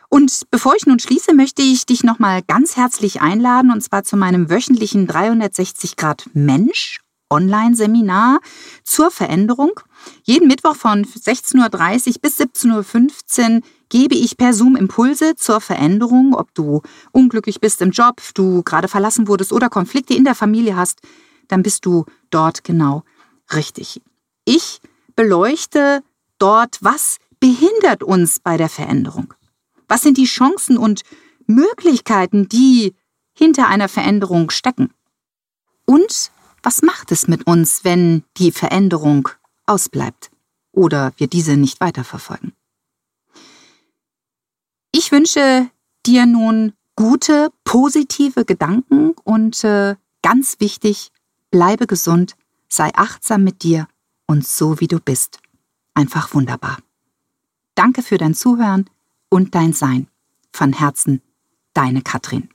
Und 0.10 0.44
bevor 0.52 0.76
ich 0.76 0.86
nun 0.86 1.00
schließe, 1.00 1.34
möchte 1.34 1.62
ich 1.62 1.86
dich 1.86 2.04
nochmal 2.04 2.42
ganz 2.42 2.78
herzlich 2.78 3.22
einladen, 3.22 3.72
und 3.72 3.82
zwar 3.82 4.04
zu 4.04 4.16
meinem 4.16 4.50
wöchentlichen 4.50 5.06
360 5.06 5.96
Grad 5.96 6.30
Mensch 6.34 7.02
Online-Seminar 7.30 8.40
zur 8.84 9.12
Veränderung. 9.12 9.72
Jeden 10.24 10.48
Mittwoch 10.48 10.76
von 10.76 11.06
16.30 11.06 12.08
Uhr 12.08 12.22
bis 12.22 12.40
17.15 12.40 13.56
Uhr 13.56 13.62
gebe 13.90 14.16
ich 14.16 14.38
per 14.38 14.54
Zoom 14.54 14.76
Impulse 14.76 15.36
zur 15.36 15.62
Veränderung, 15.62 16.34
ob 16.34 16.54
du 16.54 16.82
unglücklich 17.12 17.60
bist 17.60 17.82
im 17.82 17.92
Job, 17.92 18.22
du 18.34 18.64
gerade 18.64 18.88
verlassen 18.88 19.28
wurdest 19.28 19.54
oder 19.54 19.70
Konflikte 19.70 20.14
in 20.14 20.24
der 20.24 20.36
Familie 20.36 20.76
hast, 20.76 21.00
dann 21.48 21.64
bist 21.64 21.86
du 21.86 22.06
dort 22.30 22.64
genau 22.64 23.04
richtig. 23.54 24.02
Ich 24.46 24.82
beleuchte 25.16 26.04
dort, 26.38 26.78
was 26.82 27.18
behindert 27.40 28.04
uns 28.04 28.40
bei 28.40 28.58
der 28.58 28.70
Veränderung. 28.70 29.34
Was 29.88 30.02
sind 30.02 30.18
die 30.18 30.26
Chancen 30.26 30.78
und 30.78 31.04
Möglichkeiten, 31.46 32.50
die 32.50 32.94
hinter 33.34 33.68
einer 33.68 33.88
Veränderung 33.88 34.50
stecken? 34.50 34.92
Und 35.86 36.32
was 36.64 36.82
macht 36.82 37.12
es 37.12 37.28
mit 37.28 37.48
uns, 37.48 37.84
wenn 37.84 38.24
die 38.38 38.52
Veränderung 38.52 39.30
ausbleibt 39.66 40.32
oder 40.74 41.14
wir 41.18 41.28
diese 41.28 41.56
nicht 41.56 41.80
weiterverfolgen? 41.80 42.54
Ich 45.00 45.12
wünsche 45.12 45.70
dir 46.08 46.26
nun 46.26 46.74
gute, 46.96 47.52
positive 47.64 48.46
Gedanken 48.46 49.12
und 49.24 49.64
äh, 49.64 49.96
ganz 50.24 50.60
wichtig, 50.60 51.12
bleibe 51.52 51.86
gesund, 51.86 52.36
sei 52.68 52.90
achtsam 52.96 53.44
mit 53.44 53.62
dir 53.62 53.88
und 54.26 54.44
so 54.48 54.80
wie 54.80 54.88
du 54.88 55.00
bist. 55.00 55.38
Einfach 55.94 56.34
wunderbar. 56.34 56.80
Danke 57.76 58.02
für 58.02 58.18
dein 58.18 58.34
Zuhören 58.34 58.90
und 59.30 59.54
dein 59.54 59.72
Sein. 59.72 60.08
Von 60.52 60.74
Herzen, 60.74 61.22
deine 61.76 62.02
Katrin. 62.02 62.50